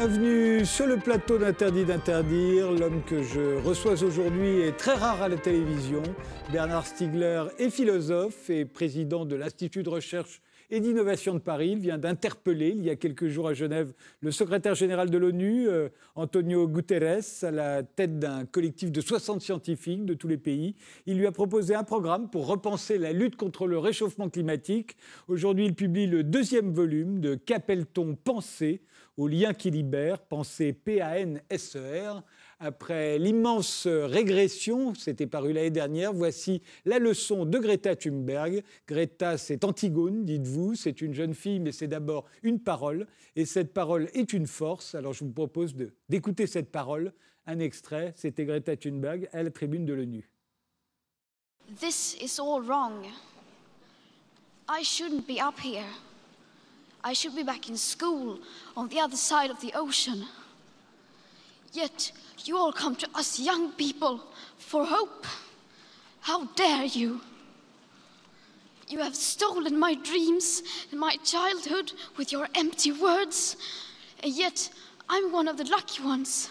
Bienvenue 0.00 0.64
sur 0.64 0.86
le 0.86 0.96
plateau 0.96 1.36
d'Interdit 1.36 1.84
d'interdire. 1.84 2.72
L'homme 2.72 3.02
que 3.04 3.22
je 3.22 3.62
reçois 3.62 4.02
aujourd'hui 4.02 4.60
est 4.60 4.74
très 4.74 4.94
rare 4.94 5.20
à 5.20 5.28
la 5.28 5.36
télévision. 5.36 6.00
Bernard 6.50 6.86
Stiegler 6.86 7.44
est 7.58 7.68
philosophe 7.68 8.48
et 8.48 8.64
président 8.64 9.26
de 9.26 9.36
l'Institut 9.36 9.82
de 9.82 9.90
recherche 9.90 10.40
et 10.70 10.80
d'innovation 10.80 11.34
de 11.34 11.38
Paris. 11.38 11.72
Il 11.72 11.80
vient 11.80 11.98
d'interpeller, 11.98 12.70
il 12.74 12.82
y 12.82 12.88
a 12.88 12.96
quelques 12.96 13.28
jours 13.28 13.46
à 13.46 13.52
Genève, 13.52 13.92
le 14.22 14.30
secrétaire 14.30 14.74
général 14.74 15.10
de 15.10 15.18
l'ONU, 15.18 15.68
euh, 15.68 15.90
Antonio 16.14 16.66
Guterres, 16.66 17.20
à 17.42 17.50
la 17.50 17.82
tête 17.82 18.18
d'un 18.18 18.46
collectif 18.46 18.90
de 18.90 19.02
60 19.02 19.42
scientifiques 19.42 20.06
de 20.06 20.14
tous 20.14 20.28
les 20.28 20.38
pays. 20.38 20.76
Il 21.04 21.18
lui 21.18 21.26
a 21.26 21.32
proposé 21.32 21.74
un 21.74 21.84
programme 21.84 22.30
pour 22.30 22.46
repenser 22.46 22.96
la 22.96 23.12
lutte 23.12 23.36
contre 23.36 23.66
le 23.66 23.78
réchauffement 23.78 24.30
climatique. 24.30 24.96
Aujourd'hui, 25.28 25.66
il 25.66 25.74
publie 25.74 26.06
le 26.06 26.22
deuxième 26.22 26.72
volume 26.72 27.20
de 27.20 27.34
Qu'appelle-t-on 27.34 28.14
penser? 28.14 28.80
Au 29.20 29.28
lien 29.28 29.52
qui 29.52 29.70
libère, 29.70 30.18
penser 30.18 30.72
P-A-N-S-E-R. 30.72 32.22
Après 32.58 33.18
l'immense 33.18 33.86
régression, 33.86 34.94
c'était 34.94 35.26
paru 35.26 35.52
l'année 35.52 35.70
dernière, 35.70 36.14
voici 36.14 36.62
la 36.86 36.98
leçon 36.98 37.44
de 37.44 37.58
Greta 37.58 37.94
Thunberg. 37.96 38.62
Greta, 38.88 39.36
c'est 39.36 39.62
Antigone, 39.64 40.24
dites-vous, 40.24 40.74
c'est 40.74 41.02
une 41.02 41.12
jeune 41.12 41.34
fille, 41.34 41.60
mais 41.60 41.72
c'est 41.72 41.86
d'abord 41.86 42.24
une 42.42 42.60
parole, 42.60 43.06
et 43.36 43.44
cette 43.44 43.74
parole 43.74 44.08
est 44.14 44.32
une 44.32 44.46
force. 44.46 44.94
Alors 44.94 45.12
je 45.12 45.24
vous 45.24 45.32
propose 45.32 45.74
d'écouter 46.08 46.46
cette 46.46 46.70
parole, 46.70 47.12
un 47.46 47.58
extrait, 47.58 48.14
c'était 48.16 48.46
Greta 48.46 48.74
Thunberg 48.74 49.28
à 49.32 49.42
la 49.42 49.50
tribune 49.50 49.84
de 49.84 49.92
l'ONU. 49.92 50.30
This 51.78 52.16
is 52.22 52.40
all 52.40 52.62
wrong. 52.62 53.04
I 54.66 54.82
shouldn't 54.82 55.26
be 55.26 55.40
up 55.40 55.58
here. 55.62 56.09
I 57.02 57.12
should 57.12 57.34
be 57.34 57.42
back 57.42 57.68
in 57.68 57.76
school 57.76 58.38
on 58.76 58.88
the 58.88 59.00
other 59.00 59.16
side 59.16 59.50
of 59.50 59.60
the 59.60 59.72
ocean. 59.74 60.26
Yet 61.72 62.12
you 62.44 62.56
all 62.56 62.72
come 62.72 62.96
to 62.96 63.08
us 63.14 63.38
young 63.38 63.72
people 63.72 64.20
for 64.58 64.84
hope. 64.84 65.26
How 66.20 66.44
dare 66.56 66.84
you? 66.84 67.20
You 68.88 68.98
have 68.98 69.14
stolen 69.14 69.78
my 69.78 69.94
dreams 69.94 70.62
and 70.90 70.98
my 70.98 71.16
childhood 71.24 71.92
with 72.16 72.32
your 72.32 72.48
empty 72.54 72.92
words, 72.92 73.56
and 74.22 74.32
yet 74.32 74.68
I'm 75.08 75.32
one 75.32 75.48
of 75.48 75.56
the 75.56 75.64
lucky 75.64 76.02
ones. 76.02 76.50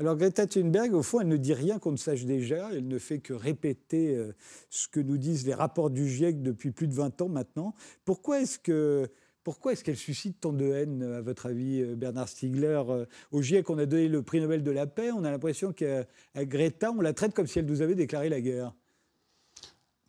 Alors 0.00 0.16
Greta 0.16 0.46
Thunberg, 0.46 0.94
au 0.94 1.02
fond, 1.02 1.20
elle 1.20 1.28
ne 1.28 1.36
dit 1.36 1.52
rien 1.52 1.78
qu'on 1.78 1.92
ne 1.92 1.98
sache 1.98 2.24
déjà, 2.24 2.70
elle 2.72 2.88
ne 2.88 2.98
fait 2.98 3.18
que 3.18 3.34
répéter 3.34 4.16
euh, 4.16 4.34
ce 4.70 4.88
que 4.88 4.98
nous 4.98 5.18
disent 5.18 5.46
les 5.46 5.52
rapports 5.52 5.90
du 5.90 6.08
GIEC 6.08 6.42
depuis 6.42 6.70
plus 6.70 6.88
de 6.88 6.94
20 6.94 7.20
ans 7.20 7.28
maintenant. 7.28 7.74
Pourquoi 8.06 8.40
est-ce 8.40 8.58
que 8.58 9.10
pourquoi 9.44 9.72
est-ce 9.72 9.84
qu'elle 9.84 9.98
suscite 9.98 10.40
tant 10.40 10.54
de 10.54 10.64
haine, 10.64 11.02
à 11.02 11.20
votre 11.20 11.44
avis, 11.44 11.82
euh, 11.82 11.96
Bernard 11.96 12.30
Stiegler 12.30 12.82
euh, 12.88 13.04
Au 13.30 13.42
GIEC, 13.42 13.68
on 13.68 13.76
a 13.76 13.84
donné 13.84 14.08
le 14.08 14.22
prix 14.22 14.40
Nobel 14.40 14.62
de 14.62 14.70
la 14.70 14.86
paix. 14.86 15.12
On 15.12 15.22
a 15.22 15.30
l'impression 15.30 15.74
qu'à 15.74 16.06
Greta, 16.34 16.92
on 16.92 17.02
la 17.02 17.12
traite 17.12 17.34
comme 17.34 17.46
si 17.46 17.58
elle 17.58 17.66
nous 17.66 17.82
avait 17.82 17.94
déclaré 17.94 18.30
la 18.30 18.40
guerre? 18.40 18.72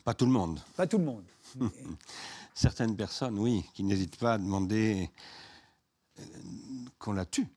Pas 0.05 0.13
tout 0.13 0.25
le 0.25 0.31
monde. 0.31 0.61
Pas 0.77 0.87
tout 0.87 0.99
le 0.99 1.03
monde. 1.03 1.25
Certaines 2.55 2.95
personnes, 2.95 3.37
oui, 3.37 3.65
qui 3.73 3.83
n'hésitent 3.83 4.17
pas 4.17 4.35
à 4.35 4.37
demander 4.37 5.09
qu'on 6.97 7.11
la 7.11 7.25
tue. 7.25 7.47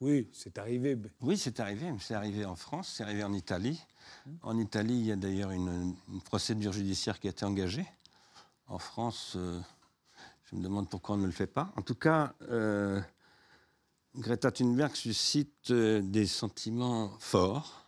Oui, 0.00 0.30
c'est 0.32 0.58
arrivé. 0.58 0.96
Oui, 1.20 1.36
c'est 1.36 1.60
arrivé. 1.60 1.92
C'est 2.00 2.14
arrivé 2.14 2.46
en 2.46 2.56
France, 2.56 2.94
c'est 2.96 3.02
arrivé 3.02 3.22
en 3.22 3.34
Italie. 3.34 3.84
En 4.42 4.56
Italie, 4.56 4.94
il 4.94 5.06
y 5.06 5.12
a 5.12 5.16
d'ailleurs 5.16 5.50
une, 5.50 5.94
procédure 6.24 6.72
judiciaire 6.72 7.20
qui 7.20 7.26
a 7.26 7.30
été 7.30 7.44
engagée. 7.44 7.84
En 8.68 8.78
France, 8.78 9.34
euh, 9.36 9.60
je 10.44 10.56
me 10.56 10.62
demande 10.62 10.88
pourquoi 10.88 11.16
on 11.16 11.18
ne 11.18 11.26
le 11.26 11.32
fait 11.32 11.46
pas. 11.46 11.70
En 11.76 11.82
tout 11.82 11.94
cas, 11.94 12.32
euh, 12.50 12.98
Greta 14.16 14.50
Thunberg 14.50 14.94
suscite 14.94 15.70
euh, 15.70 16.00
des 16.00 16.26
sentiments 16.26 17.10
forts. 17.18 17.84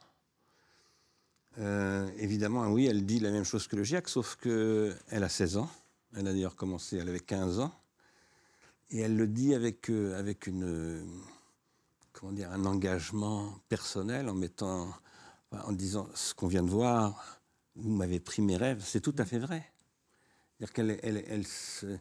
évidemment, 1.56 2.66
oui, 2.68 2.86
elle 2.86 3.06
dit 3.06 3.20
la 3.20 3.30
même 3.30 3.44
chose 3.44 3.66
que 3.66 3.76
le 3.76 3.84
GIEC, 3.84 4.08
sauf 4.08 4.36
qu'elle 4.36 5.24
a 5.24 5.28
16 5.30 5.56
ans. 5.56 5.70
Elle 6.14 6.28
a 6.28 6.32
d'ailleurs 6.32 6.56
commencé, 6.56 6.98
elle 6.98 7.08
avait 7.08 7.20
15 7.20 7.60
ans. 7.60 7.72
Et 8.90 9.00
elle 9.00 9.16
le 9.16 9.26
dit 9.26 9.54
avec, 9.54 9.88
avec 9.88 10.46
une 10.46 11.06
comment 12.22 12.34
dire, 12.34 12.52
un 12.52 12.66
engagement 12.66 13.52
personnel 13.68 14.28
en 14.28 14.34
mettant, 14.34 14.94
en 15.50 15.72
disant 15.72 16.08
ce 16.14 16.34
qu'on 16.34 16.46
vient 16.46 16.62
de 16.62 16.70
voir, 16.70 17.40
vous 17.74 17.90
m'avez 17.90 18.20
pris 18.20 18.42
mes 18.42 18.56
rêves, 18.56 18.80
c'est 18.86 19.00
tout 19.00 19.14
à 19.18 19.24
fait 19.24 19.40
vrai. 19.40 19.64
C'est-à-dire 20.54 20.72
qu'elle 20.72 21.00
elle, 21.02 21.24
elle, 21.26 21.44
se, 21.44 21.98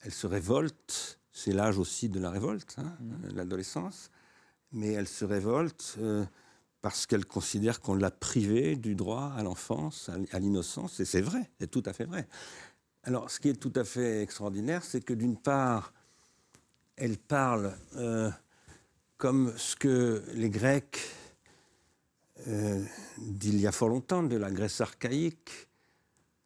elle 0.00 0.10
se 0.10 0.26
révolte, 0.26 1.20
c'est 1.30 1.52
l'âge 1.52 1.78
aussi 1.78 2.08
de 2.08 2.18
la 2.18 2.30
révolte, 2.30 2.74
hein, 2.78 2.96
mmh. 2.98 3.36
l'adolescence, 3.36 4.10
mais 4.72 4.90
elle 4.90 5.06
se 5.06 5.24
révolte 5.24 5.94
euh, 5.98 6.24
parce 6.82 7.06
qu'elle 7.06 7.24
considère 7.24 7.80
qu'on 7.80 7.94
l'a 7.94 8.10
privée 8.10 8.74
du 8.74 8.96
droit 8.96 9.32
à 9.36 9.44
l'enfance, 9.44 10.10
à, 10.32 10.40
l'innocence, 10.40 10.98
et 10.98 11.04
c'est 11.04 11.20
vrai, 11.20 11.48
c'est 11.60 11.70
tout 11.70 11.84
à 11.86 11.92
fait 11.92 12.06
vrai. 12.06 12.26
Alors, 13.04 13.30
ce 13.30 13.38
qui 13.38 13.48
est 13.48 13.54
tout 13.54 13.72
à 13.76 13.84
fait 13.84 14.20
extraordinaire, 14.20 14.82
c'est 14.82 15.00
que 15.00 15.14
d'une 15.14 15.36
part, 15.36 15.94
elle 16.96 17.18
parle 17.18 17.72
euh, 17.94 18.32
comme 19.20 19.52
ce 19.58 19.76
que 19.76 20.24
les 20.32 20.48
Grecs 20.48 20.98
euh, 22.48 22.82
d'il 23.18 23.60
y 23.60 23.66
a 23.66 23.72
fort 23.72 23.90
longtemps, 23.90 24.22
de 24.22 24.36
la 24.36 24.50
Grèce 24.50 24.80
archaïque, 24.80 25.68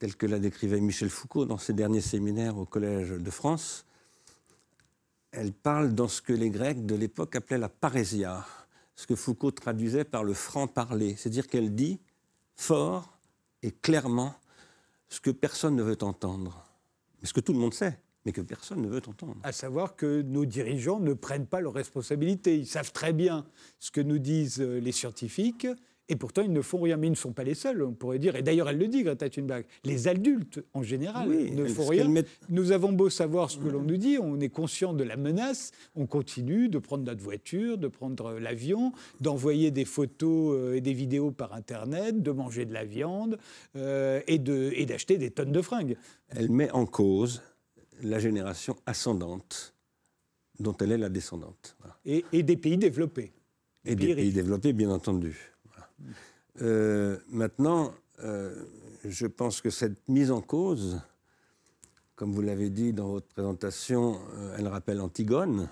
telle 0.01 0.17
que 0.17 0.27
la 0.27 0.41
décrivait 0.41 0.81
Michel 0.81 1.09
Foucault 1.09 1.45
dans 1.45 1.57
ses 1.57 1.73
derniers 1.73 2.01
séminaires 2.01 2.59
au 2.59 2.67
Collège 2.67 3.11
de 3.11 3.31
France, 3.31 3.87
elle 5.31 5.53
parle 5.53 5.95
dans 5.95 6.09
ce 6.09 6.21
que 6.21 6.33
les 6.33 6.51
Grecs 6.51 6.85
de 6.85 6.97
l'époque 6.97 7.37
appelaient 7.37 7.59
la 7.59 7.69
parésia, 7.69 8.45
ce 8.97 9.07
que 9.07 9.15
Foucault 9.15 9.53
traduisait 9.53 10.05
par 10.05 10.25
le 10.25 10.35
franc-parler, 10.35 11.15
c'est-à-dire 11.15 11.47
qu'elle 11.47 11.77
dit 11.77 12.01
fort 12.57 13.17
et 13.63 13.71
clairement 13.71 14.35
ce 15.09 15.21
que 15.21 15.31
personne 15.31 15.77
ne 15.77 15.83
veut 15.85 16.03
entendre, 16.03 16.67
mais 17.23 17.29
ce 17.29 17.35
que 17.35 17.41
tout 17.41 17.53
le 17.53 17.61
monde 17.61 17.75
sait 17.75 18.01
mais 18.25 18.33
que 18.33 18.41
personne 18.41 18.83
ne 18.83 18.89
veut 18.89 19.03
entendre. 19.07 19.37
À 19.43 19.53
savoir 19.53 19.97
que 19.97 20.23
nos 20.23 20.45
dirigeants 20.45 21.01
ne 21.01 21.13
prennent 21.13 21.47
pas 21.47 21.61
leurs 21.61 21.75
responsabilités. 21.75 22.57
Ils 22.57 22.67
savent 22.67 22.93
très 22.93 23.13
bien 23.13 23.45
ce 23.81 23.91
que 23.91 24.01
nous 24.01 24.19
disent 24.19 24.61
euh, 24.61 24.81
les 24.81 24.93
scientifiques, 24.93 25.67
et 26.09 26.17
pourtant, 26.17 26.43
ils 26.43 26.53
ne 26.53 26.61
font 26.61 26.81
rien. 26.81 26.97
Mais 26.97 27.07
ils 27.07 27.11
ne 27.11 27.17
sont 27.17 27.33
pas 27.33 27.45
les 27.45 27.55
seuls, 27.55 27.83
on 27.83 27.93
pourrait 27.93 28.19
dire. 28.19 28.37
Et 28.37 28.43
d'ailleurs, 28.43 28.69
elle 28.69 28.79
le 28.79 28.89
dit, 28.89 29.03
Greta 29.03 29.31
Thunberg. 29.31 29.65
Les 29.85 30.07
adultes, 30.09 30.63
en 30.75 30.83
général, 30.83 31.29
ne 31.29 31.65
font 31.67 31.87
rien. 31.87 32.13
Nous 32.51 32.73
avons 32.73 32.93
beau 32.93 33.09
savoir 33.09 33.51
ce 33.51 33.59
que 33.59 33.69
l'on 33.69 33.83
nous 33.83 33.97
dit, 33.97 34.19
on 34.21 34.39
est 34.41 34.49
conscient 34.49 34.93
de 34.93 35.05
la 35.05 35.17
menace, 35.17 35.73
on 35.95 36.07
continue 36.07 36.69
de 36.69 36.79
prendre 36.79 37.05
notre 37.05 37.23
voiture, 37.23 37.79
de 37.79 37.89
prendre 37.89 38.39
l'avion, 38.39 38.93
d'envoyer 39.21 39.71
des 39.71 39.85
photos 39.85 40.55
euh, 40.55 40.75
et 40.75 40.81
des 40.81 40.93
vidéos 40.93 41.31
par 41.31 41.55
Internet, 41.55 42.23
de 42.23 42.31
manger 42.31 42.65
de 42.67 42.75
la 42.75 42.85
viande 42.85 43.39
euh, 43.77 44.21
et 44.27 44.39
d'acheter 44.39 45.17
des 45.17 45.31
tonnes 45.31 45.53
de 45.53 45.63
fringues. 45.63 45.97
Elle 46.29 46.51
met 46.51 46.71
en 46.73 46.87
cause 46.87 47.43
la 48.03 48.19
génération 48.19 48.77
ascendante 48.87 49.75
dont 50.59 50.77
elle 50.79 50.93
est 50.93 50.99
la 50.99 51.09
descendante. 51.09 51.77
Et, 52.05 52.25
des 52.43 52.57
pays 52.57 52.79
développés. 52.79 53.33
et 53.85 53.95
des 53.95 54.15
pays 54.15 54.33
développés, 54.33 54.73
bien 54.73 54.91
entendu. 54.91 55.53
Euh, 56.63 57.19
maintenant, 57.29 57.93
euh, 58.23 58.65
je 59.05 59.27
pense 59.27 59.61
que 59.61 59.71
cette 59.71 60.09
mise 60.09 60.31
en 60.31 60.41
cause, 60.41 61.01
comme 62.15 62.33
vous 62.33 62.43
l'avez 62.43 62.71
dit 62.71 62.93
dans 62.93 63.09
votre 63.09 63.27
présentation, 63.27 64.21
euh, 64.37 64.57
elle 64.59 64.69
rappelle 64.69 65.01
Antigone, 65.01 65.69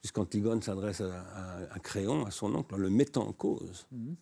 puisqu'Antigone 0.00 0.60
s'adresse 0.62 1.00
à, 1.00 1.78
Créon, 1.82 2.26
à 2.26 2.30
son 2.30 2.54
oncle, 2.54 2.74
en 2.74 2.78
le 2.78 2.90
mettant 2.90 3.28
en 3.28 3.32
cause. 3.32 3.86
Mhm 3.92 4.16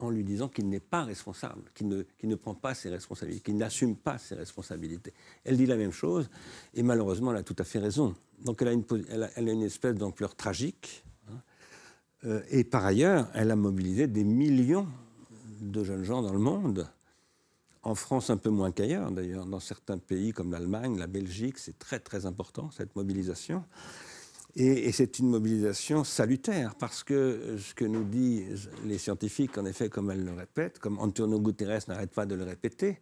en 0.00 0.10
lui 0.10 0.24
disant 0.24 0.48
qu'il 0.48 0.68
n'est 0.68 0.80
pas 0.80 1.04
responsable, 1.04 1.62
qu'il 1.74 1.88
ne, 1.88 2.34
prend 2.34 2.54
pas 2.54 2.74
ses 2.74 2.90
responsabilités, 2.90 3.42
qu'il 3.42 3.56
n'assume 3.56 3.96
pas 3.96 4.18
ses 4.18 4.34
responsabilités. 4.34 5.14
Elle 5.44 5.56
dit 5.56 5.66
la 5.66 5.76
même 5.76 5.92
chose, 5.92 6.28
et 6.74 6.82
malheureusement, 6.82 7.30
elle 7.30 7.38
a 7.38 7.42
tout 7.42 7.56
à 7.58 7.64
fait 7.64 7.78
raison. 7.78 8.14
Donc 8.44 8.60
elle 8.62 8.68
a 8.68 8.72
une, 8.72 8.84
elle 9.08 9.48
a, 9.48 9.52
une 9.52 9.62
espèce 9.62 9.94
d'ampleur 9.94 10.34
tragique, 10.34 11.04
hein. 11.28 11.40
euh, 12.24 12.42
et 12.50 12.64
par 12.64 12.84
ailleurs, 12.84 13.28
elle 13.34 13.50
a 13.50 13.56
mobilisé 13.56 14.06
des 14.06 14.24
millions 14.24 14.88
de 15.60 15.84
jeunes 15.84 16.04
gens 16.04 16.22
dans 16.22 16.32
le 16.32 16.40
monde, 16.40 16.88
en 17.84 17.94
France 17.94 18.30
un 18.30 18.36
peu 18.36 18.50
moins 18.50 18.72
qu'ailleurs 18.72 19.10
d'ailleurs, 19.10 19.46
dans 19.46 19.60
certains 19.60 19.98
pays 19.98 20.32
comme 20.32 20.50
l'Allemagne, 20.50 20.98
la 20.98 21.06
Belgique, 21.06 21.58
c'est 21.58 21.78
très 21.78 22.00
très 22.00 22.26
important 22.26 22.70
cette 22.70 22.96
mobilisation. 22.96 23.64
Et, 24.56 24.92
c'est 24.92 25.18
une 25.18 25.28
mobilisation 25.28 26.04
salutaire, 26.04 26.76
parce 26.76 27.02
que 27.02 27.56
ce 27.58 27.74
que 27.74 27.84
nous 27.84 28.04
disent 28.04 28.70
les 28.84 28.98
scientifiques, 28.98 29.58
en 29.58 29.64
effet, 29.64 29.88
comme 29.88 30.10
elles 30.10 30.24
le 30.24 30.32
répètent, 30.32 30.78
comme 30.78 30.98
Antonio 30.98 31.40
Guterres 31.40 31.80
n'arrête 31.88 32.12
pas 32.12 32.24
de 32.24 32.36
le 32.36 32.44
répéter, 32.44 33.00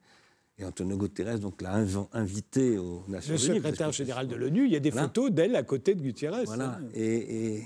et 0.58 0.64
Antonio 0.64 0.96
Guterres 0.96 1.38
donc 1.38 1.60
l'a 1.60 1.84
invité 2.12 2.78
aux 2.78 3.04
Nations 3.08 3.36
Unies. 3.36 3.48
Le 3.48 3.54
secrétaire 3.54 3.92
général 3.92 4.28
de 4.28 4.36
l'ONU, 4.36 4.64
il 4.64 4.72
y 4.72 4.76
a 4.76 4.80
des 4.80 4.90
photos 4.90 5.30
d'elle 5.30 5.56
à 5.56 5.62
côté 5.62 5.94
de 5.94 6.02
Guterres. 6.02 6.42
Voilà, 6.46 6.78
hein. 6.80 6.88
et, 6.94 7.62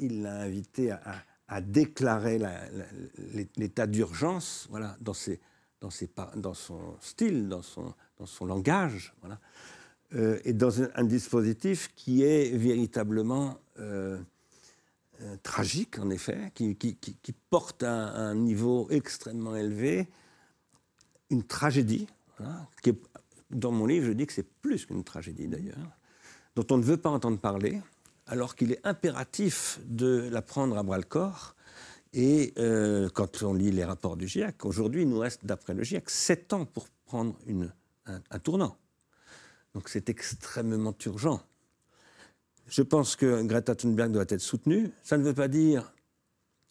il 0.00 0.22
l'a 0.22 0.40
invité 0.40 0.90
à, 1.48 1.60
déclarer 1.60 2.40
l'état 3.56 3.86
d'urgence, 3.86 4.66
voilà, 4.70 4.96
dans, 5.00 5.12
ses, 5.12 5.40
dans, 5.80 5.90
ses, 5.90 6.10
dans 6.36 6.54
son 6.54 6.80
style, 7.00 7.48
dans 7.48 7.62
son, 7.62 7.94
dans 8.18 8.26
son 8.26 8.46
langage, 8.46 9.14
voilà. 9.20 9.38
Euh, 10.14 10.38
et 10.44 10.52
dans 10.52 10.82
un, 10.82 11.04
dispositif 11.04 11.90
qui 11.96 12.22
est 12.22 12.56
véritablement 12.56 13.58
euh, 13.80 14.18
euh, 15.20 15.36
tragique, 15.42 15.98
en 15.98 16.10
effet, 16.10 16.52
qui, 16.54 17.34
porte 17.50 17.82
à 17.82 17.92
un 17.92 18.34
niveau 18.34 18.88
extrêmement 18.90 19.56
élevé 19.56 20.06
une 21.30 21.42
tragédie, 21.42 22.06
qui 22.82 22.92
dans 23.50 23.72
mon 23.72 23.86
livre, 23.86 24.06
je 24.06 24.12
dis 24.12 24.26
que 24.26 24.32
c'est 24.32 24.48
plus 24.60 24.86
qu'une 24.86 25.04
tragédie 25.04 25.48
d'ailleurs, 25.48 25.96
dont 26.54 26.66
on 26.70 26.78
ne 26.78 26.82
veut 26.82 26.96
pas 26.96 27.10
entendre 27.10 27.38
parler, 27.38 27.80
alors 28.26 28.56
qu'il 28.56 28.72
est 28.72 28.84
impératif 28.84 29.80
de 29.86 30.28
la 30.30 30.42
prendre 30.42 30.76
à 30.76 30.82
bras 30.82 30.98
le 30.98 31.04
corps. 31.04 31.54
Et 32.12 32.54
quand 33.14 33.42
on 33.42 33.54
lit 33.54 33.70
les 33.70 33.84
rapports 33.84 34.16
du 34.16 34.26
GIEC, 34.26 34.64
aujourd'hui, 34.64 35.02
il 35.02 35.08
nous 35.08 35.18
reste, 35.18 35.44
d'après 35.44 35.74
le 35.74 35.82
GIEC, 35.82 36.10
sept 36.10 36.52
ans 36.52 36.64
pour 36.64 36.88
prendre 37.06 37.36
un 38.06 38.38
tournant. 38.38 38.76
Donc 39.76 39.90
c'est 39.90 40.08
extrêmement 40.08 40.96
urgent. 41.04 41.42
Je 42.66 42.80
pense 42.80 43.14
que 43.14 43.42
Greta 43.42 43.74
Thunberg 43.74 44.10
doit 44.10 44.24
être 44.26 44.40
soutenue. 44.40 44.90
Ça 45.02 45.18
ne 45.18 45.22
veut 45.22 45.34
pas 45.34 45.48
dire 45.48 45.92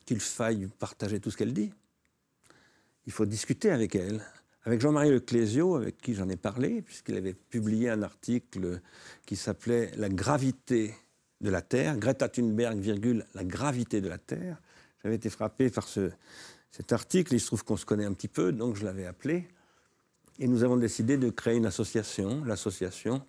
qu'il 0.07 0.19
faille 0.19 0.67
partager 0.79 1.19
tout 1.19 1.29
ce 1.29 1.37
qu'elle 1.37 1.53
dit. 1.53 1.71
Il 3.05 3.11
faut 3.11 3.27
discuter 3.27 3.69
avec 3.69 3.93
elle. 3.93 4.25
Avec 4.63 4.81
Jean-Marie 4.81 5.11
Leclésio, 5.11 5.75
avec 5.75 5.97
qui 6.01 6.15
j'en 6.15 6.27
ai 6.29 6.35
parlé, 6.35 6.81
puisqu'il 6.81 7.15
avait 7.15 7.35
publié 7.35 7.91
un 7.91 8.01
article 8.01 8.81
qui 9.27 9.35
s'appelait 9.35 9.91
La 9.97 10.09
gravité 10.09 10.95
de 11.41 11.51
la 11.51 11.61
Terre, 11.61 11.97
Greta 11.97 12.27
Thunberg, 12.27 12.79
virgule, 12.79 13.23
la 13.35 13.43
gravité 13.43 14.01
de 14.01 14.09
la 14.09 14.17
Terre. 14.17 14.59
J'avais 15.03 15.17
été 15.17 15.29
frappé 15.29 15.69
par 15.69 15.87
ce, 15.87 16.09
cet 16.71 16.91
article, 16.91 17.35
il 17.35 17.39
se 17.39 17.45
trouve 17.45 17.63
qu'on 17.63 17.77
se 17.77 17.85
connaît 17.85 18.05
un 18.05 18.13
petit 18.13 18.27
peu, 18.27 18.51
donc 18.51 18.77
je 18.77 18.83
l'avais 18.83 19.05
appelé. 19.05 19.47
Et 20.39 20.47
nous 20.47 20.63
avons 20.63 20.77
décidé 20.77 21.17
de 21.17 21.29
créer 21.29 21.55
une 21.55 21.65
association, 21.65 22.43
l'association 22.43 23.21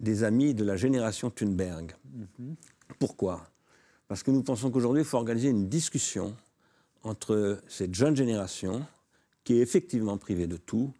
des 0.00 0.22
amis 0.22 0.54
de 0.54 0.64
la 0.64 0.76
génération 0.76 1.30
Thunberg. 1.30 1.94
Mhm. 2.38 2.54
Pourquoi? 2.98 3.48
Parce 4.06 4.22
que 4.22 4.30
nous 4.30 4.42
pensons 4.42 4.70
qu'aujourd'hui, 4.70 5.02
il 5.02 5.04
faut 5.04 5.16
organiser 5.16 5.48
une 5.48 5.68
discussion 5.68 6.34
entre 7.02 7.60
cette 7.68 7.94
jeune 7.94 8.16
génération, 8.16 8.86
qui 9.44 9.58
est 9.58 9.60
effectivement 9.60 10.18
privée 10.18 10.46
de 10.46 10.56
tout. 10.56 10.92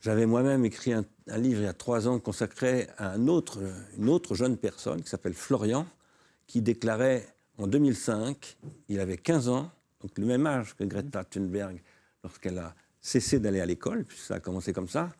J'avais 0.00 0.26
moi-même 0.26 0.64
écrit 0.64 0.92
un, 0.92 1.04
livre 1.36 1.60
il 1.60 1.64
y 1.64 1.68
a 1.68 1.72
trois 1.72 2.08
ans 2.08 2.18
consacré 2.18 2.88
à 2.96 3.12
un 3.12 3.28
autre, 3.28 3.58
une 3.98 4.08
autre 4.08 4.34
jeune 4.34 4.56
personne 4.56 5.02
qui 5.02 5.08
s'appelle 5.08 5.34
Florian, 5.34 5.86
qui 6.46 6.62
déclarait 6.62 7.26
en 7.58 7.66
2005, 7.66 8.56
il 8.88 9.00
avait 9.00 9.16
15 9.16 9.48
ans, 9.48 9.70
donc 10.00 10.16
le 10.18 10.26
même 10.26 10.46
âge 10.46 10.76
que 10.76 10.84
Greta 10.84 11.24
Thunberg 11.24 11.82
lorsqu'elle 12.22 12.58
a 12.58 12.74
cessé 13.06 13.38
d'aller 13.38 13.60
à 13.60 13.66
l'école, 13.66 14.04
puisque 14.04 14.24
ça 14.24 14.34
a 14.34 14.40
commencé 14.40 14.72
comme 14.72 14.88
ça. 14.88 15.10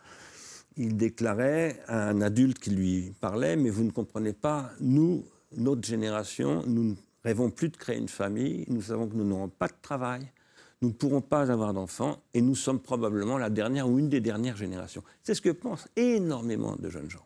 Il 0.77 0.97
déclarait 0.97 1.81
à 1.87 2.09
un 2.09 2.21
adulte 2.21 2.59
qui 2.59 2.71
lui 2.71 3.15
parlait, 3.21 3.55
mais 3.55 3.71
vous 3.71 3.85
ne 3.85 3.93
comprenez 3.93 4.33
pas, 4.33 4.73
nous, 4.81 5.25
notre 5.57 5.87
génération, 5.87 6.65
nous 6.67 6.83
ne 6.83 6.95
rêvons 7.23 7.49
plus 7.49 7.69
de 7.69 7.77
créer 7.77 7.97
une 7.97 8.09
famille, 8.09 8.65
nous 8.69 8.83
savons 8.83 9.07
que 9.07 9.15
nous 9.15 9.25
n'aurons 9.25 9.49
pas 9.49 9.69
de 9.69 9.75
travail, 9.81 10.29
nous 10.83 10.89
ne 10.89 10.95
pourrons 10.95 11.21
pas 11.21 11.53
avoir 11.53 11.73
d'enfants, 11.73 12.21
et 12.35 12.43
nous 12.43 12.57
sommes 12.57 12.81
probablement 12.81 13.39
la 13.39 13.51
dernière 13.51 13.89
ou 13.89 14.01
une 14.01 14.09
des 14.09 14.21
dernières 14.21 14.57
générations. 14.57 15.05
C'est 15.23 15.35
ce 15.35 15.41
que 15.41 15.51
pensent 15.51 15.89
énormément 15.95 16.75
de 16.75 16.91
jeunes 16.91 17.09
gens. 17.09 17.25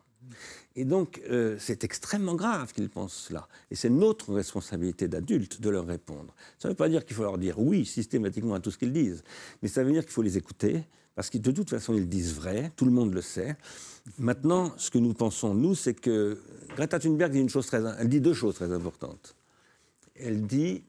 Et 0.75 0.85
donc, 0.85 1.21
euh, 1.29 1.57
c'est 1.59 1.83
extrêmement 1.83 2.35
grave 2.35 2.71
qu'ils 2.71 2.89
pensent 2.89 3.13
cela. 3.27 3.47
Et 3.69 3.75
c'est 3.75 3.89
notre 3.89 4.33
responsabilité 4.33 5.07
d'adultes 5.07 5.59
de 5.59 5.69
leur 5.69 5.85
répondre. 5.85 6.33
Ça 6.59 6.67
ne 6.67 6.73
veut 6.73 6.77
pas 6.77 6.87
dire 6.87 7.05
qu'il 7.05 7.15
faut 7.15 7.23
leur 7.23 7.37
dire 7.37 7.59
oui 7.59 7.85
systématiquement 7.85 8.53
à 8.53 8.59
tout 8.59 8.71
ce 8.71 8.77
qu'ils 8.77 8.93
disent, 8.93 9.23
mais 9.61 9.67
ça 9.67 9.83
veut 9.83 9.91
dire 9.91 10.03
qu'il 10.03 10.13
faut 10.13 10.21
les 10.21 10.37
écouter, 10.37 10.83
parce 11.15 11.29
que 11.29 11.37
de 11.37 11.51
toute 11.51 11.69
façon, 11.69 11.93
ils 11.93 12.07
disent 12.07 12.33
vrai, 12.33 12.71
tout 12.77 12.85
le 12.85 12.91
monde 12.91 13.13
le 13.13 13.21
sait. 13.21 13.57
Maintenant, 14.17 14.73
ce 14.77 14.89
que 14.89 14.97
nous 14.97 15.13
pensons, 15.13 15.53
nous, 15.53 15.75
c'est 15.75 15.93
que 15.93 16.41
Greta 16.75 16.99
Thunberg 16.99 17.31
dit, 17.31 17.45
dit 18.05 18.21
deux 18.21 18.33
choses 18.33 18.55
très 18.55 18.71
importantes. 18.71 19.35
Elle 20.15 20.47
dit 20.47 20.83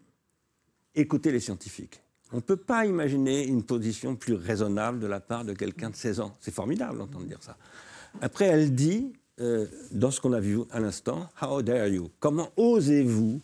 écoutez 0.94 1.32
les 1.32 1.40
scientifiques. 1.40 2.02
On 2.32 2.36
ne 2.36 2.42
peut 2.42 2.56
pas 2.56 2.86
imaginer 2.86 3.46
une 3.46 3.62
position 3.62 4.16
plus 4.16 4.34
raisonnable 4.34 5.00
de 5.00 5.06
la 5.06 5.20
part 5.20 5.44
de 5.44 5.52
quelqu'un 5.52 5.90
de 5.90 5.96
16 5.96 6.20
ans. 6.20 6.36
C'est 6.40 6.54
formidable 6.54 6.98
d'entendre 6.98 7.26
dire 7.26 7.42
ça. 7.42 7.56
Après, 8.20 8.46
elle 8.46 8.74
dit 8.74 9.12
euh, 9.40 9.66
dans 9.92 10.10
ce 10.10 10.20
qu'on 10.20 10.32
a 10.32 10.40
vu 10.40 10.60
à 10.70 10.80
l'instant, 10.80 11.28
How 11.40 11.62
dare 11.62 11.88
you? 11.88 12.10
Comment 12.20 12.50
osez-vous? 12.56 13.40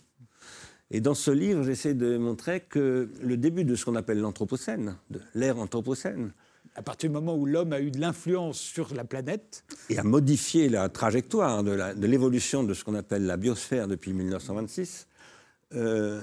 Et 0.91 1.01
dans 1.01 1.15
ce 1.15 1.31
livre, 1.31 1.63
j'essaie 1.65 1.95
de 1.95 2.17
montrer 2.17 2.61
que 2.61 3.11
le 3.23 3.37
début 3.37 3.65
de 3.65 3.75
ce 3.75 3.85
qu'on 3.85 3.97
appelle 3.97 4.21
l'Anthropocène, 4.21 4.97
de 5.11 5.21
l'ère 5.35 5.59
Anthropocène, 5.59 6.33
à 6.75 6.83
partir 6.83 7.11
du 7.11 7.15
moment 7.15 7.37
où 7.37 7.45
l'homme 7.45 7.73
a 7.73 7.81
eu 7.81 7.91
de 7.91 8.01
l'influence 8.01 8.59
sur 8.59 8.95
la 8.95 9.05
planète. 9.05 9.65
Et 9.91 9.99
a 9.99 10.03
modifié 10.03 10.69
la 10.69 10.89
trajectoire 10.89 11.63
de 11.65 12.07
l'évolution 12.07 12.65
de, 12.65 12.73
ce 12.73 12.85
qu'on 12.85 12.95
appelle 12.95 13.27
la 13.27 13.37
biosphère 13.37 13.89
depuis 13.89 14.13
1926. 14.13 15.09
Euh, 15.75 16.23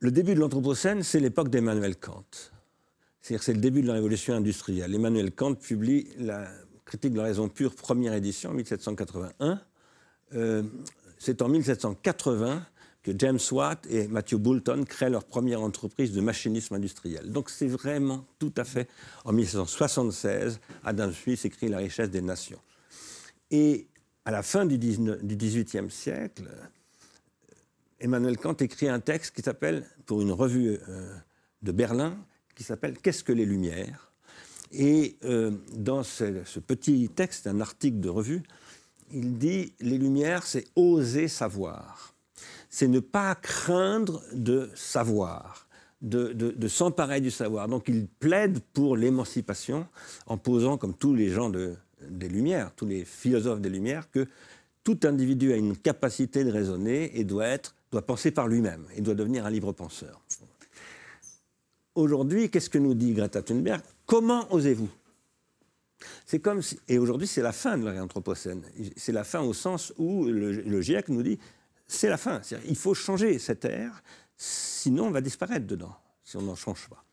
le 0.00 0.10
début 0.10 0.34
de 0.34 0.40
l'Anthropocène, 0.40 1.02
c'est 1.02 1.20
l'époque 1.20 1.48
d'Emmanuel 1.48 1.96
Kant. 1.96 2.24
C'est-à-dire 3.22 3.42
c'est 3.42 3.54
le 3.54 3.60
début 3.60 3.80
de 3.80 3.86
la 3.86 3.94
révolution 3.94 4.34
industrielle. 4.34 4.94
Emmanuel 4.94 5.30
Kant 5.32 5.54
publie 5.54 6.08
la 6.18 6.46
Critique 6.84 7.12
de 7.12 7.18
la 7.18 7.24
raison 7.24 7.48
pure, 7.48 7.74
première 7.74 8.14
édition, 8.14 8.52
1781. 8.52 9.60
Euh, 10.34 10.62
c'est 11.18 11.40
en 11.42 11.48
1780 11.48 12.66
que 13.02 13.12
James 13.18 13.38
Watt 13.52 13.86
et 13.90 14.08
Matthew 14.08 14.36
Boulton 14.36 14.84
créent 14.88 15.10
leur 15.10 15.24
première 15.24 15.60
entreprise 15.60 16.12
de 16.12 16.20
machinisme 16.20 16.74
industriel. 16.74 17.30
Donc 17.30 17.50
c'est 17.50 17.68
vraiment 17.68 18.24
tout 18.38 18.52
à 18.56 18.64
fait 18.64 18.88
en 19.24 19.32
1776, 19.32 20.58
Adam 20.84 21.12
Smith 21.12 21.44
écrit 21.44 21.68
La 21.68 21.78
richesse 21.78 22.10
des 22.10 22.22
nations. 22.22 22.60
Et 23.50 23.86
à 24.24 24.30
la 24.30 24.42
fin 24.42 24.64
du, 24.64 24.78
XVIIIe 24.78 25.90
siècle, 25.90 26.48
Emmanuel 28.00 28.38
Kant 28.38 28.54
écrit 28.54 28.88
un 28.88 29.00
texte 29.00 29.36
qui 29.36 29.42
s'appelle, 29.42 29.86
pour 30.06 30.22
une 30.22 30.32
revue 30.32 30.78
euh, 30.88 31.14
de 31.62 31.72
Berlin, 31.72 32.16
qui 32.54 32.64
s'appelle 32.64 32.96
Qu'est-ce 32.98 33.22
que 33.22 33.32
les 33.32 33.44
Lumières? 33.44 34.13
Et 34.76 35.16
euh, 35.24 35.52
dans 35.72 36.02
ce, 36.02 36.58
petit 36.58 37.08
texte, 37.08 37.46
un 37.46 37.60
article 37.60 38.00
de 38.00 38.08
revue, 38.08 38.42
il 39.12 39.38
dit 39.38 39.72
Les 39.80 39.98
Lumières, 39.98 40.44
c'est 40.44 40.64
oser 40.74 41.28
savoir. 41.28 42.14
C'est 42.70 42.88
ne 42.88 42.98
pas 42.98 43.34
craindre 43.36 44.22
de 44.32 44.68
savoir, 44.74 45.68
de, 46.02 46.68
s'emparer 46.68 47.20
du 47.20 47.30
savoir. 47.30 47.68
Donc 47.68 47.84
il 47.88 48.08
plaide 48.08 48.58
pour 48.72 48.96
l'émancipation 48.96 49.86
en 50.26 50.36
posant, 50.38 50.76
comme 50.76 50.94
tous 50.94 51.14
les 51.14 51.28
gens 51.30 51.50
des 51.50 52.28
Lumières, 52.28 52.72
tous 52.74 52.86
les 52.86 53.04
philosophes 53.04 53.60
des 53.60 53.68
Lumières, 53.68 54.10
que 54.10 54.26
tout 54.82 54.98
individu 55.04 55.52
a 55.52 55.56
une 55.56 55.76
capacité 55.76 56.42
de 56.44 56.50
raisonner 56.50 57.16
et 57.18 57.22
doit, 57.22 57.58
doit 57.92 58.02
penser 58.02 58.32
par 58.32 58.48
lui-même 58.48 58.84
et 58.96 59.00
doit 59.00 59.14
devenir 59.14 59.46
un 59.46 59.50
libre 59.50 59.72
penseur. 59.72 60.20
Aujourd'hui, 61.94 62.50
qu'est-ce 62.50 62.68
que 62.68 62.78
nous 62.78 62.94
dit 62.94 63.12
Greta 63.12 63.40
Thunberg? 63.40 63.80
Comment 64.06 64.52
osez-vous? 64.52 64.90
C'est 66.26 66.40
comme 66.40 66.60
et 66.88 66.98
aujourd'hui 66.98 67.26
c'est 67.26 67.42
la 67.42 67.52
fin 67.52 67.78
de 67.78 67.88
l'Anthropocène. 67.88 68.62
C'est 68.96 69.12
la 69.12 69.24
fin 69.24 69.40
au 69.40 69.54
sens 69.54 69.92
où 69.96 70.24
le, 70.24 70.80
GIEC 70.80 71.08
nous 71.08 71.22
dit 71.22 71.38
c'est 71.86 72.08
la 72.08 72.16
fin. 72.16 72.40
Il 72.66 72.76
faut 72.76 72.94
changer 72.94 73.38
cette 73.38 73.64
ère, 73.64 74.02
sinon 74.36 75.06
on 75.06 75.10
va 75.10 75.20
disparaître 75.20 75.66
dedans 75.66 75.94
si 76.22 76.36
on 76.36 76.42
n'en 76.42 76.54
change 76.54 76.88
pas. 76.88 77.04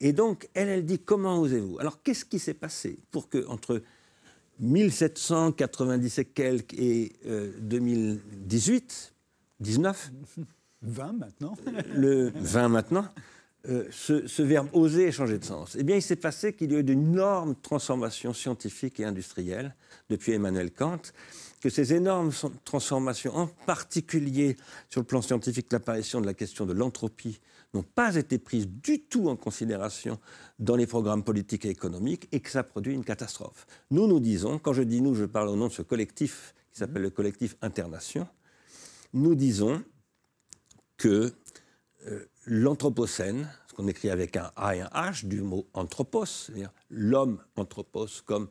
Et 0.00 0.12
donc 0.12 0.48
elle, 0.54 0.68
elle 0.68 0.84
dit 0.84 0.98
comment 0.98 1.38
osez-vous? 1.40 1.78
Alors 1.78 2.02
qu'est-ce 2.02 2.24
qui 2.24 2.38
s'est 2.38 2.54
passé 2.54 2.98
pour 3.10 3.28
que 3.28 3.46
entre 3.46 3.82
1797 4.58 6.34
quelques 6.34 6.74
et 6.74 7.12
2018, 7.60 9.14
19, 9.60 10.12
20 10.82 11.12
maintenant, 11.12 11.56
le 11.94 12.32
20 12.34 12.68
maintenant. 12.68 13.08
Euh, 13.68 13.86
ce, 13.92 14.42
verbe 14.42 14.68
oser 14.72 15.12
changer 15.12 15.38
de 15.38 15.44
sens 15.44 15.76
Eh 15.78 15.84
bien, 15.84 15.94
il 15.94 16.02
s'est 16.02 16.16
passé 16.16 16.52
qu'il 16.52 16.72
y 16.72 16.74
a 16.74 16.80
eu 16.80 16.82
d'énormes 16.82 17.54
transformations 17.54 18.32
scientifiques 18.32 18.98
et 18.98 19.04
industrielles 19.04 19.76
depuis 20.10 20.32
Emmanuel 20.32 20.72
Kant, 20.72 21.00
que 21.60 21.70
ces 21.70 21.94
énormes 21.94 22.32
transformations, 22.64 23.36
en 23.36 23.46
particulier 23.46 24.56
sur 24.90 25.00
le 25.00 25.06
plan 25.06 25.22
scientifique, 25.22 25.72
l'apparition 25.72 26.20
de 26.20 26.26
la 26.26 26.34
question 26.34 26.66
de 26.66 26.72
l'entropie, 26.72 27.38
n'ont 27.72 27.84
pas 27.84 28.16
été 28.16 28.38
prises 28.38 28.66
du 28.68 29.04
tout 29.04 29.28
en 29.28 29.36
considération 29.36 30.18
dans 30.58 30.74
les 30.74 30.88
programmes 30.88 31.22
politiques 31.22 31.64
et 31.64 31.70
économiques 31.70 32.28
et 32.32 32.40
que 32.40 32.50
ça 32.50 32.64
produit 32.64 32.92
une 32.92 33.04
catastrophe. 33.04 33.66
Nous, 33.92 34.08
nous 34.08 34.18
disons, 34.18 34.58
quand 34.58 34.72
je 34.72 34.82
dis 34.82 35.00
nous, 35.00 35.14
je 35.14 35.24
parle 35.24 35.48
au 35.48 35.56
nom 35.56 35.68
de 35.68 35.72
ce 35.72 35.82
collectif 35.82 36.52
qui 36.72 36.80
s'appelle 36.80 37.02
le 37.02 37.10
collectif 37.10 37.56
Internation, 37.62 38.26
nous 39.12 39.36
disons 39.36 39.84
que 40.96 41.32
euh, 42.06 42.26
l'Anthropocène, 42.46 43.48
ce 43.68 43.74
qu'on 43.74 43.88
écrit 43.88 44.10
avec 44.10 44.36
un 44.36 44.50
A 44.56 44.76
et 44.76 44.80
un 44.80 44.90
H, 44.94 45.26
du 45.26 45.40
mot 45.40 45.66
anthropos, 45.74 46.26
c'est-à-dire 46.26 46.72
l'homme 46.90 47.40
anthropos 47.56 48.22
comme 48.24 48.48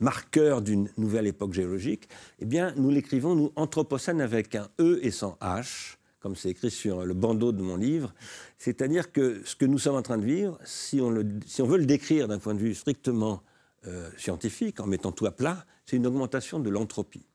marqueur 0.00 0.62
d'une 0.62 0.90
nouvelle 0.96 1.26
époque 1.26 1.52
géologique, 1.52 2.08
eh 2.40 2.44
bien, 2.44 2.74
nous 2.76 2.90
l'écrivons, 2.90 3.34
nous, 3.34 3.52
Anthropocène 3.56 4.20
avec 4.20 4.54
un 4.54 4.68
E 4.80 4.98
et 5.02 5.10
sans 5.10 5.38
H, 5.40 5.96
comme 6.20 6.36
c'est 6.36 6.50
écrit 6.50 6.70
sur 6.70 7.04
le 7.04 7.14
bandeau 7.14 7.52
de 7.52 7.62
mon 7.62 7.76
livre. 7.76 8.12
C'est-à-dire 8.58 9.12
que 9.12 9.42
ce 9.44 9.56
que 9.56 9.64
nous 9.64 9.78
sommes 9.78 9.96
en 9.96 10.02
train 10.02 10.18
de 10.18 10.24
vivre, 10.24 10.58
si 10.64 11.00
on, 11.00 11.10
le, 11.10 11.26
si 11.46 11.62
on 11.62 11.66
veut 11.66 11.78
le 11.78 11.86
décrire 11.86 12.28
d'un 12.28 12.38
point 12.38 12.54
de 12.54 12.60
vue 12.60 12.74
strictement 12.74 13.42
euh, 13.86 14.08
scientifique, 14.16 14.80
en 14.80 14.86
mettant 14.86 15.12
tout 15.12 15.26
à 15.26 15.32
plat, 15.32 15.64
c'est 15.86 15.96
une 15.96 16.06
augmentation 16.06 16.60
de 16.60 16.70
l'entropie. 16.70 17.26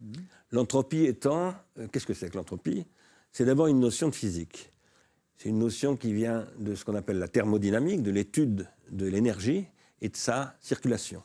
Mmh. 0.00 0.12
L'entropie 0.50 1.04
étant, 1.04 1.54
euh, 1.78 1.86
qu'est-ce 1.92 2.06
que 2.06 2.14
c'est 2.14 2.30
que 2.30 2.36
l'entropie? 2.36 2.86
C'est 3.32 3.44
d'abord 3.44 3.68
une 3.68 3.78
notion 3.78 4.08
de 4.08 4.14
physique. 4.14 4.72
C'est 5.40 5.48
une 5.48 5.58
notion 5.58 5.96
qui 5.96 6.12
vient 6.12 6.46
de 6.58 6.74
ce 6.74 6.84
qu'on 6.84 6.94
appelle 6.94 7.18
la 7.18 7.26
thermodynamique, 7.26 8.02
de 8.02 8.10
l'étude 8.10 8.68
de 8.90 9.06
l'énergie 9.06 9.64
et 10.02 10.10
de 10.10 10.16
sa 10.16 10.54
circulation. 10.60 11.22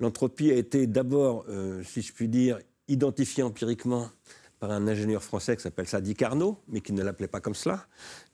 L'entropie 0.00 0.50
a 0.50 0.56
été 0.56 0.88
d'abord, 0.88 1.44
euh, 1.48 1.84
si 1.84 2.02
je 2.02 2.12
puis 2.12 2.26
dire, 2.26 2.58
identifiée 2.88 3.44
empiriquement 3.44 4.10
par 4.58 4.72
un 4.72 4.88
ingénieur 4.88 5.22
français 5.22 5.54
qui 5.56 5.62
s'appelle 5.62 5.86
Sadi 5.86 6.16
Carnot, 6.16 6.58
mais 6.66 6.80
qui 6.80 6.92
ne 6.92 7.04
l'appelait 7.04 7.28
pas 7.28 7.40
comme 7.40 7.54
cela. 7.54 7.86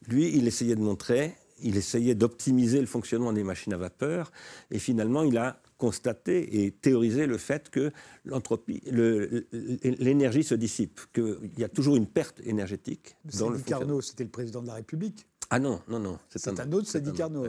Lui, 0.08 0.34
il 0.34 0.48
essayait 0.48 0.76
de 0.76 0.80
montrer 0.80 1.34
il 1.62 1.76
essayait 1.76 2.14
d'optimiser 2.14 2.80
le 2.80 2.86
fonctionnement 2.86 3.32
des 3.32 3.44
machines 3.44 3.72
à 3.72 3.78
vapeur, 3.78 4.30
et 4.70 4.78
finalement, 4.78 5.22
il 5.22 5.38
a 5.38 5.60
constaté 5.78 6.64
et 6.64 6.70
théorisé 6.70 7.26
le 7.26 7.38
fait 7.38 7.70
que 7.70 7.92
l'entropie, 8.24 8.82
l'énergie 8.84 10.42
se 10.42 10.54
dissipe, 10.54 11.00
qu'il 11.12 11.50
y 11.58 11.64
a 11.64 11.68
toujours 11.68 11.96
une 11.96 12.06
perte 12.06 12.40
énergétique. 12.44 13.16
Dans 13.38 13.50
le 13.50 13.58
Carnot, 13.58 14.00
c'était 14.00 14.24
le 14.24 14.30
président 14.30 14.62
de 14.62 14.68
la 14.68 14.74
République. 14.74 15.26
Ah 15.50 15.58
non, 15.58 15.80
non, 15.88 15.98
non. 15.98 16.18
C'est 16.28 16.48
un, 16.48 16.72
autre, 16.72 16.88
Sadi 16.88 17.12
Carnot. 17.12 17.46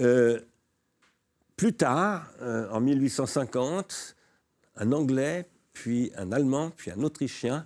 Euh, 0.00 0.40
plus 1.56 1.74
tard, 1.74 2.32
euh, 2.40 2.68
en 2.70 2.80
1850, 2.80 4.16
un 4.76 4.92
Anglais, 4.92 5.48
puis 5.72 6.10
un 6.16 6.32
Allemand, 6.32 6.70
puis 6.76 6.90
un 6.90 7.02
Autrichien 7.02 7.64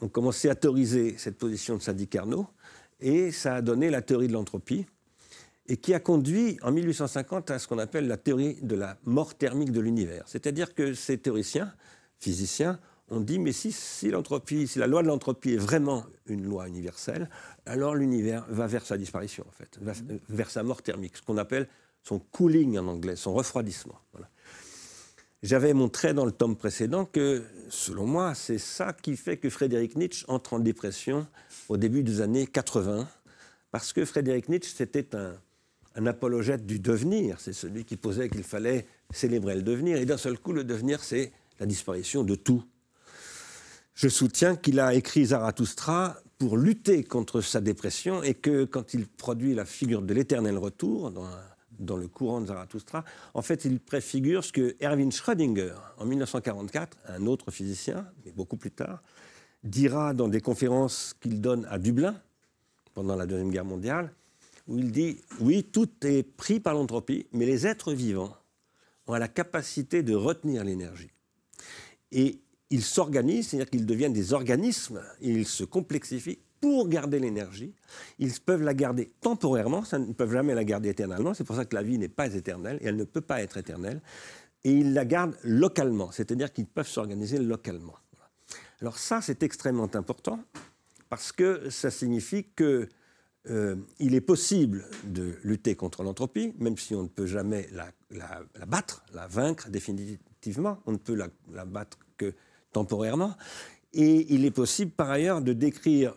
ont 0.00 0.08
commencé 0.08 0.48
à 0.48 0.54
théoriser 0.54 1.16
cette 1.18 1.38
position 1.38 1.76
de 1.76 1.82
Sadi 1.82 2.06
Carnot 2.06 2.46
et 3.00 3.30
ça 3.32 3.56
a 3.56 3.62
donné 3.62 3.90
la 3.90 4.02
théorie 4.02 4.28
de 4.28 4.32
l'entropie, 4.32 4.86
et 5.66 5.76
qui 5.76 5.94
a 5.94 6.00
conduit 6.00 6.58
en 6.62 6.72
1850 6.72 7.50
à 7.50 7.58
ce 7.58 7.66
qu'on 7.66 7.78
appelle 7.78 8.06
la 8.06 8.16
théorie 8.16 8.58
de 8.62 8.76
la 8.76 8.98
mort 9.04 9.34
thermique 9.34 9.72
de 9.72 9.80
l'univers. 9.80 10.24
C'est-à-dire 10.26 10.74
que 10.74 10.94
ces 10.94 11.18
théoriciens, 11.18 11.72
physiciens, 12.18 12.78
ont 13.10 13.20
dit, 13.20 13.38
mais 13.38 13.52
si, 13.52 14.10
l'entropie, 14.10 14.66
si 14.66 14.78
la 14.78 14.86
loi 14.86 15.02
de 15.02 15.08
l'entropie 15.08 15.52
est 15.52 15.58
vraiment 15.58 16.04
une 16.26 16.44
loi 16.44 16.68
universelle, 16.68 17.28
alors 17.66 17.94
l'univers 17.94 18.44
va 18.48 18.66
vers 18.66 18.84
sa 18.84 18.96
disparition, 18.96 19.44
en 19.46 19.52
fait, 19.52 19.78
va 19.80 19.92
vers 20.28 20.50
sa 20.50 20.62
mort 20.62 20.82
thermique, 20.82 21.16
ce 21.16 21.22
qu'on 21.22 21.36
appelle 21.36 21.68
son 22.02 22.18
cooling 22.18 22.78
en 22.78 22.86
anglais, 22.86 23.16
son 23.16 23.34
refroidissement. 23.34 23.98
J'avais 25.42 25.74
montré 25.74 26.14
dans 26.14 26.24
le 26.24 26.32
tome 26.32 26.56
précédent 26.56 27.04
que, 27.04 27.44
selon 27.68 28.06
moi, 28.06 28.34
c'est 28.34 28.58
ça 28.58 28.94
qui 28.94 29.16
fait 29.16 29.36
que 29.36 29.50
Frédéric 29.50 29.96
Nietzsche 29.96 30.24
entre 30.28 30.54
en 30.54 30.58
dépression 30.58 31.26
au 31.68 31.76
début 31.76 32.02
des 32.02 32.22
années 32.22 32.46
80, 32.46 33.06
parce 33.70 33.92
que 33.92 34.06
Frédéric 34.06 34.48
Nietzsche, 34.48 34.72
c'était 34.74 35.14
un, 35.14 35.34
apologète 36.06 36.66
du 36.66 36.78
devenir, 36.78 37.40
c'est 37.40 37.52
celui 37.52 37.84
qui 37.84 37.96
posait 37.96 38.28
qu'il 38.28 38.42
fallait 38.42 38.86
célébrer 39.12 39.54
le 39.54 39.62
devenir, 39.62 39.98
et 39.98 40.06
d'un 40.06 40.16
seul 40.16 40.38
coup, 40.38 40.52
le 40.52 40.64
devenir, 40.64 41.02
c'est 41.02 41.32
la 41.60 41.66
disparition 41.66 42.24
de 42.24 42.34
tout. 42.34 42.64
Je 43.94 44.08
soutiens 44.08 44.56
qu'il 44.56 44.80
a 44.80 44.92
écrit 44.94 45.26
Zarathustra 45.26 46.16
pour 46.38 46.56
lutter 46.56 47.04
contre 47.04 47.40
sa 47.40 47.60
dépression 47.60 48.22
et 48.24 48.34
que 48.34 48.64
quand 48.64 48.92
il 48.92 49.06
produit 49.06 49.54
la 49.54 49.64
figure 49.64 50.02
de 50.02 50.12
l'éternel 50.12 50.58
retour 50.58 51.12
dans, 51.12 51.28
dans, 51.78 51.96
le 51.96 52.08
courant 52.08 52.40
de 52.40 52.46
Zarathustra, 52.46 53.04
en 53.34 53.42
fait, 53.42 53.64
il 53.64 53.78
préfigure 53.78 54.44
ce 54.44 54.52
que 54.52 54.74
Erwin 54.80 55.12
Schrödinger, 55.12 55.74
en 55.98 56.06
1944, 56.06 56.98
un 57.08 57.26
autre 57.26 57.52
physicien, 57.52 58.04
mais 58.24 58.32
beaucoup 58.32 58.56
plus 58.56 58.72
tard, 58.72 59.00
dira 59.62 60.12
dans 60.12 60.28
des 60.28 60.40
conférences 60.40 61.14
qu'il 61.20 61.40
donne 61.40 61.64
à 61.70 61.78
Dublin 61.78 62.20
pendant 62.94 63.14
la 63.16 63.26
Deuxième 63.26 63.50
Guerre 63.50 63.64
mondiale, 63.64 64.12
où 64.66 64.78
il 64.78 64.92
dit 64.92 65.20
Oui, 65.40 65.64
tout 65.64 65.90
est 66.02 66.22
pris 66.22 66.60
par 66.60 66.74
l'entropie, 66.74 67.26
mais 67.32 67.46
les 67.46 67.66
êtres 67.66 67.92
vivants 67.92 68.34
ont 69.06 69.14
la 69.14 69.28
capacité 69.28 70.02
de 70.02 70.14
retenir 70.14 70.64
l'énergie. 70.64 71.10
Et 72.12 72.40
ils 72.70 72.82
s'organisent, 72.82 73.48
c'est-à-dire 73.48 73.70
qu'ils 73.70 73.86
deviennent 73.86 74.12
des 74.12 74.32
organismes, 74.32 75.02
et 75.20 75.30
ils 75.30 75.46
se 75.46 75.64
complexifient 75.64 76.38
pour 76.60 76.88
garder 76.88 77.18
l'énergie. 77.18 77.74
Ils 78.18 78.32
peuvent 78.40 78.62
la 78.62 78.72
garder 78.72 79.12
temporairement, 79.20 79.84
ça 79.84 79.98
ne 79.98 80.12
peuvent 80.12 80.32
jamais 80.32 80.54
la 80.54 80.64
garder 80.64 80.88
éternellement, 80.88 81.34
c'est 81.34 81.44
pour 81.44 81.56
ça 81.56 81.66
que 81.66 81.74
la 81.74 81.82
vie 81.82 81.98
n'est 81.98 82.08
pas 82.08 82.32
éternelle, 82.34 82.78
et 82.80 82.86
elle 82.86 82.96
ne 82.96 83.04
peut 83.04 83.20
pas 83.20 83.42
être 83.42 83.58
éternelle. 83.58 84.00
Et 84.64 84.72
ils 84.72 84.94
la 84.94 85.04
gardent 85.04 85.36
localement, 85.44 86.10
c'est-à-dire 86.10 86.52
qu'ils 86.52 86.66
peuvent 86.66 86.88
s'organiser 86.88 87.38
localement. 87.38 87.96
Alors 88.80 88.98
ça, 88.98 89.20
c'est 89.20 89.42
extrêmement 89.42 89.90
important 89.94 90.40
parce 91.08 91.32
que 91.32 91.70
ça 91.70 91.90
signifie 91.90 92.44
qu'il 92.56 92.88
euh, 93.50 93.76
est 93.98 94.20
possible 94.20 94.84
de 95.04 95.34
lutter 95.42 95.74
contre 95.74 96.02
l'entropie, 96.02 96.54
même 96.58 96.78
si 96.78 96.94
on 96.94 97.02
ne 97.02 97.08
peut 97.08 97.26
jamais 97.26 97.68
la, 97.72 98.66
battre, 98.66 99.04
la 99.12 99.26
vaincre 99.26 99.68
définitivement, 99.68 100.78
on 100.86 100.92
ne 100.92 100.96
peut 100.96 101.14
la, 101.14 101.28
la, 101.52 101.64
battre 101.64 101.98
que 102.16 102.32
temporairement. 102.72 103.36
Et 103.92 104.32
il 104.34 104.44
est 104.44 104.50
possible 104.50 104.90
par 104.90 105.10
ailleurs 105.10 105.40
de 105.40 105.52
décrire 105.52 106.14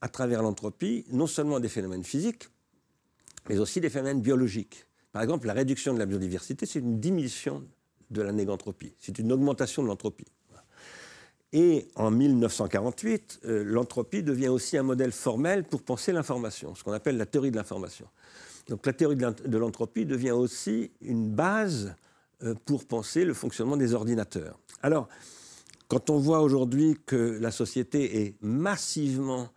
à 0.00 0.08
travers 0.08 0.42
l'entropie 0.42 1.04
non 1.10 1.26
seulement 1.26 1.60
des 1.60 1.68
phénomènes 1.68 2.04
physiques, 2.04 2.48
mais 3.48 3.58
aussi 3.58 3.80
des 3.80 3.90
phénomènes 3.90 4.20
biologiques. 4.20 4.86
Par 5.12 5.22
exemple, 5.22 5.46
la 5.46 5.52
réduction 5.52 5.92
de 5.94 5.98
la 5.98 6.06
biodiversité, 6.06 6.66
c'est 6.66 6.78
une 6.78 6.98
diminution 6.98 7.64
de 8.10 8.22
la 8.22 8.32
négantropie, 8.32 8.94
c'est 8.98 9.18
une 9.18 9.32
augmentation 9.32 9.82
de 9.82 9.88
l'entropie. 9.88 10.26
Et 11.52 11.86
en 11.96 12.10
1948, 12.10 13.40
euh, 13.44 13.62
l'entropie 13.64 14.22
devient 14.22 14.48
aussi 14.48 14.78
un 14.78 14.82
modèle 14.82 15.12
formel 15.12 15.64
pour 15.64 15.82
penser 15.82 16.12
l'information, 16.12 16.74
ce 16.74 16.82
qu'on 16.82 16.92
appelle 16.92 17.18
la 17.18 17.26
théorie 17.26 17.50
de 17.50 17.56
l'information. 17.56 18.06
Donc 18.68 18.86
la 18.86 18.92
théorie 18.92 19.16
de 19.16 19.58
l'entropie 19.58 20.06
devient 20.06 20.30
aussi 20.30 20.90
une 21.02 21.28
base 21.28 21.94
euh, 22.42 22.54
pour 22.64 22.86
penser 22.86 23.24
le 23.24 23.34
fonctionnement 23.34 23.76
des 23.76 23.92
ordinateurs. 23.92 24.58
Alors, 24.82 25.08
quand 25.88 26.08
on 26.08 26.18
voit 26.18 26.40
aujourd'hui 26.40 26.96
que 27.04 27.38
la 27.38 27.50
société 27.50 28.22
est 28.22 28.34
massivement 28.40 29.50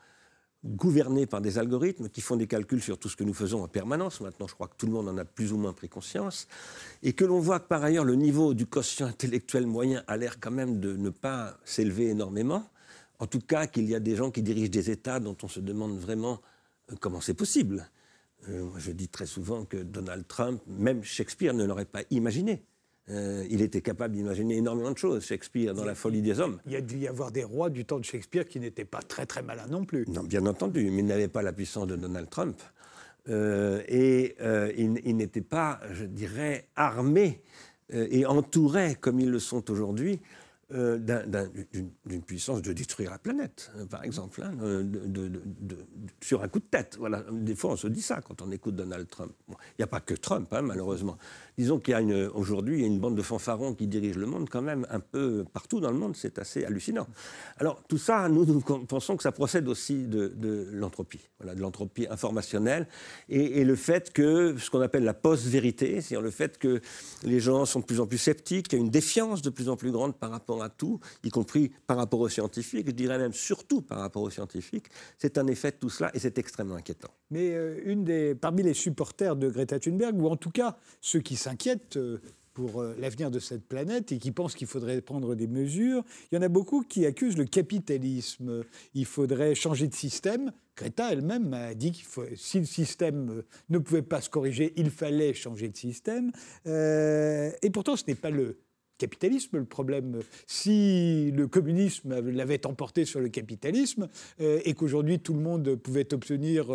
gouvernés 0.66 1.26
par 1.26 1.42
des 1.42 1.58
algorithmes 1.58 2.10
qui 2.10 2.22
font 2.22 2.36
des 2.36 2.48
calculs 2.48 2.82
sur 2.82 2.98
tout 2.98 3.08
ce 3.08 3.16
que 3.16 3.24
nous 3.24 3.34
faisons 3.34 3.64
en 3.64 3.68
permanence. 3.68 4.22
Maintenant, 4.22 4.48
je 4.48 4.54
crois 4.54 4.68
que 4.68 4.76
tout 4.78 4.88
le 4.88 4.92
monde 4.92 5.08
en 5.08 5.18
a 5.18 5.26
plus 5.26 5.54
ou 5.54 5.58
moins 5.58 5.74
pris 5.74 5.88
conscience. 5.88 6.48
Et 7.04 7.14
que 7.14 7.24
l'on 7.24 7.40
voit 7.40 7.60
que 7.60 7.68
par 7.68 7.84
ailleurs, 7.84 8.06
le 8.06 8.16
niveau 8.16 8.54
du 8.54 8.66
quotient 8.66 9.08
intellectuel 9.08 9.68
moyen 9.68 10.04
a 10.08 10.18
l'air 10.18 10.40
quand 10.40 10.52
même 10.52 10.80
de 10.80 10.96
ne 10.96 11.10
pas 11.10 11.58
s'élever 11.66 12.10
énormément. 12.10 12.68
En 13.20 13.28
tout 13.28 13.40
cas, 13.40 13.68
qu'il 13.68 13.86
y 13.86 13.96
a 13.96 14.00
des 14.00 14.16
gens 14.16 14.32
qui 14.32 14.42
dirigent 14.42 14.72
des 14.72 14.90
États 14.90 15.20
dont 15.20 15.38
on 15.44 15.48
se 15.48 15.60
demande 15.60 15.98
vraiment 15.98 16.42
euh, 16.92 16.96
comment 17.00 17.22
c'est 17.22 17.34
possible. 17.34 17.90
Euh, 18.50 18.68
je 18.78 18.92
dis 18.92 19.08
très 19.08 19.26
souvent 19.26 19.66
que 19.66 19.78
Donald 19.78 20.28
Trump, 20.28 20.62
même 20.68 21.04
Shakespeare 21.04 21.54
ne 21.54 21.64
l'aurait 21.64 21.86
pas 21.86 22.02
imaginé. 22.10 22.64
Euh, 23.12 23.46
il 23.52 23.62
était 23.62 23.82
capable 23.82 24.16
d'imaginer 24.16 24.58
énormément 24.58 24.92
de 24.92 24.98
choses, 24.98 25.24
Shakespeare, 25.24 25.76
dans 25.76 25.86
La 25.86 25.94
folie 25.94 26.24
des 26.24 26.40
hommes. 26.40 26.60
Il 26.66 26.72
y 26.72 26.76
a 26.76 26.82
dû 26.82 26.98
y 26.98 27.08
avoir 27.08 27.32
des 27.32 27.44
rois 27.44 27.70
du 27.70 27.86
temps 27.86 28.00
de 28.00 28.06
Shakespeare 28.06 28.46
qui 28.46 28.60
n'étaient 28.60 28.86
pas 28.86 29.02
très 29.02 29.28
très 29.28 29.44
malins 29.44 29.68
non 29.68 29.86
plus. 29.86 30.06
Non, 30.08 30.24
bien 30.24 30.46
entendu, 30.48 30.90
mais 30.90 31.02
ils 31.02 31.06
n'avaient 31.06 31.28
pas 31.28 31.44
la 31.44 31.54
puissance 31.54 31.86
de 31.86 31.96
Donald 31.96 32.30
Trump. 32.30 32.60
Euh, 33.30 33.82
et 33.88 34.36
euh, 34.42 34.72
ils, 34.76 35.16
n'étaient 35.16 35.42
pas, 35.42 35.80
je 35.92 36.06
dirais, 36.06 36.68
armés 36.76 37.42
et 37.92 38.26
entourés 38.26 38.96
comme 39.00 39.20
ils 39.20 39.30
le 39.30 39.38
sont 39.38 39.70
aujourd'hui 39.70 40.20
euh, 40.74 40.98
d'une 42.08 42.24
puissance 42.24 42.64
de 42.64 42.74
détruire 42.74 43.12
la 43.12 43.20
planète, 43.20 43.72
euh, 43.78 43.86
par 43.86 44.04
exemple, 44.04 44.42
hein, 44.42 44.52
de, 44.56 45.32
sur 46.22 46.42
un 46.42 46.48
coup 46.48 46.58
de 46.58 46.66
tête. 46.66 46.96
Voilà. 46.98 47.24
Des 47.32 47.54
fois, 47.54 47.74
on 47.74 47.76
se 47.76 47.86
dit 47.86 48.02
ça 48.02 48.20
quand 48.20 48.42
on 48.42 48.50
écoute 48.50 48.76
Donald 48.76 49.08
Trump. 49.08 49.32
Il 49.48 49.54
n'y 49.78 49.84
a 49.84 49.88
pas 49.88 50.00
que 50.00 50.16
Trump, 50.16 50.52
hein, 50.52 50.64
malheureusement. 50.64 51.20
Disons 51.58 51.80
qu'il 51.80 51.94
y 51.94 52.14
a 52.14 52.32
aujourd'hui 52.34 52.84
une 52.84 53.00
bande 53.00 53.16
de 53.16 53.22
fanfarons 53.22 53.74
qui 53.74 53.88
dirige 53.88 54.18
le 54.18 54.26
monde 54.26 54.50
quand 54.50 54.62
même 54.62 54.86
un 54.90 55.00
peu 55.00 55.46
partout 55.54 55.80
dans 55.80 55.92
le 55.92 55.98
monde. 55.98 56.16
C'est 56.16 56.40
assez 56.40 56.66
hallucinant. 56.66 57.08
Alors, 57.58 57.84
tout 57.88 57.98
ça, 57.98 58.28
nous, 58.30 58.46
nous 58.46 58.62
pensons 58.62 59.16
que 59.16 59.24
ça 59.24 59.32
procède 59.32 59.68
aussi 59.68 60.06
de, 60.08 60.68
l'entropie, 60.72 61.22
voilà, 61.40 61.56
de 61.56 61.62
l'entropie 61.62 62.08
informationnelle 62.10 62.88
et, 63.30 63.62
et, 63.62 63.66
le 63.66 63.76
fait 63.76 64.12
que 64.12 64.58
ce 64.58 64.70
qu'on 64.70 64.82
appelle 64.82 65.04
la 65.04 65.14
post-vérité, 65.14 66.02
c'est-à-dire 66.02 66.22
le 66.22 66.32
fait 66.32 66.58
que 66.58 66.82
les 67.24 67.40
gens 67.40 67.66
sont 67.66 67.80
de 67.80 67.86
plus 67.86 68.00
en 68.00 68.08
plus 68.08 68.18
sceptiques, 68.18 68.68
qu'il 68.68 68.80
y 68.80 68.82
a 68.82 68.86
une 68.86 68.92
défiance 68.92 69.42
de 69.42 69.50
plus 69.50 69.70
en 69.70 69.76
plus 69.76 69.92
grande 69.92 70.16
par 70.18 70.32
rapport 70.32 70.64
à 70.64 70.70
tout, 70.70 71.00
y 71.24 71.30
compris 71.30 71.72
par 71.88 71.98
rapport 71.98 72.20
aux 72.20 72.30
scientifiques, 72.30 72.88
je 72.88 72.92
dirais 72.92 73.18
même 73.18 73.34
surtout 73.34 73.82
par 73.82 74.00
rapport 74.00 74.22
aux 74.22 74.30
scientifiques. 74.30 74.88
C'est 75.18 75.38
un 75.38 75.48
effet 75.48 75.72
de 75.72 75.78
tout 75.78 75.90
cela 75.90 76.12
et 76.14 76.20
c'est 76.20 76.38
extrêmement 76.38 76.76
inquiétant. 76.76 77.10
Mais 77.32 77.52
euh, 77.54 77.80
une 77.86 78.04
des, 78.04 78.36
parmi 78.36 78.64
les 78.64 78.74
supporters 78.74 79.36
de 79.36 79.50
Greta 79.50 79.80
Thunberg, 79.80 80.20
ou 80.22 80.28
en 80.28 80.36
tout 80.36 80.52
cas 80.52 80.78
ceux 81.02 81.20
qui 81.20 81.36
s'inquiètent 81.46 81.98
euh, 81.98 82.20
pour 82.54 82.82
euh, 82.82 82.96
l'avenir 82.98 83.30
de 83.30 83.40
cette 83.40 83.68
planète 83.68 84.12
et 84.12 84.18
qui 84.18 84.32
pensent 84.32 84.56
qu'il 84.56 84.68
faudrait 84.68 85.02
prendre 85.02 85.36
des 85.36 85.48
mesures. 85.48 86.04
Il 86.32 86.36
y 86.36 86.38
en 86.38 86.42
a 86.42 86.48
beaucoup 86.48 86.82
qui 86.82 87.06
accusent 87.06 87.38
le 87.38 87.46
capitalisme. 87.46 88.64
Il 88.94 89.06
faudrait 89.06 89.54
changer 89.54 89.88
de 89.88 89.94
système. 89.94 90.52
Greta 90.76 91.12
elle-même 91.12 91.54
a 91.54 91.74
dit 91.74 91.92
que 91.92 92.36
si 92.36 92.60
le 92.60 92.66
système 92.66 93.44
ne 93.70 93.78
pouvait 93.78 94.02
pas 94.02 94.22
se 94.22 94.30
corriger, 94.30 94.74
il 94.76 94.90
fallait 94.90 95.34
changer 95.34 95.70
de 95.70 95.78
système. 95.78 96.32
et 96.66 97.70
pourtant, 97.72 97.96
ce 97.96 98.04
n'est 98.08 98.16
pas 98.16 98.30
le 98.30 98.58
capitalisme 98.98 99.58
le 99.58 99.66
problème. 99.66 100.20
Si 100.48 101.32
le 101.32 101.48
communisme 101.48 102.20
l'avait 102.22 102.66
emporté 102.66 103.06
sur 103.06 103.20
le 103.20 103.30
capitalisme 103.30 104.08
euh, 104.40 104.60
et 104.66 104.74
qu'aujourd'hui 104.74 105.20
tout 105.20 105.34
le 105.34 105.42
monde 105.42 105.76
pouvait 105.76 106.14
obtenir 106.14 106.68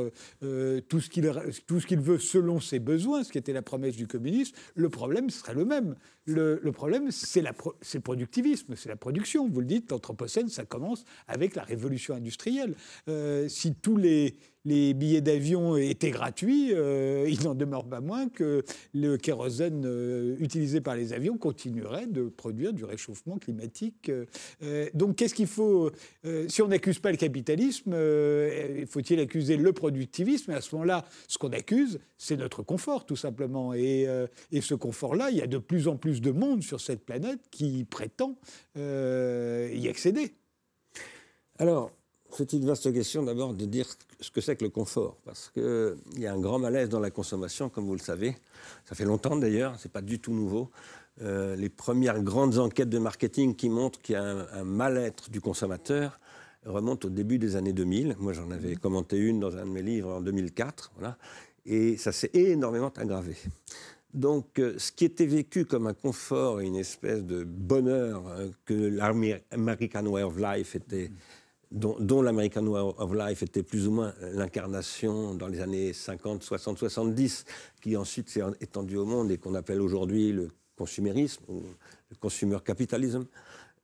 euh, 0.42 0.80
tout 0.88 1.00
ce 1.00 1.08
qu'il 1.08 2.00
veut 2.00 2.18
selon 2.18 2.60
ses 2.60 2.78
besoins, 2.78 3.24
ce 3.24 3.32
qui 3.32 3.38
était 3.38 3.52
la 3.52 3.62
promesse 3.62 3.96
du 3.96 4.06
communisme, 4.06 4.54
le 4.74 4.88
problème 4.88 5.30
serait 5.30 5.54
le 5.54 5.64
même. 5.64 5.96
Le, 6.26 6.70
problème, 6.70 7.10
c'est 7.10 7.42
le 7.42 8.00
productivisme, 8.00 8.76
c'est 8.76 8.88
la 8.88 8.96
production. 8.96 9.48
Vous 9.48 9.60
le 9.60 9.66
dites, 9.66 9.90
l'Anthropocène, 9.90 10.48
ça 10.48 10.64
commence 10.64 11.04
avec 11.26 11.56
la 11.56 11.62
révolution 11.62 12.14
industrielle. 12.14 12.74
Euh, 13.08 13.48
si 13.48 13.74
tous 13.74 13.96
les, 13.96 14.36
les 14.64 14.94
billets 14.94 15.20
d'avion 15.20 15.76
étaient 15.76 16.10
gratuits, 16.10 16.72
euh, 16.72 17.26
il 17.28 17.42
n'en 17.44 17.54
demeure 17.54 17.84
pas 17.84 18.00
moins 18.00 18.28
que 18.28 18.62
le 18.94 19.16
kérosène 19.16 19.84
euh, 19.86 20.36
utilisé 20.38 20.80
par 20.80 20.96
les 20.96 21.12
avions 21.12 21.38
continuerait 21.38 22.06
de 22.06 22.28
produire 22.28 22.72
du 22.72 22.84
réchauffement 22.84 23.38
climatique. 23.38 24.10
Euh, 24.62 24.88
donc 24.94 25.16
qu'est-ce 25.16 25.34
qu'il 25.34 25.46
faut 25.46 25.90
Si 26.48 26.62
on 26.62 26.68
n'accuse 26.68 26.98
pas 26.98 27.10
le 27.10 27.16
capitalisme, 27.16 27.92
faut-il 28.86 29.20
accuser 29.20 29.56
le 29.56 29.72
productivisme? 29.72 30.50
Et 30.52 30.54
à 30.54 30.60
ce 30.60 30.74
moment-là, 30.74 31.04
ce 31.28 31.38
qu'on 31.38 31.52
accuse, 31.52 31.98
c'est 32.18 32.36
notre 32.36 32.62
confort, 32.62 33.06
tout 33.06 33.16
simplement. 33.16 33.72
Et, 33.74 34.06
et 34.52 34.60
ce 34.60 34.74
confort-là, 34.74 35.30
il 35.30 35.38
y 35.38 35.42
a 35.42 35.46
de 35.46 35.58
plus 35.58 35.88
en 35.88 35.96
plus 35.96 36.20
de 36.20 36.30
monde 36.30 36.62
sur 36.62 36.80
cette 36.80 37.04
planète 37.04 37.40
qui 37.50 37.84
prétend 37.84 38.36
y 38.76 39.88
accéder. 39.88 40.32
Alors, 41.58 41.92
c'est 42.30 42.52
une 42.52 42.64
vaste 42.64 42.92
question 42.92 43.22
d'abord 43.22 43.54
de 43.54 43.64
dire 43.64 43.86
ce 44.20 44.30
que 44.30 44.40
c'est 44.40 44.56
que 44.56 44.64
le 44.64 44.70
confort, 44.70 45.16
parce 45.24 45.50
qu'il 45.50 45.96
y 46.16 46.26
a 46.26 46.32
un 46.32 46.40
grand 46.40 46.58
malaise 46.58 46.88
dans 46.88 47.00
la 47.00 47.10
consommation, 47.10 47.68
comme 47.68 47.86
vous 47.86 47.94
le 47.94 48.00
savez. 48.00 48.36
Ça 48.84 48.94
fait 48.94 49.04
longtemps 49.04 49.36
d'ailleurs, 49.36 49.78
ce 49.78 49.88
n'est 49.88 49.92
pas 49.92 50.02
du 50.02 50.18
tout 50.18 50.32
nouveau. 50.32 50.70
Euh, 51.22 51.56
les 51.56 51.68
premières 51.68 52.22
grandes 52.22 52.58
enquêtes 52.58 52.88
de 52.88 52.98
marketing 52.98 53.54
qui 53.54 53.68
montrent 53.68 54.00
qu'il 54.00 54.14
y 54.14 54.16
a 54.16 54.22
un, 54.22 54.64
mal-être 54.64 55.30
du 55.30 55.40
consommateur 55.40 56.18
remontent 56.64 57.08
au 57.08 57.10
début 57.10 57.38
des 57.38 57.56
années 57.56 57.72
2000. 57.72 58.16
Moi, 58.18 58.32
j'en 58.32 58.50
avais 58.50 58.76
commenté 58.76 59.18
une 59.18 59.40
dans 59.40 59.56
un 59.56 59.64
de 59.64 59.70
mes 59.70 59.82
livres 59.82 60.10
en 60.10 60.20
2004, 60.20 60.92
voilà, 60.96 61.16
et 61.66 61.96
ça 61.96 62.12
s'est 62.12 62.30
énormément 62.34 62.92
aggravé. 62.96 63.36
Donc, 64.12 64.58
euh, 64.58 64.74
ce 64.78 64.90
qui 64.90 65.04
était 65.04 65.26
vécu 65.26 65.64
comme 65.64 65.86
un 65.86 65.94
confort 65.94 66.60
et 66.60 66.66
une 66.66 66.76
espèce 66.76 67.22
de 67.22 67.44
bonheur 67.44 68.26
euh, 68.28 68.48
que 68.64 68.74
l'American 68.74 70.06
Way 70.06 70.22
of 70.22 70.36
Life 70.36 70.74
était 70.74 71.12
dont, 71.70 72.22
l'American 72.22 72.66
Way 72.66 72.94
of 72.98 73.14
Life 73.14 73.42
était 73.42 73.62
plus 73.62 73.86
ou 73.86 73.92
moins 73.92 74.12
l'incarnation 74.32 75.34
dans 75.34 75.46
les 75.46 75.60
années 75.60 75.92
50, 75.92 76.42
60, 76.42 76.78
70, 76.78 77.44
qui 77.80 77.96
ensuite 77.96 78.28
s'est 78.28 78.42
étendu 78.60 78.96
au 78.96 79.04
monde 79.04 79.30
et 79.30 79.38
qu'on 79.38 79.54
appelle 79.54 79.80
aujourd'hui 79.80 80.32
le 80.32 80.48
consumérisme 80.76 81.44
ou 81.48 81.62
le 82.10 82.16
consumer 82.16 82.58
capitalism. 82.64 83.26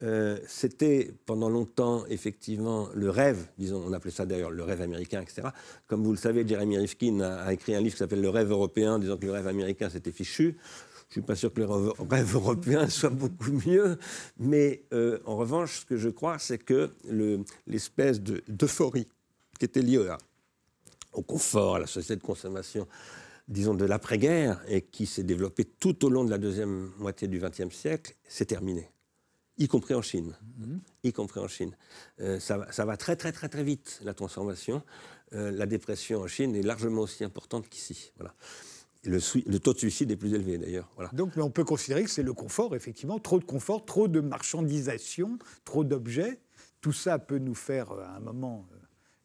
Euh, 0.03 0.39
c'était 0.47 1.11
pendant 1.25 1.49
longtemps 1.49 2.05
effectivement 2.07 2.89
le 2.95 3.09
rêve, 3.09 3.49
disons, 3.57 3.83
on 3.87 3.95
appelait 3.95 4.11
ça 4.11 4.27
d'ailleurs 4.27 4.51
le 4.51 4.63
rêve 4.63 4.83
américain, 4.83 5.23
etc. 5.23 5.49
Comme 5.87 6.05
vous 6.05 6.11
le 6.11 6.19
savez, 6.19 6.47
Jeremy 6.47 6.77
Rifkin 6.77 7.21
a, 7.21 7.45
a 7.45 7.53
écrit 7.55 7.75
un 7.75 7.81
livre 7.81 7.93
qui 7.93 7.99
s'appelle 7.99 8.21
Le 8.21 8.29
rêve 8.29 8.51
européen, 8.51 8.99
disant 8.99 9.17
que 9.17 9.25
le 9.25 9.33
rêve 9.33 9.47
américain 9.47 9.89
c'était 9.89 10.13
fichu. 10.13 10.59
Je 11.09 11.21
ne 11.21 11.23
suis 11.23 11.27
pas 11.27 11.37
sûr 11.37 11.53
que 11.53 11.61
le 11.61 11.67
rêve 11.67 12.35
européen 12.35 12.89
soit 12.89 13.11
beaucoup 13.11 13.53
mieux, 13.67 13.99
mais 14.39 14.85
euh, 14.93 15.21
en 15.25 15.37
revanche, 15.37 15.81
ce 15.81 15.85
que 15.85 15.97
je 15.97 16.09
crois, 16.09 16.39
c'est 16.39 16.59
que 16.59 16.91
l'espèce 17.67 18.21
d'euphorie 18.21 19.09
qui 19.59 19.65
était 19.65 19.83
liée 19.83 20.05
au 21.13 21.23
confort, 21.23 21.77
à 21.77 21.79
la 21.79 21.87
société 21.87 22.17
de 22.17 22.23
consommation, 22.23 22.89
disons, 23.49 23.75
de 23.75 23.85
l'après-guerre, 23.85 24.61
et 24.69 24.83
qui 24.83 25.07
s'est 25.07 25.23
développée 25.23 25.65
tout 25.65 26.05
au 26.05 26.11
long 26.11 26.25
de 26.25 26.31
la 26.31 26.39
deuxième 26.39 26.91
moitié 26.99 27.29
du 27.29 27.39
XXe 27.39 27.75
siècle, 27.75 28.15
c'est 28.27 28.47
terminé. 28.47 28.91
Y 29.59 29.69
compris 29.69 29.95
en 29.95 30.03
Chine. 30.03 30.37
Mm-hmm. 30.61 30.79
Y 31.05 31.13
compris 31.13 31.41
en 31.41 31.49
Chine. 31.49 31.77
Euh, 32.21 32.39
ça, 32.41 32.85
va 32.85 32.97
très, 32.97 33.17
très, 33.17 33.33
très, 33.33 33.49
très 33.49 33.65
vite, 33.65 34.01
la 34.05 34.13
transformation. 34.13 34.83
Euh, 35.33 35.51
la 35.51 35.67
dépression 35.67 36.21
en 36.21 36.27
Chine 36.27 36.55
est 36.55 36.63
largement 36.63 37.03
aussi 37.03 37.25
importante 37.25 37.69
qu'ici. 37.69 38.13
Voilà. 38.17 38.35
Le, 39.07 39.59
taux 39.59 39.73
de 39.73 39.79
suicide 39.79 40.11
est 40.11 40.17
plus 40.17 40.35
élevé 40.35 40.59
d'ailleurs. 40.59 40.89
Donc 41.13 41.33
on 41.37 41.51
peut 41.51 41.65
considérer 41.65 42.05
que 42.05 42.11
c'est 42.11 42.23
le 42.23 42.33
confort, 42.33 42.75
effectivement, 42.75 43.19
trop 43.19 43.39
de 43.39 43.45
confort, 43.45 43.85
trop 43.85 44.09
de 44.09 44.21
marchandisation, 44.21 45.39
trop 45.65 45.85
d'objets. 45.85 46.41
Tout 46.81 46.93
ça 46.93 47.19
peut 47.19 47.39
nous 47.39 47.55
faire 47.55 47.93
euh, 47.93 48.03
à 48.03 48.17
un 48.17 48.21
moment... 48.21 48.67
Euh, 48.73 48.77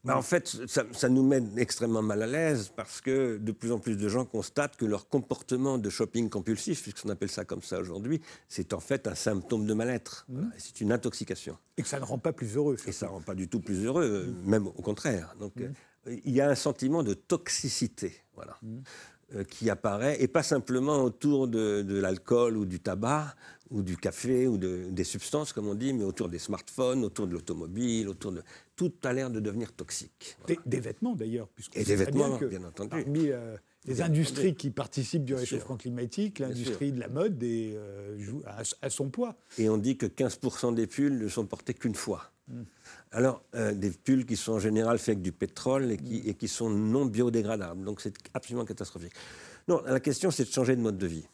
bah, 0.03 0.17
en 0.17 0.23
fait, 0.23 0.57
ça, 0.67 1.09
nous 1.09 1.23
met 1.23 1.43
extrêmement 1.57 2.01
mal 2.01 2.23
à 2.23 2.27
l'aise 2.27 2.71
parce 2.75 3.01
que 3.01 3.37
de 3.37 3.51
plus 3.51 3.71
en 3.71 3.77
plus 3.77 3.97
de 3.97 4.09
gens 4.09 4.25
constatent 4.25 4.75
que 4.75 4.85
leur 4.85 5.07
comportement 5.07 5.77
de 5.77 5.89
shopping 5.91 6.27
compulsif, 6.29 6.81
puisqu'on 6.81 7.09
appelle 7.09 7.29
ça 7.29 7.45
comme 7.45 7.61
ça 7.61 7.79
aujourd'hui, 7.79 8.19
c'est 8.47 8.73
en 8.73 8.79
fait 8.79 9.07
un 9.07 9.13
symptôme 9.13 9.67
de 9.67 9.73
mal-être. 9.75 10.25
Mmh. 10.29 10.45
C'est 10.57 10.81
une 10.81 10.91
intoxication. 10.91 11.55
Et 11.77 11.83
que 11.83 11.87
ça 11.87 11.99
ne 11.99 12.05
rend 12.05 12.17
pas 12.17 12.33
plus 12.33 12.55
heureux. 12.55 12.77
Et 12.87 12.91
ça 12.91 13.05
ne 13.05 13.11
rend 13.11 13.21
pas 13.21 13.35
du 13.35 13.47
tout 13.47 13.59
plus 13.59 13.85
heureux, 13.85 14.25
mmh. 14.25 14.49
même 14.49 14.67
au 14.67 14.81
contraire. 14.81 15.35
Donc 15.39 15.55
mmh. 15.57 15.63
euh, 16.07 16.17
il 16.25 16.33
y 16.33 16.41
a 16.41 16.49
un 16.49 16.55
sentiment 16.55 17.03
de 17.03 17.13
toxicité. 17.13 18.23
Voilà. 18.33 18.57
Euh, 18.63 18.79
qui 19.49 19.69
apparaît, 19.69 20.21
et 20.21 20.27
pas 20.27 20.43
simplement 20.43 21.03
autour 21.03 21.47
de, 21.47 21.85
l'alcool 21.87 22.57
ou 22.57 22.65
du 22.65 22.79
tabac 22.79 23.35
ou 23.69 23.81
du 23.81 23.95
café 23.95 24.47
ou 24.47 24.57
des 24.57 25.03
substances, 25.03 25.53
comme 25.53 25.67
on 25.67 25.75
dit, 25.75 25.93
mais 25.93 26.03
autour 26.03 26.27
des 26.27 26.39
smartphones, 26.39 27.05
autour 27.05 27.27
de 27.27 27.33
l'automobile, 27.33 28.09
autour 28.09 28.33
de... 28.33 28.43
Tout 28.75 28.91
a 29.03 29.13
l'air 29.13 29.29
de 29.29 29.39
devenir 29.39 29.71
toxique. 29.71 30.37
Des, 30.65 30.79
vêtements 30.79 31.15
d'ailleurs. 31.15 31.47
Et 31.73 31.83
des 31.83 31.95
vêtements, 31.95 32.37
bien, 32.37 32.63
entendu. 32.63 32.89
Parmi 32.89 33.29
euh, 33.29 33.55
les 33.85 34.01
industries 34.01 34.55
qui 34.55 34.69
participent 34.69 35.25
du 35.25 35.33
réchauffement 35.33 35.77
climatique, 35.77 36.39
l'industrie 36.39 36.91
de 36.91 36.99
la 36.99 37.07
mode 37.07 37.41
est, 37.41 37.75
euh, 37.75 38.17
joue 38.19 38.43
à, 38.45 38.89
son 38.89 39.09
poids. 39.09 39.35
Et 39.57 39.69
on 39.69 39.77
dit 39.77 39.97
que 39.97 40.05
15% 40.05 40.75
des 40.75 40.85
pulls 40.87 41.17
ne 41.17 41.27
sont 41.27 41.45
portés 41.45 41.73
qu'une 41.73 41.95
fois. 41.95 42.31
Hmm. 42.47 42.63
Alors, 43.13 43.43
euh, 43.55 43.73
des 43.73 43.91
pulls 43.91 44.25
qui 44.25 44.37
sont 44.37 44.53
en 44.53 44.59
général 44.59 44.97
faits 44.97 45.09
avec 45.09 45.21
du 45.21 45.33
pétrole 45.33 45.91
et 45.91 46.33
qui, 46.33 46.47
sont 46.47 46.69
non 46.69 47.05
biodégradables. 47.05 47.83
Donc, 47.83 47.99
c'est 47.99 48.13
absolument 48.33 48.63
catastrophique. 48.63 49.13
Non, 49.67 49.81
la 49.85 49.99
question, 49.99 50.31
c'est 50.31 50.45
de 50.45 50.51
changer 50.51 50.77
de 50.77 50.81
mode 50.81 50.97
de 50.97 51.07
vie, 51.07 51.27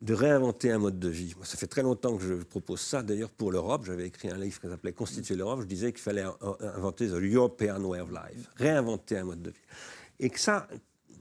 de 0.00 0.14
réinventer 0.14 0.72
un 0.72 0.78
mode 0.78 0.98
de 0.98 1.08
vie. 1.08 1.34
Ça 1.44 1.56
fait 1.56 1.68
très 1.68 1.82
longtemps 1.82 2.16
que 2.16 2.24
je 2.24 2.34
propose 2.34 2.80
ça, 2.80 3.04
d'ailleurs, 3.04 3.30
pour 3.30 3.52
l'Europe. 3.52 3.84
J'avais 3.86 4.08
écrit 4.08 4.30
un 4.30 4.36
livre 4.36 4.60
qui 4.60 4.68
s'appelait 4.68 4.92
Constituer 4.92 5.36
l'Europe. 5.36 5.60
Je 5.60 5.66
disais 5.66 5.92
qu'il 5.92 6.02
fallait 6.02 6.24
inventer 6.60 7.06
the 7.06 7.22
European 7.22 7.80
way 7.84 8.00
of 8.00 8.10
life, 8.10 8.50
réinventer 8.56 9.18
un 9.18 9.24
mode 9.24 9.42
de 9.42 9.50
vie. 9.50 9.62
Et 10.18 10.28
que 10.28 10.40
ça, 10.40 10.66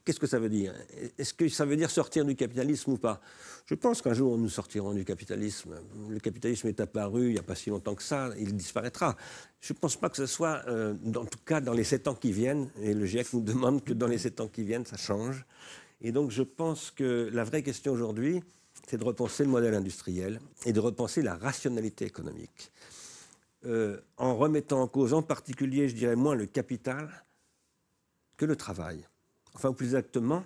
Qu'est-ce 0.06 0.20
que 0.20 0.28
ça 0.28 0.38
veut 0.38 0.50
dire? 0.50 0.72
Est-ce 1.18 1.34
que 1.34 1.50
ça 1.50 1.66
veut 1.66 1.76
dire 1.76 1.90
sortir 1.90 2.26
du 2.26 2.36
capitalisme 2.36 2.92
ou 2.92 2.98
pas? 2.98 3.20
Je 3.66 3.74
pense 3.74 4.04
qu'un 4.04 4.14
jour 4.14 4.38
nous 4.38 4.50
sortirons 4.50 4.94
du 4.94 5.04
capitalisme. 5.04 5.80
Le 6.08 6.20
capitalisme 6.20 6.68
est 6.68 6.80
apparu 6.80 7.30
il 7.30 7.34
n'y 7.34 7.40
a 7.40 7.44
pas 7.44 7.56
si 7.56 7.72
longtemps 7.72 7.96
que 7.96 8.04
ça, 8.04 8.30
il 8.38 8.56
disparaîtra. 8.56 9.18
Je 9.62 9.74
ne 9.74 9.80
pense 9.80 9.96
pas 9.96 10.10
que 10.10 10.18
ce 10.18 10.28
soit, 10.28 10.62
euh, 10.68 10.94
en 11.16 11.26
tout 11.26 11.40
cas 11.44 11.60
dans 11.60 11.74
les 11.74 11.84
sept 11.84 12.08
ans 12.08 12.14
qui 12.14 12.32
viennent, 12.32 12.70
et 12.84 12.94
le 12.94 13.04
GIEC 13.08 13.34
nous 13.34 13.42
demande 13.42 13.84
que 13.84 13.94
dans 13.94 14.06
les 14.06 14.20
sept 14.20 14.40
ans 14.42 14.48
qui 14.48 14.62
viennent, 14.62 14.86
ça 14.86 14.98
change. 14.98 15.44
Et 16.02 16.12
donc 16.12 16.30
je 16.30 16.44
pense 16.44 16.92
que 16.92 17.32
la 17.34 17.44
vraie 17.44 17.64
question 17.64 17.92
aujourd'hui, 17.92 18.44
c'est 18.88 18.98
de 18.98 19.04
repenser 19.04 19.44
le 19.44 19.50
modèle 19.50 19.74
industriel 19.74 20.40
et 20.68 20.72
de 20.72 20.80
repenser 20.80 21.24
la 21.24 21.36
rationalité 21.36 22.06
économique. 22.06 22.72
Euh, 23.66 24.00
en 24.18 24.38
remettant 24.38 24.84
en 24.84 24.88
cause 24.88 25.16
en 25.16 25.24
particulier, 25.24 25.90
je 25.90 25.96
dirais, 25.96 26.16
moins 26.16 26.36
le 26.36 26.46
capital 26.46 27.26
que 28.38 28.46
le 28.46 28.56
travail 28.56 29.04
enfin 29.56 29.74
plus 29.74 29.88
exactement, 29.88 30.44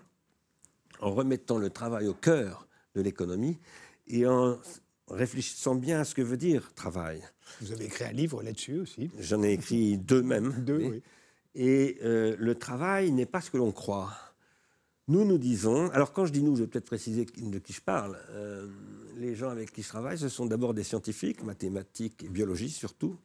en 1.02 1.12
remettant 1.12 1.58
le 1.58 1.70
travail 1.70 2.08
au 2.08 2.14
cœur 2.14 2.68
de 2.96 3.02
l'économie 3.02 3.58
et 4.08 4.26
en 4.26 4.58
réfléchissant 5.10 5.76
bien 5.76 6.00
à 6.00 6.06
ce 6.06 6.16
que 6.16 6.22
veut 6.22 6.38
dire 6.38 6.74
travail. 6.76 7.24
Vous 7.62 7.72
avez 7.72 7.86
écrit 7.86 8.06
un 8.06 8.12
livre 8.12 8.44
là-dessus 8.44 8.80
aussi. 8.80 9.10
J'en 9.20 9.44
ai 9.44 9.54
écrit 9.54 9.98
deux 9.98 10.22
même. 10.22 10.54
Deux, 10.64 10.78
oui. 10.78 11.04
Et 11.56 11.98
euh, 12.04 12.36
le 12.38 12.56
travail 12.56 13.12
n'est 13.12 13.26
pas 13.26 13.42
ce 13.42 13.50
que 13.50 13.58
l'on 13.58 13.72
croit. 13.72 14.14
Nous, 15.08 15.26
nous 15.26 15.40
disons, 15.40 15.90
alors 15.90 16.14
quand 16.14 16.26
je 16.26 16.32
dis 16.32 16.44
nous, 16.44 16.56
je 16.56 16.62
vais 16.62 16.68
peut-être 16.68 16.86
préciser 16.86 17.26
de 17.26 17.60
qui 17.60 17.74
je 17.74 17.82
parle. 17.82 18.20
Euh, 18.30 18.68
les 19.18 19.34
gens 19.36 19.50
avec 19.50 19.72
qui 19.72 19.82
je 19.82 19.88
travaille, 19.88 20.20
ce 20.20 20.30
sont 20.30 20.46
d'abord 20.46 20.76
des 20.76 20.84
scientifiques, 20.84 21.44
mathématiques 21.44 22.24
et 22.24 22.30
biologistes 22.30 22.78
surtout. 22.78 23.18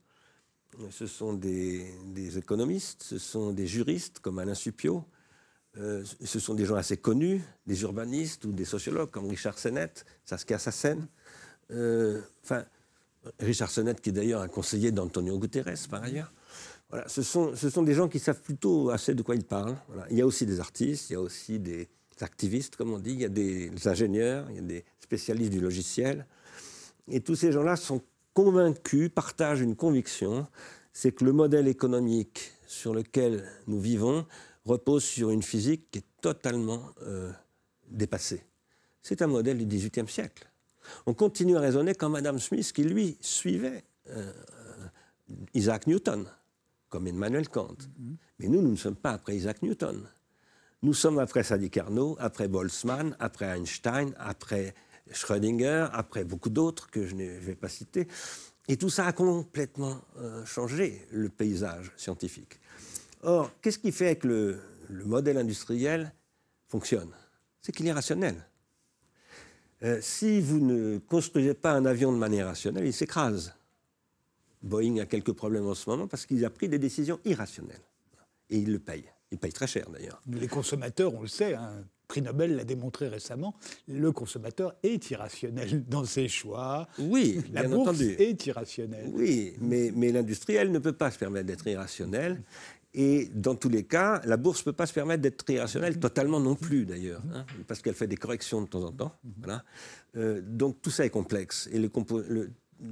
Ce 0.90 1.06
sont 1.06 1.34
des, 1.34 1.86
des, 2.06 2.36
économistes, 2.36 3.04
ce 3.04 3.18
sont 3.18 3.52
des 3.52 3.66
juristes 3.66 4.18
comme 4.18 4.40
Alain 4.40 4.54
Suppiot, 4.54 5.04
euh, 5.78 6.04
ce 6.24 6.38
sont 6.38 6.54
des 6.54 6.64
gens 6.64 6.76
assez 6.76 6.96
connus, 6.96 7.42
des 7.66 7.82
urbanistes 7.82 8.44
ou 8.44 8.52
des 8.52 8.64
sociologues 8.64 9.10
comme 9.10 9.28
Richard 9.28 9.58
Sennett, 9.58 10.04
Saskia 10.24 10.58
Sassen. 10.58 11.06
Euh, 11.70 12.20
enfin, 12.44 12.64
Richard 13.40 13.70
Sennett, 13.70 14.00
qui 14.00 14.10
est 14.10 14.12
d'ailleurs 14.12 14.42
un 14.42 14.48
conseiller 14.48 14.92
d'Antonio 14.92 15.38
Guterres, 15.38 15.88
par 15.90 16.02
ailleurs. 16.02 16.32
Voilà, 16.90 17.08
ce, 17.08 17.22
sont, 17.22 17.56
ce 17.56 17.70
sont 17.70 17.82
des 17.82 17.94
gens 17.94 18.08
qui 18.08 18.18
savent 18.18 18.40
plutôt 18.40 18.90
assez 18.90 19.14
de 19.14 19.22
quoi 19.22 19.34
ils 19.34 19.44
parlent. 19.44 19.76
Il 20.10 20.18
y 20.18 20.22
a 20.22 20.26
aussi 20.26 20.46
des 20.46 20.60
artistes, 20.60 21.10
il 21.10 21.14
y 21.14 21.16
a 21.16 21.20
aussi 21.20 21.58
des 21.58 21.88
activistes, 22.20 22.76
comme 22.76 22.92
on 22.92 22.98
dit, 22.98 23.12
il 23.12 23.20
y 23.20 23.24
a 23.24 23.28
des 23.28 23.70
ingénieurs, 23.86 24.46
il 24.50 24.56
y 24.56 24.58
a 24.58 24.62
des 24.62 24.84
spécialistes 25.00 25.50
du 25.50 25.60
logiciel. 25.60 26.26
Et 27.08 27.20
tous 27.20 27.34
ces 27.34 27.50
gens-là 27.50 27.76
sont 27.76 28.00
convaincus, 28.32 29.10
partagent 29.12 29.60
une 29.60 29.74
conviction, 29.74 30.46
c'est 30.92 31.12
que 31.12 31.24
le 31.24 31.32
modèle 31.32 31.66
économique 31.66 32.52
sur 32.66 32.94
lequel 32.94 33.44
nous 33.66 33.80
vivons 33.80 34.26
repose 34.64 35.04
sur 35.04 35.30
une 35.30 35.42
physique 35.42 35.90
qui 35.90 35.98
est 35.98 36.06
totalement 36.20 36.90
euh, 37.02 37.30
dépassée. 37.88 38.44
C'est 39.02 39.22
un 39.22 39.26
modèle 39.26 39.58
du 39.58 39.66
XVIIIe 39.66 40.08
siècle. 40.08 40.50
On 41.06 41.14
continue 41.14 41.56
à 41.56 41.60
raisonner 41.60 41.94
comme 41.94 42.14
Adam 42.14 42.38
Smith, 42.38 42.72
qui 42.72 42.84
lui 42.84 43.16
suivait 43.20 43.84
euh, 44.10 44.32
Isaac 45.54 45.86
Newton, 45.86 46.26
comme 46.88 47.06
Emmanuel 47.06 47.48
Kant. 47.48 47.74
Mm-hmm. 47.74 48.16
Mais 48.38 48.48
nous, 48.48 48.62
nous 48.62 48.70
ne 48.70 48.76
sommes 48.76 48.96
pas 48.96 49.12
après 49.12 49.36
Isaac 49.36 49.62
Newton. 49.62 50.06
Nous 50.82 50.94
sommes 50.94 51.18
après 51.18 51.42
Sadi 51.42 51.70
Carnot, 51.70 52.16
après 52.18 52.48
Boltzmann, 52.48 53.16
après 53.18 53.46
Einstein, 53.46 54.14
après 54.18 54.74
Schrödinger, 55.10 55.86
après 55.92 56.24
beaucoup 56.24 56.50
d'autres 56.50 56.90
que 56.90 57.06
je 57.06 57.14
ne 57.14 57.24
vais 57.24 57.54
pas 57.54 57.68
citer. 57.68 58.06
Et 58.68 58.76
tout 58.76 58.90
ça 58.90 59.06
a 59.06 59.12
complètement 59.12 60.00
euh, 60.18 60.44
changé 60.44 61.06
le 61.10 61.28
paysage 61.28 61.92
scientifique. 61.96 62.58
Or, 63.24 63.50
qu'est-ce 63.60 63.78
qui 63.78 63.90
fait 63.90 64.16
que 64.16 64.28
le, 64.28 64.60
le 64.88 65.04
modèle 65.04 65.38
industriel 65.38 66.12
fonctionne? 66.68 67.10
C'est 67.60 67.72
qu'il 67.72 67.86
est 67.86 67.92
rationnel. 67.92 68.36
Euh, 69.82 69.98
si 70.00 70.40
vous 70.40 70.60
ne 70.60 70.98
construisez 70.98 71.54
pas 71.54 71.72
un 71.72 71.84
avion 71.84 72.12
de 72.12 72.18
manière 72.18 72.46
rationnelle, 72.46 72.86
il 72.86 72.92
s'écrase. 72.92 73.54
Boeing 74.62 74.98
a 74.98 75.06
quelques 75.06 75.32
problèmes 75.32 75.66
en 75.66 75.74
ce 75.74 75.88
moment 75.90 76.06
parce 76.06 76.24
qu'il 76.24 76.44
a 76.44 76.50
pris 76.50 76.68
des 76.68 76.78
décisions 76.78 77.20
irrationnelles. 77.24 77.82
Et 78.50 78.58
il 78.58 78.72
le 78.72 78.78
paye. 78.78 79.04
Il 79.30 79.38
paye 79.38 79.52
très 79.52 79.66
cher 79.66 79.88
d'ailleurs. 79.90 80.22
Les 80.26 80.48
consommateurs, 80.48 81.14
on 81.14 81.22
le 81.22 81.28
sait, 81.28 81.54
un 81.54 81.62
hein, 81.62 81.84
prix 82.08 82.22
Nobel 82.22 82.56
l'a 82.56 82.64
démontré 82.64 83.08
récemment, 83.08 83.54
le 83.88 84.12
consommateur 84.12 84.74
est 84.82 85.10
irrationnel 85.10 85.84
dans 85.88 86.04
ses 86.04 86.28
choix. 86.28 86.88
Oui, 86.98 87.42
la 87.52 87.64
bourse 87.64 88.00
est 88.00 88.46
irrationnelle. 88.46 89.10
Oui, 89.12 89.54
mais, 89.60 89.92
mais 89.94 90.12
l'industriel 90.12 90.70
ne 90.70 90.78
peut 90.78 90.92
pas 90.92 91.10
se 91.10 91.18
permettre 91.18 91.46
d'être 91.46 91.66
irrationnel. 91.66 92.42
Et 92.94 93.28
dans 93.34 93.56
tous 93.56 93.68
les 93.68 93.82
cas, 93.82 94.20
la 94.24 94.36
bourse 94.36 94.60
ne 94.60 94.64
peut 94.66 94.72
pas 94.72 94.86
se 94.86 94.92
permettre 94.92 95.20
d'être 95.20 95.48
irrationnelle 95.50 95.98
totalement 95.98 96.38
non 96.38 96.54
plus, 96.54 96.86
d'ailleurs, 96.86 97.22
hein, 97.34 97.44
parce 97.66 97.82
qu'elle 97.82 97.94
fait 97.94 98.06
des 98.06 98.16
corrections 98.16 98.62
de 98.62 98.68
temps 98.68 98.84
en 98.84 98.92
temps. 98.92 99.12
Voilà. 99.38 99.64
Euh, 100.16 100.40
donc 100.40 100.80
tout 100.80 100.90
ça 100.90 101.04
est 101.04 101.10
complexe. 101.10 101.68
Et 101.72 101.80
le, 101.80 101.90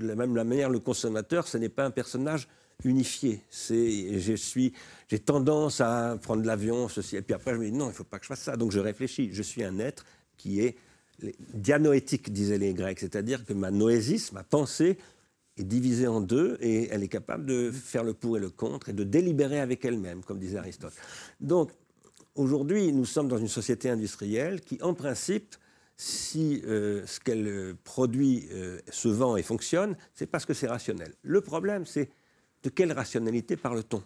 la 0.01 0.15
même 0.17 0.33
manière, 0.33 0.71
le 0.71 0.81
consommateur, 0.81 1.47
ce 1.47 1.57
n'est 1.57 1.69
pas 1.69 1.85
un 1.85 1.93
personnage 1.93 2.49
unifié. 2.85 3.43
C'est, 3.49 4.19
je 4.19 4.33
suis, 4.33 4.73
j'ai 5.09 5.21
tendance 5.21 5.81
à 5.81 6.19
prendre 6.21 6.45
l'avion, 6.45 6.89
ceci, 6.89 7.17
et 7.17 7.23
puis 7.23 7.35
après 7.35 7.55
je 7.55 7.59
me 7.59 7.67
dis 7.67 7.73
non, 7.73 7.85
il 7.87 7.89
ne 7.91 7.95
faut 7.95 8.03
pas 8.03 8.19
que 8.19 8.25
je 8.25 8.29
fasse 8.29 8.43
ça. 8.43 8.57
Donc 8.57 8.73
je 8.73 8.81
réfléchis. 8.81 9.31
Je 9.33 9.43
suis 9.43 9.63
un 9.63 9.79
être 9.79 10.05
qui 10.37 10.61
est 10.61 10.77
dianoétique, 11.55 12.33
disaient 12.33 12.59
les 12.59 12.75
Grecs, 12.75 12.99
c'est-à-dire 12.99 13.45
que 13.45 13.53
ma 13.53 13.71
noésis, 13.71 14.33
ma 14.33 14.43
pensée, 14.43 14.99
est 15.57 15.65
divisée 15.65 16.07
en 16.07 16.21
deux 16.21 16.57
et 16.61 16.89
elle 16.91 17.03
est 17.03 17.09
capable 17.09 17.47
de 17.47 17.71
faire 17.71 18.05
le 18.05 18.15
pour 18.15 18.37
et 18.37 18.41
le 18.41 18.51
contre 18.51 18.89
et 18.89 18.93
de 18.93 19.05
délibérer 19.05 19.61
avec 19.61 19.85
elle-même, 19.85 20.25
comme 20.25 20.39
disait 20.39 20.59
Aristote. 20.59 20.95
Donc, 21.41 21.71
aujourd'hui, 22.35 22.93
nous 22.93 23.05
sommes 23.05 23.29
dans 23.29 23.39
une 23.39 23.49
société 23.49 23.91
industrielle 23.91 24.61
qui, 24.61 24.79
en 24.83 24.95
principe, 24.95 25.55
si 25.97 26.63
euh, 26.67 27.07
ce 27.07 27.21
qu'elle 27.21 27.75
produit 27.85 28.49
euh, 28.53 28.81
se 28.91 29.09
vend 29.09 29.37
et 29.37 29.43
fonctionne, 29.43 29.97
c'est 30.15 30.27
parce 30.27 30.47
que 30.47 30.55
c'est 30.55 30.67
rationnel. 30.67 31.15
Le 31.23 31.41
problème, 31.41 31.87
c'est 31.87 32.09
de 32.63 32.71
quelle 32.71 32.93
rationalité 32.93 33.57
parle-t-on? 33.57 34.03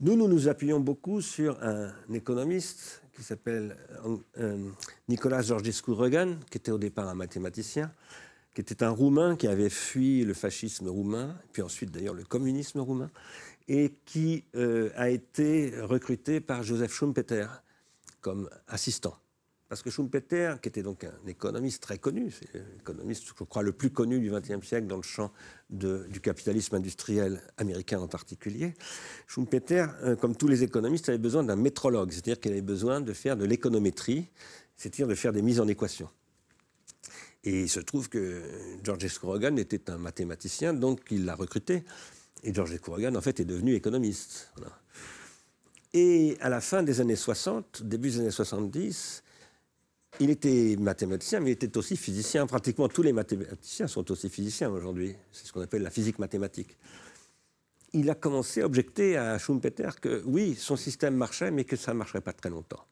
Nous, 0.00 0.16
nous 0.16 0.28
nous 0.28 0.48
appuyons 0.48 0.80
beaucoup 0.80 1.20
sur 1.20 1.62
un 1.62 1.92
économiste 2.12 3.02
qui 3.14 3.22
s'appelle 3.22 3.76
euh, 4.38 4.70
Nicolas 5.08 5.42
Georgescu-Regan, 5.42 6.38
qui 6.50 6.58
était 6.58 6.72
au 6.72 6.78
départ 6.78 7.08
un 7.08 7.14
mathématicien, 7.14 7.92
qui 8.54 8.60
était 8.60 8.84
un 8.84 8.90
Roumain 8.90 9.36
qui 9.36 9.48
avait 9.48 9.70
fui 9.70 10.24
le 10.24 10.32
fascisme 10.32 10.88
roumain, 10.88 11.36
puis 11.52 11.62
ensuite 11.62 11.90
d'ailleurs 11.90 12.14
le 12.14 12.24
communisme 12.24 12.78
roumain, 12.78 13.10
et 13.68 13.94
qui 14.04 14.44
euh, 14.54 14.90
a 14.94 15.10
été 15.10 15.74
recruté 15.80 16.40
par 16.40 16.62
Joseph 16.62 16.92
Schumpeter 16.92 17.46
comme 18.20 18.48
assistant. 18.68 19.16
Parce 19.68 19.82
que 19.82 19.90
Schumpeter, 19.90 20.56
qui 20.62 20.68
était 20.68 20.82
donc 20.82 21.04
un 21.04 21.26
économiste 21.26 21.82
très 21.82 21.98
connu, 21.98 22.30
c'est 22.30 22.48
l'économiste, 22.76 23.24
je 23.26 23.44
crois, 23.44 23.62
le 23.62 23.72
plus 23.72 23.90
connu 23.90 24.20
du 24.20 24.30
XXe 24.30 24.64
siècle 24.64 24.86
dans 24.86 24.98
le 24.98 25.02
champ 25.02 25.32
du 25.70 26.20
capitalisme 26.20 26.76
industriel 26.76 27.42
américain 27.56 27.98
en 27.98 28.06
particulier, 28.06 28.74
Schumpeter, 29.26 29.86
euh, 30.02 30.16
comme 30.16 30.36
tous 30.36 30.46
les 30.46 30.62
économistes, 30.62 31.08
avait 31.08 31.18
besoin 31.18 31.42
d'un 31.42 31.56
métrologue, 31.56 32.12
c'est-à-dire 32.12 32.38
qu'il 32.38 32.52
avait 32.52 32.60
besoin 32.60 33.00
de 33.00 33.12
faire 33.12 33.36
de 33.36 33.44
l'économétrie, 33.46 34.28
c'est-à-dire 34.76 35.08
de 35.08 35.14
faire 35.14 35.32
des 35.32 35.42
mises 35.42 35.60
en 35.60 35.66
équation. 35.66 36.08
Et 37.44 37.62
il 37.62 37.68
se 37.68 37.80
trouve 37.80 38.08
que 38.08 38.42
George 38.82 39.06
Scorogan 39.06 39.58
était 39.58 39.90
un 39.90 39.98
mathématicien, 39.98 40.72
donc 40.72 41.00
il 41.10 41.26
l'a 41.26 41.34
recruté. 41.34 41.84
Et 42.42 42.54
George 42.54 42.74
Scorogan, 42.76 43.16
en 43.16 43.20
fait, 43.20 43.38
est 43.40 43.44
devenu 43.44 43.74
économiste. 43.74 44.50
Et 45.92 46.36
à 46.40 46.48
la 46.48 46.60
fin 46.60 46.82
des 46.82 47.00
années 47.00 47.16
60, 47.16 47.82
début 47.82 48.10
des 48.10 48.20
années 48.20 48.30
70, 48.30 49.22
il 50.20 50.30
était 50.30 50.76
mathématicien, 50.78 51.40
mais 51.40 51.50
il 51.50 51.52
était 51.52 51.76
aussi 51.76 51.96
physicien. 51.96 52.46
Pratiquement 52.46 52.88
tous 52.88 53.02
les 53.02 53.12
mathématiciens 53.12 53.88
sont 53.88 54.10
aussi 54.10 54.30
physiciens 54.30 54.70
aujourd'hui. 54.70 55.14
C'est 55.30 55.46
ce 55.46 55.52
qu'on 55.52 55.60
appelle 55.60 55.82
la 55.82 55.90
physique 55.90 56.18
mathématique. 56.18 56.78
Il 57.92 58.08
a 58.10 58.14
commencé 58.14 58.62
à 58.62 58.66
objecter 58.66 59.16
à 59.16 59.38
Schumpeter 59.38 59.90
que 60.00 60.22
oui, 60.24 60.56
son 60.56 60.76
système 60.76 61.14
marchait, 61.14 61.50
mais 61.50 61.64
que 61.64 61.76
ça 61.76 61.92
ne 61.92 61.98
marcherait 61.98 62.22
pas 62.22 62.32
très 62.32 62.50
longtemps. 62.50 62.84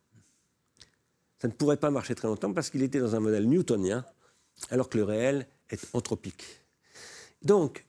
Ça 1.41 1.49
ne 1.49 1.53
pourrait 1.53 1.77
pas 1.77 1.91
marcher 1.91 2.15
très 2.15 2.29
longtemps 2.29 2.53
parce 2.53 2.71
qu'il 2.71 2.83
était 2.83 3.01
dans 3.01 3.17
un 3.17 3.21
modèle 3.21 3.49
newtonien, 3.49 4.05
alors 4.71 4.89
que 4.89 4.99
le 4.99 5.05
réel 5.05 5.47
est 5.71 5.87
anthropique. 5.95 6.45
Donc, 7.43 7.85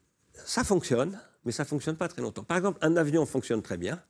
ça 0.45 0.63
fonctionne, 0.63 1.19
mais 1.45 1.51
ça 1.51 1.63
ne 1.63 1.67
fonctionne 1.67 1.95
pas 1.95 2.07
très 2.07 2.21
longtemps. 2.21 2.43
Par 2.43 2.57
exemple, 2.57 2.79
un 2.81 2.97
avion 2.97 3.25
fonctionne 3.25 3.61
très 3.61 3.77
bien, 3.77 4.01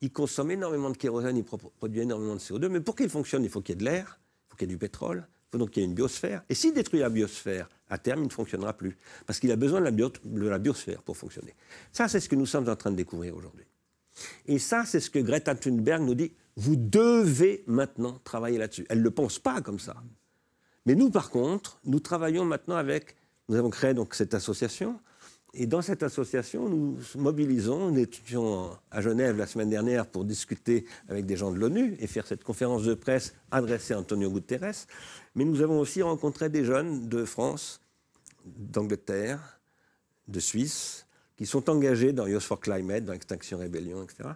il 0.00 0.12
consomme 0.12 0.50
énormément 0.50 0.90
de 0.90 0.96
kérosène, 0.96 1.36
il 1.36 1.44
produit 1.44 2.00
énormément 2.00 2.34
de 2.34 2.40
CO2, 2.40 2.68
mais 2.68 2.80
pour 2.80 2.96
qu'il 2.96 3.08
fonctionne, 3.08 3.44
il 3.44 3.50
faut 3.50 3.60
qu'il 3.60 3.74
y 3.74 3.76
ait 3.76 3.80
de 3.80 3.84
l'air, 3.84 4.18
il 4.18 4.50
faut 4.50 4.56
qu'il 4.56 4.68
y 4.68 4.70
ait 4.70 4.74
du 4.74 4.78
pétrole, 4.78 5.26
il 5.28 5.52
faut 5.52 5.58
donc 5.58 5.70
qu'il 5.70 5.82
y 5.82 5.84
ait 5.84 5.88
une 5.88 5.94
biosphère. 5.94 6.42
Et 6.48 6.54
s'il 6.54 6.74
détruit 6.74 7.00
la 7.00 7.08
biosphère, 7.08 7.68
à 7.88 7.98
terme, 7.98 8.20
il 8.20 8.26
ne 8.26 8.32
fonctionnera 8.32 8.72
plus, 8.72 8.96
parce 9.26 9.38
qu'il 9.38 9.52
a 9.52 9.56
besoin 9.56 9.80
de 9.80 9.84
la, 9.84 9.90
de 9.90 10.48
la 10.48 10.58
biosphère 10.58 11.02
pour 11.02 11.16
fonctionner. 11.16 11.54
Ça, 11.92 12.08
c'est 12.08 12.20
ce 12.20 12.28
que 12.28 12.34
nous 12.34 12.46
sommes 12.46 12.68
en 12.68 12.76
train 12.76 12.90
de 12.90 12.96
découvrir 12.96 13.36
aujourd'hui. 13.36 13.64
Et 14.46 14.58
ça, 14.58 14.84
c'est 14.84 15.00
ce 15.00 15.10
que 15.10 15.18
Greta 15.18 15.54
Thunberg 15.54 16.02
nous 16.02 16.14
dit, 16.14 16.32
vous 16.56 16.76
devez 16.76 17.64
maintenant 17.66 18.18
travailler 18.24 18.58
là-dessus. 18.58 18.86
Elle 18.88 18.98
ne 18.98 19.04
le 19.04 19.10
pense 19.10 19.38
pas 19.38 19.60
comme 19.62 19.78
ça. 19.78 20.02
Mais 20.86 20.94
nous, 20.94 21.10
par 21.10 21.30
contre, 21.30 21.78
nous 21.84 22.00
travaillons 22.00 22.44
maintenant 22.44 22.76
avec, 22.76 23.16
nous 23.48 23.56
avons 23.56 23.70
créé 23.70 23.94
donc 23.94 24.14
cette 24.14 24.34
association, 24.34 24.98
et 25.54 25.66
dans 25.66 25.82
cette 25.82 26.02
association, 26.02 26.68
nous 26.68 26.96
mobilisons, 27.14 27.90
nous 27.90 27.98
étions 27.98 28.70
à 28.90 29.02
Genève 29.02 29.36
la 29.36 29.46
semaine 29.46 29.68
dernière 29.68 30.06
pour 30.06 30.24
discuter 30.24 30.86
avec 31.08 31.26
des 31.26 31.36
gens 31.36 31.50
de 31.50 31.58
l'ONU 31.58 31.94
et 32.00 32.06
faire 32.06 32.26
cette 32.26 32.42
conférence 32.42 32.84
de 32.84 32.94
presse 32.94 33.34
adressée 33.50 33.92
à 33.92 33.98
Antonio 33.98 34.30
Guterres, 34.30 34.86
mais 35.34 35.44
nous 35.44 35.60
avons 35.60 35.78
aussi 35.78 36.00
rencontré 36.00 36.48
des 36.48 36.64
jeunes 36.64 37.08
de 37.08 37.26
France, 37.26 37.80
d'Angleterre, 38.46 39.60
de 40.26 40.40
Suisse, 40.40 41.06
qui 41.36 41.44
sont 41.44 41.68
engagés 41.68 42.12
dans 42.12 42.26
Youth 42.26 42.42
for 42.42 42.58
Climate, 42.58 43.04
dans 43.04 43.12
Extinction 43.12 43.58
Rebellion, 43.58 44.02
etc., 44.02 44.30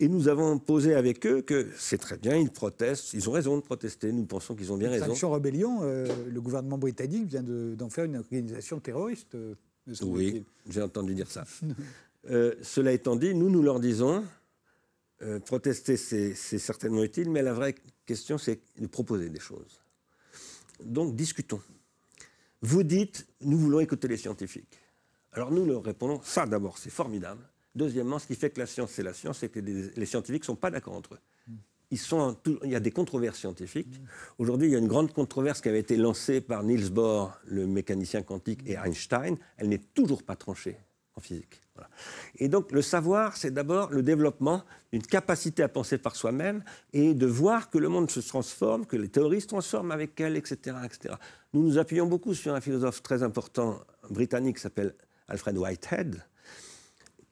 et 0.00 0.08
nous 0.08 0.28
avons 0.28 0.58
posé 0.58 0.94
avec 0.94 1.26
eux 1.26 1.42
que 1.42 1.68
c'est 1.76 1.98
très 1.98 2.16
bien, 2.16 2.36
ils 2.36 2.50
protestent, 2.50 3.12
ils 3.14 3.28
ont 3.28 3.32
raison 3.32 3.56
de 3.56 3.62
protester, 3.62 4.12
nous 4.12 4.26
pensons 4.26 4.54
qu'ils 4.54 4.72
ont 4.72 4.76
bien 4.76 4.90
raison. 4.90 5.06
Sanction 5.06 5.30
Rébellion, 5.30 5.80
euh, 5.82 6.06
le 6.28 6.40
gouvernement 6.40 6.78
britannique 6.78 7.26
vient 7.26 7.42
d'en 7.42 7.88
faire 7.90 8.04
une 8.04 8.16
organisation 8.16 8.80
terroriste. 8.80 9.34
Euh, 9.34 9.54
oui, 10.02 10.44
j'ai 10.68 10.82
entendu 10.82 11.14
dire 11.14 11.30
ça. 11.30 11.44
Euh, 12.30 12.54
cela 12.62 12.92
étant 12.92 13.16
dit, 13.16 13.34
nous, 13.34 13.50
nous 13.50 13.62
leur 13.62 13.80
disons, 13.80 14.24
protester, 15.44 15.98
c'est 15.98 16.34
certainement 16.34 17.04
utile, 17.04 17.28
mais 17.28 17.42
la 17.42 17.52
vraie 17.52 17.74
question, 18.06 18.38
c'est 18.38 18.60
de 18.78 18.86
proposer 18.86 19.28
des 19.28 19.40
choses. 19.40 19.82
Donc, 20.82 21.14
discutons. 21.14 21.60
Vous 22.62 22.82
dites, 22.82 23.26
nous 23.42 23.58
voulons 23.58 23.80
écouter 23.80 24.08
les 24.08 24.16
scientifiques. 24.16 24.80
Alors 25.34 25.50
nous 25.50 25.66
leur 25.66 25.82
répondons, 25.82 26.20
ça 26.22 26.46
d'abord, 26.46 26.78
c'est 26.78 26.88
formidable. 26.88 27.42
Deuxièmement, 27.74 28.18
ce 28.18 28.26
qui 28.26 28.36
fait 28.36 28.50
que 28.50 28.60
la 28.60 28.66
science, 28.66 28.92
c'est 28.92 29.02
la 29.02 29.12
science, 29.12 29.38
c'est 29.38 29.48
que 29.48 29.60
les, 29.60 30.06
scientifiques 30.06 30.42
ne 30.42 30.46
sont 30.46 30.56
pas 30.56 30.70
d'accord 30.70 30.94
entre 30.94 31.14
eux. 31.14 31.18
Il 31.90 32.70
y 32.70 32.74
a 32.74 32.80
des 32.80 32.90
controverses 32.90 33.38
scientifiques. 33.38 34.00
Aujourd'hui, 34.38 34.68
il 34.68 34.72
y 34.72 34.76
a 34.76 34.78
une 34.78 34.88
grande 34.88 35.12
controverse 35.12 35.60
qui 35.60 35.68
avait 35.68 35.80
été 35.80 35.96
lancée 35.96 36.40
par 36.40 36.62
Niels 36.62 36.90
Bohr, 36.90 37.38
le 37.46 37.66
mécanicien 37.66 38.22
quantique, 38.22 38.60
et 38.66 38.76
Einstein. 38.76 39.36
Elle 39.58 39.68
n'est 39.68 39.82
toujours 39.94 40.22
pas 40.22 40.34
tranchée 40.34 40.76
en 41.16 41.20
physique. 41.20 41.60
Et 42.36 42.48
donc, 42.48 42.72
le 42.72 42.82
savoir, 42.82 43.36
c'est 43.36 43.52
d'abord 43.52 43.90
le 43.90 44.02
développement 44.02 44.62
d'une 44.92 45.02
capacité 45.02 45.62
à 45.62 45.68
penser 45.68 45.98
par 45.98 46.16
soi-même 46.16 46.62
et 46.92 47.14
de 47.14 47.26
voir 47.26 47.70
que 47.70 47.78
le 47.78 47.88
monde 47.88 48.10
se 48.10 48.20
transforme, 48.20 48.86
que 48.86 48.96
les 48.96 49.08
théories 49.08 49.40
se 49.40 49.48
transforment 49.48 49.92
avec 49.92 50.20
elle, 50.20 50.36
etc., 50.36 50.76
etc. 50.84 51.14
Nous 51.52 51.62
nous 51.62 51.78
appuyons 51.78 52.06
beaucoup 52.06 52.34
sur 52.34 52.54
un 52.54 52.60
philosophe 52.60 53.02
très 53.02 53.22
important 53.22 53.80
britannique 54.10 54.56
qui 54.56 54.62
s'appelle 54.62 54.94
Alfred 55.28 55.56
Whitehead, 55.58 56.22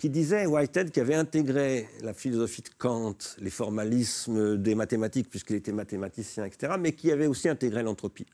qui 0.03 0.11
disait, 0.11 0.47
Whitehead, 0.47 0.91
qui 0.91 0.99
avait 0.99 1.15
intégré 1.15 1.89
la 2.01 2.13
philosophie 2.13 2.63
de 2.63 2.71
Kant, 2.77 3.15
les 3.39 3.51
formalismes 3.51 4.57
des 4.57 4.75
mathématiques, 4.75 5.31
puisqu'il 5.31 5.55
était 5.55 5.71
mathématicien, 5.71 6.45
etc., 6.45 6.73
mais 6.77 6.91
qui 6.91 7.13
avait 7.13 7.29
aussi 7.29 7.49
intégré 7.49 7.85
l'entropie. 7.85 8.27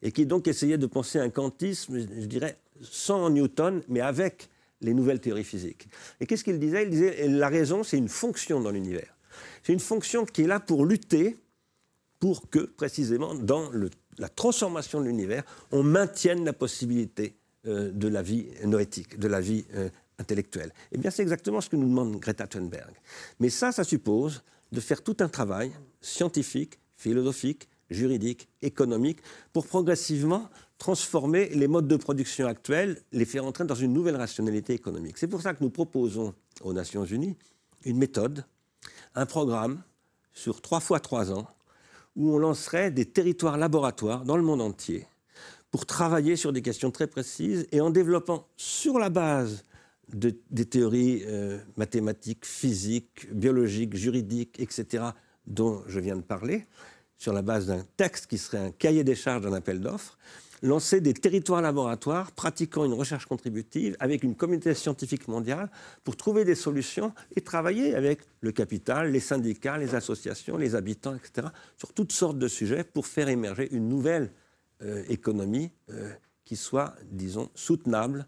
Et 0.00 0.10
qui 0.10 0.24
donc 0.24 0.48
essayait 0.48 0.78
de 0.78 0.86
penser 0.86 1.18
un 1.18 1.28
kantisme, 1.28 1.98
je 1.98 2.24
dirais, 2.24 2.56
sans 2.80 3.28
Newton, 3.28 3.82
mais 3.88 4.00
avec 4.00 4.48
les 4.80 4.94
nouvelles 4.94 5.20
théories 5.20 5.44
physiques. 5.44 5.86
Et 6.18 6.24
qu'est-ce 6.24 6.44
qu'il 6.44 6.58
disait? 6.58 6.84
Il 6.84 6.88
disait, 6.88 7.28
la 7.28 7.50
raison, 7.50 7.82
c'est 7.82 7.98
une 7.98 8.08
fonction 8.08 8.62
dans 8.62 8.70
l'univers. 8.70 9.14
C'est 9.64 9.74
une 9.74 9.80
fonction 9.80 10.24
qui 10.24 10.44
est 10.44 10.46
là 10.46 10.60
pour 10.60 10.86
lutter 10.86 11.36
pour 12.20 12.48
que, 12.48 12.60
précisément, 12.60 13.34
dans 13.34 13.70
la 14.16 14.30
transformation 14.30 15.02
de 15.02 15.08
l'univers, 15.08 15.44
on 15.72 15.82
maintienne 15.82 16.42
la 16.46 16.54
possibilité 16.54 17.36
euh, 17.66 17.90
de 17.92 18.08
la 18.08 18.22
vie 18.22 18.46
noétique, 18.64 19.18
de 19.18 19.28
la 19.28 19.42
vie 19.42 19.66
euh, 19.74 19.90
intellectuelle. 20.22 20.72
Eh 20.92 20.98
bien, 20.98 21.10
c'est 21.10 21.22
exactement 21.22 21.60
ce 21.60 21.68
que 21.68 21.76
nous 21.76 21.88
demande 21.88 22.18
Greta 22.18 22.46
Thunberg. 22.46 22.94
Mais 23.40 23.50
ça, 23.50 23.72
ça 23.72 23.84
suppose 23.84 24.42
de 24.70 24.80
faire 24.80 25.02
tout 25.02 25.16
un 25.20 25.28
travail 25.28 25.72
scientifique, 26.00 26.78
philosophique, 26.96 27.68
juridique, 27.90 28.48
économique, 28.62 29.18
pour 29.52 29.66
progressivement 29.66 30.48
transformer 30.78 31.50
les 31.50 31.68
modes 31.68 31.88
de 31.88 31.96
production 31.96 32.46
actuels, 32.46 33.02
les 33.12 33.26
faire 33.26 33.44
entrer 33.44 33.64
dans 33.64 33.74
une 33.74 33.92
nouvelle 33.92 34.16
rationalité 34.16 34.72
économique. 34.72 35.18
C'est 35.18 35.28
pour 35.28 35.42
ça 35.42 35.52
que 35.54 35.62
nous 35.62 35.70
proposons 35.70 36.34
aux 36.62 36.72
Nations 36.72 37.04
Unies 37.04 37.36
une 37.84 37.98
méthode, 37.98 38.44
un 39.14 39.26
programme 39.26 39.82
sur 40.32 40.62
trois 40.62 40.80
fois 40.80 41.00
trois 41.00 41.30
ans, 41.32 41.46
où 42.16 42.34
on 42.34 42.38
lancerait 42.38 42.90
des 42.90 43.04
territoires 43.04 43.58
laboratoires 43.58 44.24
dans 44.24 44.36
le 44.36 44.42
monde 44.42 44.60
entier 44.60 45.06
pour 45.70 45.86
travailler 45.86 46.36
sur 46.36 46.52
des 46.52 46.62
questions 46.62 46.90
très 46.90 47.06
précises 47.06 47.66
et 47.72 47.80
en 47.80 47.90
développant 47.90 48.46
sur 48.56 48.98
la 48.98 49.08
base 49.08 49.64
de, 50.12 50.36
des 50.50 50.64
théories 50.66 51.24
euh, 51.26 51.58
mathématiques, 51.76 52.44
physiques, 52.44 53.32
biologiques, 53.32 53.96
juridiques, 53.96 54.60
etc., 54.60 55.04
dont 55.46 55.82
je 55.86 56.00
viens 56.00 56.16
de 56.16 56.22
parler, 56.22 56.66
sur 57.16 57.32
la 57.32 57.42
base 57.42 57.66
d'un 57.66 57.84
texte 57.96 58.26
qui 58.26 58.38
serait 58.38 58.58
un 58.58 58.70
cahier 58.70 59.04
des 59.04 59.14
charges 59.14 59.42
d'un 59.42 59.52
appel 59.52 59.80
d'offres, 59.80 60.18
lancer 60.62 61.00
des 61.00 61.12
territoires 61.12 61.60
laboratoires 61.60 62.32
pratiquant 62.32 62.84
une 62.84 62.92
recherche 62.92 63.26
contributive 63.26 63.96
avec 63.98 64.22
une 64.22 64.36
communauté 64.36 64.74
scientifique 64.74 65.28
mondiale 65.28 65.70
pour 66.04 66.16
trouver 66.16 66.44
des 66.44 66.54
solutions 66.54 67.12
et 67.34 67.40
travailler 67.40 67.94
avec 67.94 68.20
le 68.40 68.52
capital, 68.52 69.10
les 69.10 69.20
syndicats, 69.20 69.76
les 69.76 69.94
associations, 69.94 70.56
les 70.56 70.74
habitants, 70.74 71.16
etc., 71.16 71.48
sur 71.76 71.92
toutes 71.92 72.12
sortes 72.12 72.38
de 72.38 72.48
sujets 72.48 72.84
pour 72.84 73.06
faire 73.06 73.28
émerger 73.28 73.72
une 73.72 73.88
nouvelle 73.88 74.30
euh, 74.82 75.04
économie 75.08 75.70
euh, 75.90 76.12
qui 76.44 76.56
soit, 76.56 76.94
disons, 77.10 77.50
soutenable 77.54 78.26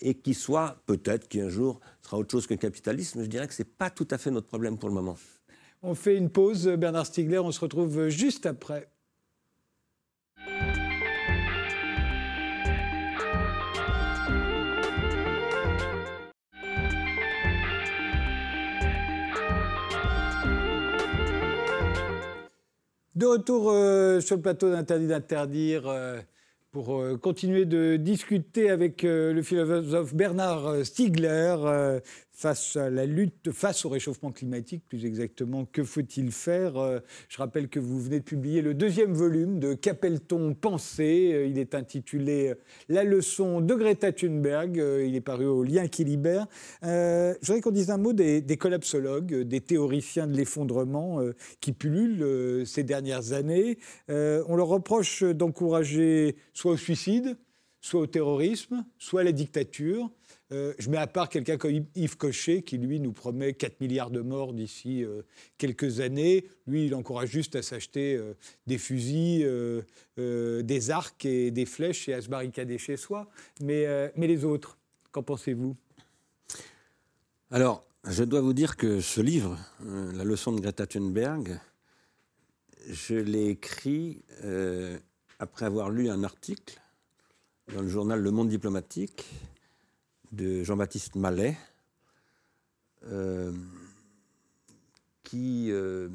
et 0.00 0.14
qui 0.14 0.34
soit 0.34 0.76
peut-être 0.86 1.28
qu'un 1.28 1.48
jour 1.48 1.80
sera 2.02 2.18
autre 2.18 2.30
chose 2.30 2.46
qu'un 2.46 2.56
capitalisme. 2.56 3.22
Je 3.22 3.28
dirais 3.28 3.46
que 3.46 3.54
ce 3.54 3.62
n'est 3.62 3.68
pas 3.68 3.90
tout 3.90 4.08
à 4.10 4.18
fait 4.18 4.30
notre 4.30 4.46
problème 4.46 4.78
pour 4.78 4.88
le 4.88 4.94
moment. 4.94 5.16
On 5.82 5.94
fait 5.94 6.16
une 6.16 6.30
pause, 6.30 6.66
Bernard 6.66 7.06
Stiegler, 7.06 7.38
on 7.38 7.52
se 7.52 7.60
retrouve 7.60 8.08
juste 8.08 8.46
après. 8.46 8.88
De 23.14 23.26
retour 23.26 23.70
euh, 23.70 24.20
sur 24.20 24.34
le 24.34 24.42
plateau 24.42 24.70
d'Interdit 24.70 25.06
d'interdire 25.06 25.86
euh, 25.86 26.20
pour 26.74 27.00
euh, 27.00 27.16
continuer 27.16 27.66
de 27.66 27.94
discuter 27.94 28.68
avec 28.68 29.04
le 29.04 29.40
philosophe 29.42 30.12
Bernard 30.12 30.84
Stiegler 30.84 32.00
face 32.34 32.74
à 32.74 32.90
la 32.90 33.06
lutte, 33.06 33.52
face 33.52 33.84
au 33.84 33.88
réchauffement 33.88 34.32
climatique, 34.32 34.82
plus 34.88 35.06
exactement, 35.06 35.64
que 35.66 35.84
faut-il 35.84 36.32
faire 36.32 36.76
euh, 36.76 36.98
Je 37.28 37.38
rappelle 37.38 37.68
que 37.68 37.78
vous 37.78 38.00
venez 38.00 38.18
de 38.18 38.24
publier 38.24 38.60
le 38.60 38.74
deuxième 38.74 39.14
volume 39.14 39.60
de 39.60 39.74
Qu'appelle-t-on 39.74 40.52
penser 40.54 41.30
euh, 41.32 41.46
Il 41.46 41.58
est 41.58 41.76
intitulé 41.76 42.48
euh, 42.48 42.54
La 42.88 43.04
leçon 43.04 43.60
de 43.60 43.72
Greta 43.74 44.10
Thunberg. 44.10 44.76
Il 44.76 45.14
est 45.14 45.20
paru 45.20 45.46
au 45.46 45.62
Lien 45.62 45.86
qui 45.86 46.02
libère. 46.02 46.48
je 46.82 47.36
voudrais 47.46 47.60
qu'on 47.60 47.70
dise 47.70 47.90
un 47.90 47.98
mot 47.98 48.12
des, 48.12 48.40
des 48.40 48.56
collapsologues, 48.56 49.42
des 49.42 49.60
théoriciens 49.60 50.26
de 50.26 50.36
l'effondrement 50.36 51.20
qui 51.60 51.72
pullulent 51.72 52.66
ces 52.66 52.82
dernières 52.82 53.32
années. 53.32 53.78
on 54.08 54.56
leur 54.56 54.66
reproche 54.66 55.22
d'encourager 55.22 56.36
soit 56.52 56.72
au 56.72 56.76
suicide, 56.76 57.36
soit 57.80 58.00
au 58.00 58.06
terrorisme, 58.06 58.84
soit 58.98 59.20
à 59.20 59.24
la 59.24 59.32
dictature. 59.32 60.10
Euh, 60.54 60.72
je 60.78 60.88
mets 60.88 60.98
à 60.98 61.08
part 61.08 61.28
quelqu'un 61.28 61.56
comme 61.56 61.84
Yves 61.96 62.16
Cochet, 62.16 62.62
qui 62.62 62.78
lui 62.78 63.00
nous 63.00 63.12
promet 63.12 63.54
4 63.54 63.80
milliards 63.80 64.10
de 64.10 64.20
morts 64.20 64.52
d'ici 64.52 65.02
euh, 65.02 65.22
quelques 65.58 65.98
années. 65.98 66.46
Lui, 66.68 66.86
il 66.86 66.94
encourage 66.94 67.30
juste 67.30 67.56
à 67.56 67.62
s'acheter 67.62 68.14
euh, 68.14 68.34
des 68.68 68.78
fusils, 68.78 69.44
des 70.16 70.90
arcs 70.90 71.24
et 71.24 71.50
des 71.50 71.66
flèches 71.66 72.08
et 72.08 72.14
à 72.14 72.20
se 72.20 72.28
barricader 72.28 72.78
chez 72.78 72.96
soi. 72.96 73.28
Mais, 73.60 74.12
mais 74.16 74.28
les 74.28 74.44
autres, 74.44 74.78
qu'en 75.10 75.22
pensez-vous? 75.22 75.76
Alors, 77.50 77.84
je 78.08 78.22
dois 78.22 78.40
vous 78.40 78.52
dire 78.52 78.76
que 78.76 79.00
ce 79.00 79.20
livre, 79.20 79.58
La 80.14 80.24
leçon 80.24 80.52
de 80.52 80.60
Greta 80.60 80.86
Thunberg, 80.86 81.58
je 82.88 83.16
l'ai 83.16 83.48
écrit 83.48 84.22
après 85.38 85.66
avoir 85.66 85.90
lu 85.90 86.08
un 86.08 86.22
article 86.22 86.80
dans 87.74 87.82
le 87.82 87.88
journal 87.88 88.20
Le 88.20 88.30
Monde 88.30 88.48
diplomatique 88.48 89.24
de 90.32 90.62
Jean-Baptiste 90.62 91.16
Mallet, 91.16 91.56
euh, 93.06 93.52
qui 95.22 95.70
euh, 95.70 96.08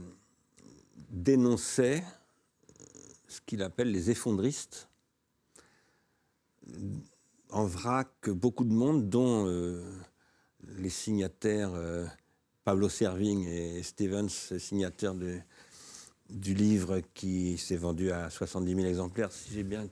dénonçait 1.10 2.04
ce 3.28 3.41
qu'il 3.45 3.62
appelle 3.62 3.91
les 3.91 4.10
effondristes, 4.10 4.88
en 7.52 7.65
vrac 7.65 8.30
beaucoup 8.30 8.63
de 8.63 8.74
monde, 8.74 9.10
dont 9.10 9.48
euh, 9.48 9.84
les 10.78 10.89
signataires 10.89 11.72
Pablo 12.63 12.89
Servigne 12.89 13.43
et 13.43 13.84
Stevens, 13.84 14.30
signataires 14.30 15.15
du 16.30 16.54
livre 16.54 17.02
qui 17.13 17.58
s'est 17.58 17.78
vendu 17.78 18.12
à 18.12 18.30
70 18.30 18.76
000 18.76 18.88
exemplaires, 18.88 19.32
si 19.32 19.54
j'ai 19.54 19.63
bien 19.63 19.88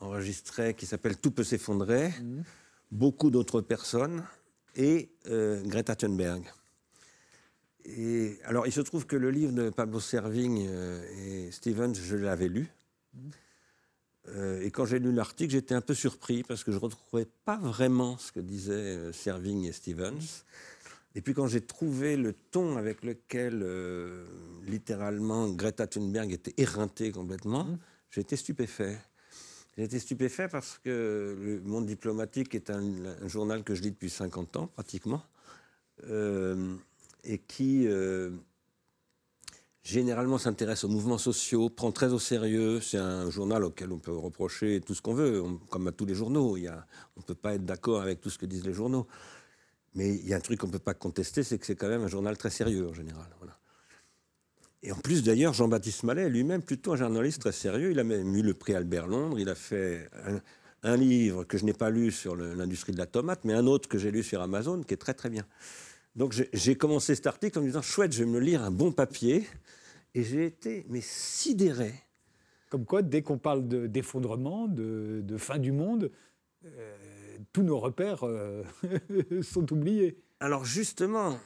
enregistré, 0.00 0.74
qui 0.74 0.86
s'appelle 0.86 1.16
Tout 1.16 1.30
peut 1.30 1.44
s'effondrer. 1.44 2.08
Mmh 2.08 2.42
beaucoup 2.92 3.30
d'autres 3.30 3.62
personnes 3.62 4.24
et 4.76 5.10
euh, 5.26 5.62
Greta 5.64 5.96
Thunberg. 5.96 6.44
Et, 7.84 8.38
alors, 8.44 8.66
il 8.66 8.72
se 8.72 8.80
trouve 8.80 9.06
que 9.06 9.16
le 9.16 9.30
livre 9.30 9.52
de 9.52 9.70
Pablo 9.70 9.98
Servigne 9.98 10.66
euh, 10.68 11.46
et 11.46 11.50
Stevens, 11.50 11.94
je 11.94 12.16
l'avais 12.16 12.48
lu. 12.48 12.68
Euh, 14.28 14.62
et 14.62 14.70
quand 14.70 14.84
j'ai 14.84 15.00
lu 15.00 15.10
l'article, 15.10 15.50
j'étais 15.50 15.74
un 15.74 15.80
peu 15.80 15.94
surpris 15.94 16.44
parce 16.44 16.62
que 16.62 16.70
je 16.70 16.76
ne 16.76 16.82
retrouvais 16.82 17.26
pas 17.44 17.56
vraiment 17.56 18.18
ce 18.18 18.30
que 18.30 18.40
disaient 18.40 19.12
Servigne 19.12 19.64
et 19.64 19.72
Stevens. 19.72 20.44
Et 21.14 21.22
puis 21.22 21.34
quand 21.34 21.48
j'ai 21.48 21.60
trouvé 21.60 22.16
le 22.16 22.32
ton 22.32 22.76
avec 22.76 23.02
lequel, 23.02 23.66
littéralement, 24.66 25.48
Greta 25.48 25.86
Thunberg 25.86 26.32
était 26.32 26.54
éreintée 26.56 27.10
complètement, 27.10 27.64
mmh. 27.64 28.20
été 28.20 28.36
stupéfait. 28.36 28.98
J'ai 29.76 29.84
été 29.84 29.98
stupéfait 29.98 30.48
parce 30.48 30.78
que 30.78 31.36
le 31.40 31.60
Monde 31.62 31.86
diplomatique 31.86 32.54
est 32.54 32.68
un, 32.70 32.82
journal 33.26 33.64
que 33.64 33.74
je 33.74 33.82
lis 33.82 33.90
depuis 33.90 34.10
50 34.10 34.56
ans, 34.56 34.66
pratiquement, 34.66 35.22
euh, 36.04 36.76
et 37.24 37.38
qui 37.38 37.86
euh, 37.86 38.30
généralement 39.82 40.36
s'intéresse 40.36 40.84
aux 40.84 40.88
mouvements 40.88 41.16
sociaux, 41.16 41.70
prend 41.70 41.90
très 41.90 42.12
au 42.12 42.18
sérieux. 42.18 42.80
C'est 42.82 42.98
un 42.98 43.30
journal 43.30 43.64
auquel 43.64 43.92
on 43.92 43.98
peut 43.98 44.14
reprocher 44.14 44.82
tout 44.82 44.94
ce 44.94 45.00
qu'on 45.00 45.14
veut, 45.14 45.42
comme 45.70 45.86
à 45.88 45.92
tous 45.92 46.04
les 46.04 46.14
journaux. 46.14 46.50
On 46.50 47.20
ne 47.20 47.24
peut 47.26 47.34
pas 47.34 47.54
être 47.54 47.64
d'accord 47.64 48.02
avec 48.02 48.20
tout 48.20 48.28
ce 48.28 48.36
que 48.36 48.46
disent 48.46 48.66
les 48.66 48.74
journaux. 48.74 49.06
Mais 49.94 50.14
il 50.14 50.28
y 50.28 50.34
a 50.34 50.36
un 50.36 50.40
truc 50.40 50.60
qu'on 50.60 50.66
ne 50.66 50.72
peut 50.72 50.78
pas 50.78 50.94
contester, 50.94 51.42
c'est 51.42 51.58
que 51.58 51.66
c'est 51.66 51.76
quand 51.76 51.88
même 51.88 52.02
un 52.02 52.08
journal 52.08 52.36
très 52.36 52.50
sérieux 52.50 52.88
en 52.88 52.94
général. 52.94 53.28
Voilà. 53.38 53.58
Et 54.84 54.90
en 54.90 54.96
plus, 54.96 55.22
d'ailleurs, 55.22 55.52
Jean-Baptiste 55.52 56.02
Mallet 56.02 56.28
lui-même 56.28 56.62
plutôt 56.62 56.92
un 56.92 56.96
journaliste 56.96 57.40
très 57.40 57.52
sérieux. 57.52 57.92
Il 57.92 57.98
a 58.00 58.04
même 58.04 58.34
eu 58.34 58.42
le 58.42 58.54
prix 58.54 58.74
Albert 58.74 59.06
Londres. 59.06 59.38
Il 59.38 59.48
a 59.48 59.54
fait 59.54 60.10
un, 60.82 60.96
livre 60.96 61.44
que 61.44 61.56
je 61.56 61.64
n'ai 61.64 61.72
pas 61.72 61.90
lu 61.90 62.10
sur 62.10 62.34
l'industrie 62.34 62.92
de 62.92 62.98
la 62.98 63.06
tomate, 63.06 63.44
mais 63.44 63.52
un 63.52 63.66
autre 63.66 63.88
que 63.88 63.98
j'ai 63.98 64.10
lu 64.10 64.24
sur 64.24 64.42
Amazon, 64.42 64.82
qui 64.82 64.94
est 64.94 64.96
très 64.98 65.14
très 65.14 65.30
bien. 65.30 65.46
Donc 66.16 66.34
j'ai 66.52 66.74
commencé 66.74 67.14
cet 67.14 67.28
article 67.28 67.58
en 67.58 67.62
me 67.62 67.68
disant 67.68 67.82
chouette, 67.82 68.12
je 68.12 68.24
vais 68.24 68.30
me 68.30 68.40
lire 68.40 68.62
un 68.62 68.72
bon 68.72 68.90
papier, 68.90 69.46
et 70.14 70.24
j'ai 70.24 70.44
été 70.44 70.84
mais 70.88 71.00
sidéré. 71.00 71.94
Comme 72.68 72.84
quoi, 72.84 73.02
dès 73.02 73.22
qu'on 73.22 73.38
parle 73.38 73.68
d'effondrement, 73.88 74.66
de, 74.66 75.36
fin 75.38 75.58
du 75.58 75.70
monde, 75.70 76.10
euh, 76.64 76.96
tous 77.52 77.62
nos 77.62 77.78
repères 77.78 78.24
euh, 78.24 78.64
sont 79.42 79.72
oubliés. 79.72 80.18
Alors 80.40 80.64
justement, 80.64 81.38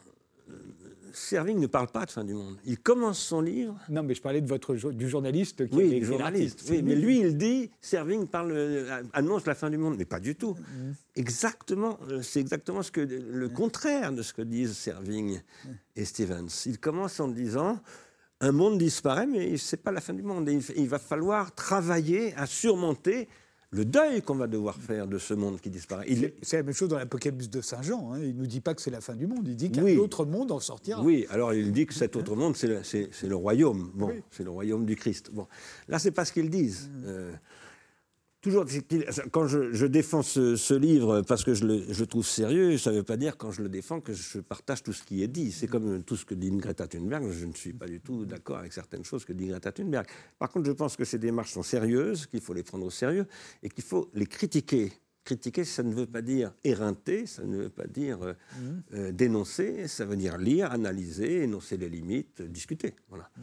Servigne 1.13 1.59
ne 1.59 1.67
parle 1.67 1.87
pas 1.87 2.05
de 2.05 2.11
fin 2.11 2.23
du 2.23 2.33
monde. 2.33 2.57
Il 2.65 2.79
commence 2.79 3.19
son 3.19 3.41
livre. 3.41 3.79
Non, 3.89 4.03
mais 4.03 4.13
je 4.13 4.21
parlais 4.21 4.41
de 4.41 4.47
votre 4.47 4.75
du 4.75 5.09
journaliste 5.09 5.67
qui 5.69 5.75
oui, 5.75 6.03
journaliste. 6.03 6.63
Oui, 6.69 6.81
mais 6.83 6.95
lui, 6.95 7.19
il 7.19 7.37
dit 7.37 7.69
Servigne 7.81 8.27
parle, 8.27 8.51
euh, 8.51 9.01
annonce 9.13 9.45
la 9.45 9.55
fin 9.55 9.69
du 9.69 9.77
monde, 9.77 9.95
mais 9.97 10.05
pas 10.05 10.19
du 10.19 10.35
tout. 10.35 10.53
Mm. 10.53 10.91
Exactement, 11.15 11.97
euh, 12.09 12.21
c'est 12.21 12.39
exactement 12.39 12.83
ce 12.83 12.91
que 12.91 13.01
le 13.01 13.49
contraire 13.49 14.11
de 14.11 14.21
ce 14.21 14.33
que 14.33 14.41
disent 14.41 14.77
Servigne 14.77 15.41
mm. 15.65 15.69
et 15.95 16.05
Stevens. 16.05 16.63
Il 16.65 16.79
commence 16.79 17.19
en 17.19 17.27
disant 17.27 17.79
un 18.39 18.51
monde 18.51 18.77
disparaît, 18.77 19.25
mais 19.25 19.57
c'est 19.57 19.83
pas 19.83 19.91
la 19.91 20.01
fin 20.01 20.13
du 20.13 20.23
monde. 20.23 20.49
Il, 20.75 20.87
va 20.87 20.99
falloir 20.99 21.53
travailler 21.55 22.33
à 22.35 22.45
surmonter 22.45 23.27
le 23.71 23.83
deuil 23.83 24.21
qu'on 24.21 24.35
va 24.35 24.47
devoir 24.47 24.77
faire 24.77 25.07
de 25.07 25.17
ce 25.17 25.33
monde 25.33 25.59
qui 25.59 25.69
disparaît. 25.69 26.07
C'est 26.41 26.57
la 26.57 26.63
même 26.63 26.73
chose 26.73 26.87
dans 26.87 26.97
l'Apocalypse 26.97 27.49
de 27.49 27.61
Saint 27.61 27.81
Jean. 27.81 28.13
Hein. 28.13 28.19
Il 28.21 28.35
ne 28.35 28.39
nous 28.39 28.47
dit 28.47 28.61
pas 28.61 28.73
que 28.73 28.81
c'est 28.81 28.91
la 28.91 29.01
fin 29.01 29.15
du 29.15 29.27
monde, 29.27 29.45
il 29.47 29.55
dit 29.55 29.71
qu'un 29.71 29.85
autre 29.97 30.25
monde 30.25 30.51
en 30.51 30.59
sortira. 30.59 31.01
Oui, 31.01 31.25
alors 31.29 31.53
il 31.53 31.71
dit 31.71 31.85
que 31.85 31.93
cet 31.93 32.15
autre 32.15 32.35
monde, 32.35 32.55
c'est 32.55 32.67
le, 32.67 32.81
le, 33.27 33.35
royaume. 33.35 33.91
Bon, 33.93 34.11
c'est 34.31 34.43
le 34.43 34.51
royaume 34.51 34.85
du 34.85 34.95
Christ. 34.95 35.31
Bon, 35.33 35.47
là, 35.87 35.99
c'est 35.99 36.11
pas 36.11 36.23
ce 36.23 36.31
qu'ils 36.31 36.49
disent. 36.49 36.89
Mm. 36.89 37.03
Euh, 37.07 37.31
toujours, 38.47 38.65
quand 39.31 39.47
je, 39.47 39.85
défends 39.85 40.21
ce, 40.21 40.73
livre 40.73 41.21
parce 41.21 41.43
que 41.43 41.53
je 41.53 41.65
le, 41.65 42.05
trouve 42.05 42.25
sérieux, 42.25 42.77
ça 42.77 42.91
ne 42.91 42.97
veut 42.97 43.03
pas 43.03 43.17
dire 43.17 43.37
quand 43.37 43.51
je 43.51 43.61
le 43.61 43.69
défends 43.69 43.99
que 43.99 44.13
je 44.13 44.39
partage 44.39 44.83
tout 44.83 44.93
ce 44.93 45.03
qui 45.03 45.21
est 45.23 45.27
dit. 45.27 45.51
C'est 45.51 45.67
comme 45.67 46.03
tout 46.03 46.15
ce 46.15 46.25
que 46.25 46.33
dit 46.33 46.49
Greta 46.51 46.87
Thunberg. 46.87 47.29
Je 47.31 47.45
ne 47.45 47.53
suis 47.53 47.73
pas 47.73 47.87
du 47.87 47.99
tout 47.99 48.25
d'accord 48.25 48.57
avec 48.57 48.73
certaines 48.73 49.03
choses 49.03 49.25
que 49.25 49.33
dit 49.33 49.47
Greta 49.47 49.71
Thunberg. 49.71 50.07
Par 50.39 50.49
contre, 50.49 50.67
je 50.67 50.71
pense 50.71 50.95
que 50.95 51.03
ces 51.03 51.19
démarches 51.19 51.51
sont 51.51 51.63
sérieuses, 51.63 52.25
qu'il 52.25 52.41
faut 52.41 52.53
les 52.53 52.63
prendre 52.63 52.85
au 52.85 52.91
sérieux 52.91 53.25
et 53.63 53.69
qu'il 53.69 53.83
faut 53.83 54.09
les 54.13 54.25
critiquer. 54.25 54.93
Critiquer, 55.25 55.65
ça 55.65 55.83
ne 55.83 55.93
veut 55.93 56.05
pas 56.05 56.21
dire 56.21 56.53
éreinter, 56.63 57.25
ça 57.25 57.43
ne 57.43 57.57
veut 57.57 57.69
pas 57.69 57.85
dire 57.85 58.21
euh, 58.23 58.33
mmh. 58.33 58.65
euh, 58.93 59.11
dénoncer, 59.11 59.89
ça 59.89 60.05
veut 60.05 60.15
dire 60.15 60.37
lire, 60.37 60.71
analyser, 60.71 61.43
énoncer 61.43 61.75
les 61.75 61.89
limites, 61.89 62.41
discuter. 62.41 62.95
Voilà. 63.09 63.29
Mmh. 63.35 63.41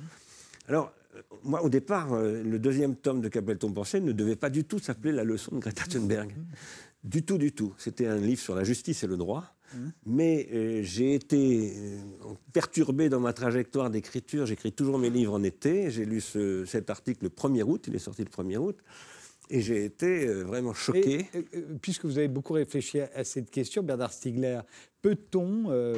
Alors, 0.69 0.95
moi, 1.43 1.63
au 1.63 1.69
départ, 1.69 2.13
euh, 2.15 2.43
le 2.43 2.59
deuxième 2.59 2.97
tome 2.97 3.21
de 3.21 3.29
Capleton 3.29 3.73
Pensée 3.73 4.01
ne 4.01 4.13
devait 4.13 4.37
pas 4.37 4.51
du 4.51 4.65
tout 4.65 4.79
s'appeler 4.79 5.13
La 5.13 5.25
leçon 5.25 5.55
de 5.57 5.61
Greta 5.61 5.85
Thunberg. 5.85 6.35
Du 7.03 7.23
tout, 7.23 7.39
du 7.39 7.53
tout. 7.53 7.75
C'était 7.77 8.07
un 8.07 8.17
livre 8.17 8.41
sur 8.41 8.55
la 8.55 8.65
justice 8.65 9.03
et 9.05 9.07
le 9.07 9.17
droit. 9.17 9.45
Mais 10.07 10.49
euh, 10.53 10.83
j'ai 10.85 11.15
été 11.15 11.73
perturbé 12.53 13.09
dans 13.09 13.19
ma 13.19 13.33
trajectoire 13.33 13.91
d'écriture. 13.91 14.47
J'écris 14.47 14.73
toujours 14.73 14.99
mes 14.99 15.11
livres 15.11 15.35
en 15.35 15.43
été. 15.43 15.91
J'ai 15.91 16.05
lu 16.05 16.23
cet 16.67 16.91
article 16.91 17.25
le 17.25 17.29
1er 17.29 17.65
août. 17.65 17.85
Il 17.89 17.95
est 17.97 17.99
sorti 17.99 18.23
le 18.23 18.31
1er 18.31 18.57
août. 18.57 18.79
Et 19.51 19.61
j'ai 19.61 19.85
été 19.85 20.27
vraiment 20.27 20.73
choqué. 20.73 21.27
puisque 21.83 22.05
vous 22.05 22.19
avez 22.19 22.29
beaucoup 22.29 22.53
réfléchi 22.53 23.01
à 23.01 23.25
cette 23.25 23.51
question, 23.51 23.83
Bernard 23.83 24.13
Stiegler, 24.13 24.61
peut-on 25.03 25.95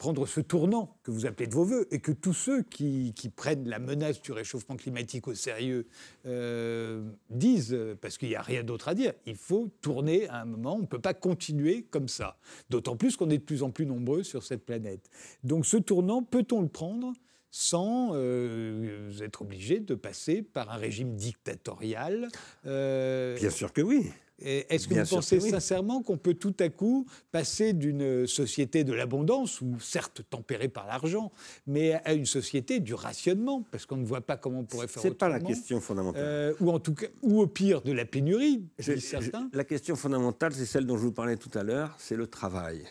prendre 0.00 0.26
ce 0.26 0.40
tournant 0.40 0.96
que 1.02 1.10
vous 1.10 1.26
appelez 1.26 1.46
de 1.46 1.54
vos 1.54 1.62
voeux 1.62 1.86
et 1.90 2.00
que 2.00 2.10
tous 2.10 2.32
ceux 2.32 2.62
qui, 2.62 3.12
prennent 3.36 3.68
la 3.68 3.78
menace 3.78 4.22
du 4.22 4.32
réchauffement 4.32 4.76
climatique 4.76 5.28
au 5.28 5.34
sérieux 5.34 5.86
euh, 6.24 7.06
disent, 7.28 7.76
parce 8.00 8.16
qu'il 8.16 8.30
n'y 8.30 8.34
a 8.34 8.40
rien 8.40 8.64
d'autre 8.64 8.88
à 8.88 8.94
dire, 8.94 9.12
il 9.26 9.36
faut 9.36 9.68
tourner 9.82 10.26
à 10.28 10.40
un 10.40 10.44
moment, 10.46 10.76
on 10.76 10.80
ne 10.80 10.86
peut 10.86 11.00
pas 11.00 11.12
continuer 11.12 11.82
comme 11.90 12.08
ça. 12.08 12.38
D'autant 12.70 12.96
plus 12.96 13.16
qu'on 13.16 13.28
est 13.28 13.38
de 13.38 13.42
plus 13.42 13.62
en 13.62 13.70
plus 13.70 13.84
nombreux 13.84 14.22
sur 14.22 14.42
cette 14.42 14.64
planète. 14.64 15.10
Donc 15.44 15.66
ce 15.66 15.76
tournant, 15.76 16.22
peut-on 16.22 16.62
le 16.62 16.68
prendre 16.68 17.12
sans 17.50 18.12
euh, 18.14 19.10
être 19.20 19.42
obligé 19.42 19.80
de 19.80 19.94
passer 19.94 20.40
par 20.40 20.70
un 20.70 20.76
régime 20.76 21.14
dictatorial? 21.14 22.28
Euh, 22.64 23.36
Bien 23.36 23.50
sûr 23.50 23.70
que 23.74 23.82
oui. 23.82 24.10
Est-ce 24.40 24.88
que 24.88 24.94
vous 24.94 25.16
pensez 25.16 25.40
sincèrement 25.40 26.02
qu'on 26.02 26.16
peut 26.16 26.34
tout 26.34 26.54
à 26.60 26.68
coup 26.68 27.06
passer 27.32 27.72
d'une 27.72 28.26
société 28.26 28.84
de 28.84 28.92
l'abondance, 28.92 29.60
ou 29.60 29.78
certes 29.80 30.22
tempérée 30.28 30.68
par 30.68 30.86
l'argent, 30.86 31.32
mais 31.66 31.94
à 32.04 32.14
une 32.14 32.26
société 32.26 32.80
du 32.80 32.94
rationnement? 32.94 33.64
Parce 33.70 33.86
qu'on 33.86 33.96
ne 33.96 34.04
voit 34.04 34.20
pas 34.20 34.36
comment 34.36 34.60
on 34.60 34.64
pourrait 34.64 34.88
faire 34.88 34.98
autrement. 34.98 35.12
C'est 35.12 35.18
pas 35.18 35.28
la 35.28 35.40
question 35.40 35.80
fondamentale. 35.80 36.22
Euh, 36.24 36.54
ou, 36.60 36.70
en 36.70 36.78
tout 36.78 36.94
cas, 36.94 37.06
ou 37.22 37.40
au 37.40 37.46
pire 37.46 37.82
de 37.82 37.92
la 37.92 38.04
pénurie, 38.04 38.64
certains. 38.78 39.48
la 39.52 39.64
question 39.64 39.96
fondamentale, 39.96 40.52
c'est 40.52 40.66
celle 40.66 40.86
dont 40.86 40.96
je 40.96 41.02
vous 41.02 41.12
parlais 41.12 41.36
tout 41.36 41.56
à 41.58 41.62
l'heure, 41.62 41.94
c'est 41.98 42.16
le 42.16 42.26
travail. 42.26 42.84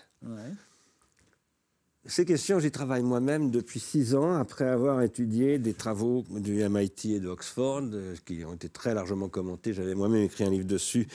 Ces 2.10 2.26
questions, 2.26 2.60
j'y 2.60 2.72
travaille 2.72 3.04
moi-même 3.04 3.52
depuis 3.52 3.80
six 3.80 4.16
ans, 4.16 4.34
après 4.34 4.66
avoir 4.66 5.04
étudié 5.04 5.60
des 5.60 5.76
travaux 5.76 6.26
du 6.32 6.68
MIT 6.68 7.14
et 7.14 7.20
d'Oxford, 7.20 7.84
euh, 7.94 8.16
qui 8.26 8.44
ont 8.44 8.56
été 8.56 8.68
très 8.68 8.96
largement 8.96 9.30
commentés. 9.30 9.74
J'avais 9.74 9.94
moi-même 9.94 10.24
écrit 10.24 10.44
un 10.44 10.50
livre 10.50 10.66
dessus, 10.66 11.08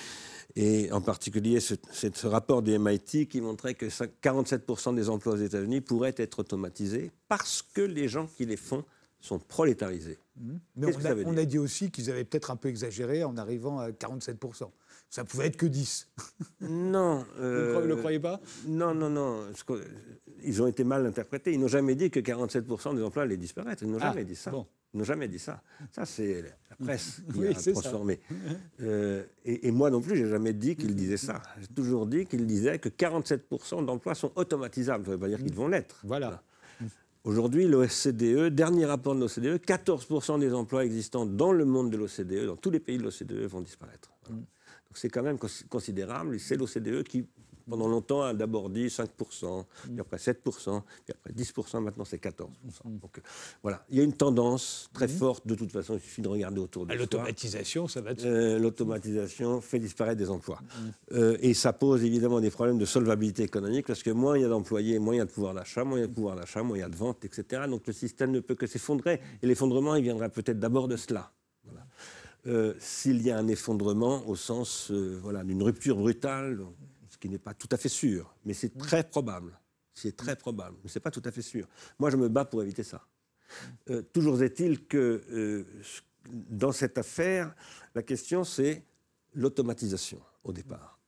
et 0.54 0.92
en 0.92 1.00
particulier 1.00 1.59
ce, 1.59 1.74
ce 1.90 2.26
rapport 2.28 2.62
du 2.62 2.78
MIT 2.78 3.26
qui 3.26 3.40
montrait 3.40 3.74
que 3.74 3.87
47% 3.87 4.94
des 4.94 5.09
emplois 5.09 5.33
aux 5.33 5.38
États-Unis 5.38 5.80
pourraient 5.80 6.14
être 6.16 6.38
automatisés 6.38 7.11
parce 7.28 7.61
que 7.61 7.80
les 7.80 8.07
gens 8.07 8.28
qui 8.28 8.46
les 8.46 8.57
font 8.57 8.85
sont 9.20 9.40
prolétarisés. 9.40 10.18
Mmh. 10.37 10.52
Mais 10.76 10.87
on, 10.94 11.04
a, 11.07 11.14
on 11.24 11.37
a, 11.37 11.44
dit 11.44 11.59
aussi 11.59 11.90
qu'ils 11.90 12.09
avaient 12.09 12.24
peut-être 12.24 12.52
un 12.52 12.57
peu 12.57 12.68
exagéré 12.68 13.24
en 13.24 13.37
arrivant 13.37 13.80
à 13.80 13.90
47% 13.90 14.70
ça 15.14 15.24
pouvait 15.24 15.46
être 15.46 15.57
que 15.57 15.66
10. 15.66 16.09
Non. 16.62 17.24
Euh, 17.38 17.74
Vous 17.77 17.83
ne 17.83 17.87
le 17.87 17.94
croyez 17.94 18.18
pas? 18.18 18.40
Non, 18.66 18.92
non, 18.96 19.09
non. 19.09 19.46
Ils 20.42 20.61
ont 20.61 20.66
été 20.66 20.83
mal 20.83 21.07
interprétés. 21.07 21.53
Ils 21.53 21.61
n'ont 21.61 21.68
jamais 21.68 21.94
dit 21.94 22.11
que 22.11 22.18
47% 22.18 22.96
des 22.96 23.03
emplois 23.05 23.22
allaient 23.22 23.37
disparaître. 23.37 23.85
Ils 23.85 23.92
n'ont 23.92 23.98
ah, 24.00 24.09
jamais 24.09 24.24
dit 24.24 24.35
ça. 24.35 24.50
Ils 24.92 24.98
n'ont 24.98 25.05
jamais 25.05 25.29
dit 25.29 25.38
ça. 25.38 25.62
Ça, 25.92 26.05
c'est 26.05 26.42
la 26.42 26.85
presse 26.85 27.22
qui 27.33 27.46
a 27.46 27.55
transformé. 27.55 28.18
Euh, 28.83 29.22
et, 29.44 29.70
moi 29.70 29.88
non 29.88 30.00
plus, 30.00 30.16
j'ai 30.16 30.29
jamais 30.29 30.53
dit 30.53 30.74
qu'ils 30.74 30.96
disaient 30.96 31.16
ça. 31.16 31.40
J'ai 31.61 31.68
toujours 31.68 32.07
dit 32.07 32.27
qu'ils 32.27 32.44
disaient 32.44 32.81
que 32.81 32.88
47% 32.88 33.85
d'emplois 33.85 34.16
sont 34.16 34.33
automatisables. 34.35 35.05
Ça 35.05 35.12
ne 35.12 35.14
veut 35.14 35.20
pas 35.20 35.29
dire 35.29 35.38
qu'ils 35.38 35.55
vont 35.55 35.68
l'être. 35.68 36.00
Voilà. 36.03 36.42
Aujourd'hui, 37.22 37.68
l'OCDE, 37.68 38.53
dernier 38.53 38.87
rapport 38.87 39.14
de 39.14 39.20
l'OCDE, 39.20 39.62
14% 39.64 40.40
des 40.40 40.53
emplois 40.53 40.85
existants 40.85 41.24
dans 41.24 41.53
le 41.53 41.64
monde 41.64 41.92
de 41.92 41.98
l'OCDE, 41.98 42.46
dans 42.46 42.57
tous 42.57 42.72
les 42.72 42.81
pays 42.81 42.98
de 42.98 43.05
l'OCDE, 43.05 43.46
vont 43.46 43.61
disparaître. 43.61 44.11
Mm 44.29 44.40
c'est 44.94 45.09
quand 45.09 45.22
même 45.22 45.38
considérable. 45.68 46.38
C'est 46.40 46.57
l'OCDE 46.57 47.02
qui, 47.04 47.26
pendant 47.68 47.88
longtemps, 47.88 48.22
a 48.22 48.35
d'abord 48.35 48.70
dit 48.70 48.87
5%, 48.87 49.64
puis 49.85 50.00
après 50.00 50.16
7%, 50.16 50.35
puis 50.42 51.14
après 51.14 51.33
10%, 51.33 51.80
maintenant 51.80 52.04
c'est 52.04 52.22
14%. 52.22 52.46
Donc 52.87 53.18
euh, 53.18 53.22
voilà, 53.62 53.85
il 53.90 53.98
y 53.98 54.00
a 54.00 54.04
une 54.04 54.12
tendance 54.12 54.90
très 54.92 55.09
forte, 55.09 55.46
de 55.46 55.54
toute 55.54 55.72
façon, 55.72 55.94
il 55.94 56.00
suffit 56.00 56.22
de 56.22 56.28
regarder 56.28 56.61
autour 56.61 56.87
de 56.87 56.92
soi. 56.92 56.98
L'automatisation, 56.98 57.88
ça 57.88 58.00
va 58.00 58.11
euh, 58.24 58.59
L'automatisation 58.59 59.61
fait 59.61 59.78
disparaître 59.78 60.18
des 60.18 60.30
emplois. 60.30 60.61
Euh, 61.12 61.37
et 61.40 61.54
ça 61.54 61.72
pose 61.72 62.04
évidemment 62.04 62.40
des 62.40 62.50
problèmes 62.50 62.78
de 62.78 62.85
solvabilité 62.85 63.42
économique, 63.42 63.87
parce 63.87 64.02
que 64.02 64.11
moins 64.11 64.37
il 64.37 64.42
y 64.42 64.44
a 64.44 64.48
d'employés, 64.48 64.98
moins 64.98 65.14
il 65.14 65.18
y 65.18 65.20
a 65.20 65.24
de 65.24 65.30
pouvoir 65.30 65.54
d'achat, 65.54 65.85
moins 65.85 65.98
il 65.98 66.02
y 66.02 66.04
a 66.04 66.09
de 66.09 66.12
pouvoir 66.14 66.37
d'achat, 66.37 66.62
moins 66.62 66.76
il 66.76 66.80
y 66.80 66.85
a 66.85 66.88
de 66.88 66.96
vente, 66.96 67.24
etc. 67.24 67.62
Donc 67.68 67.87
le 67.87 67.92
système 67.92 68.30
ne 68.30 68.40
peut 68.40 68.54
que 68.54 68.66
s'effondrer. 68.66 69.20
Et 69.42 69.46
l'effondrement, 69.46 69.94
il 69.94 70.02
viendra 70.02 70.28
peut-être 70.28 70.59
d'abord 70.59 70.88
de 70.88 70.96
cela. 70.96 71.30
Euh, 72.46 72.74
s'il 72.78 73.22
y 73.22 73.30
a 73.30 73.38
un 73.38 73.48
effondrement 73.48 74.26
au 74.28 74.37
sens 74.37 74.90
euh, 74.90 75.18
voilà, 75.22 75.42
d'une 75.42 75.62
rupture 75.62 75.96
brutale, 75.96 76.61
ce 77.09 77.16
qui 77.16 77.30
n'est 77.30 77.38
pas 77.38 77.54
tout 77.54 77.68
à 77.70 77.78
fait 77.78 77.88
sûr, 77.88 78.35
mais 78.44 78.52
c'est 78.52 78.76
très 78.76 79.02
probable. 79.02 79.59
C'est 79.94 80.16
très 80.16 80.37
probable, 80.37 80.76
mais 80.83 80.90
ce 80.90 80.98
n'est 80.98 81.02
pas 81.02 81.11
tout 81.11 81.22
à 81.24 81.30
fait 81.30 81.40
sûr. 81.40 81.66
Moi, 81.98 82.11
je 82.11 82.16
me 82.16 82.28
bats 82.28 82.44
pour 82.44 82.62
éviter 82.62 82.83
ça. 82.83 83.07
Euh, 83.88 84.02
toujours 84.02 84.42
est-il 84.42 84.87
que 84.87 85.64
dans 86.30 86.72
cette 86.72 86.98
affaire, 86.98 87.54
la 87.94 88.02
question, 88.02 88.44
c'est 88.44 88.83
l'automatisation 89.35 90.20
au 90.42 90.52
départ. 90.52 90.98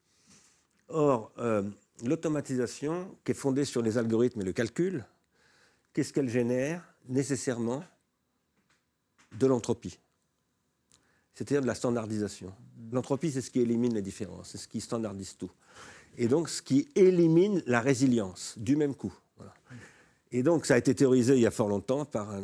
Or, 0.89 1.33
l'automatisation, 2.05 3.17
qui 3.25 3.33
est 3.33 3.35
fondée 3.35 3.65
sur 3.65 3.83
les 3.83 3.99
algorithmes 3.99 4.43
et 4.43 4.45
le 4.45 4.53
calcul, 4.53 5.05
qu'est-ce 5.93 6.13
qu'elle 6.13 6.29
génère 6.29 6.85
nécessairement? 7.09 7.83
De 9.33 9.47
l'entropie 9.47 9.99
c'est-à-dire 11.37 11.61
de 11.61 11.67
la 11.67 11.75
standardisation. 11.75 12.53
L'entropie, 12.91 13.31
c'est 13.31 13.43
ce 13.43 13.51
qui 13.51 13.61
élimine 13.61 13.95
les 13.95 14.03
différences, 14.03 14.49
c'est 14.53 14.59
ce 14.59 14.67
qui 14.67 14.81
standardise 14.81 15.37
tout. 15.37 15.51
Et 16.17 16.29
donc, 16.29 16.49
ce 16.49 16.63
qui 16.63 16.89
élimine 16.95 17.63
la 17.67 17.81
résilience 17.81 18.55
du 18.57 18.75
même 18.75 18.95
coup. 18.95 19.13
Et 20.33 20.43
donc, 20.43 20.67
ça 20.67 20.75
a 20.75 20.79
été 20.79 20.95
théorisé 20.95 21.35
il 21.35 21.41
y 21.41 21.47
a 21.47 21.51
fort 21.51 21.69
longtemps 21.69 22.05
par 22.05 22.35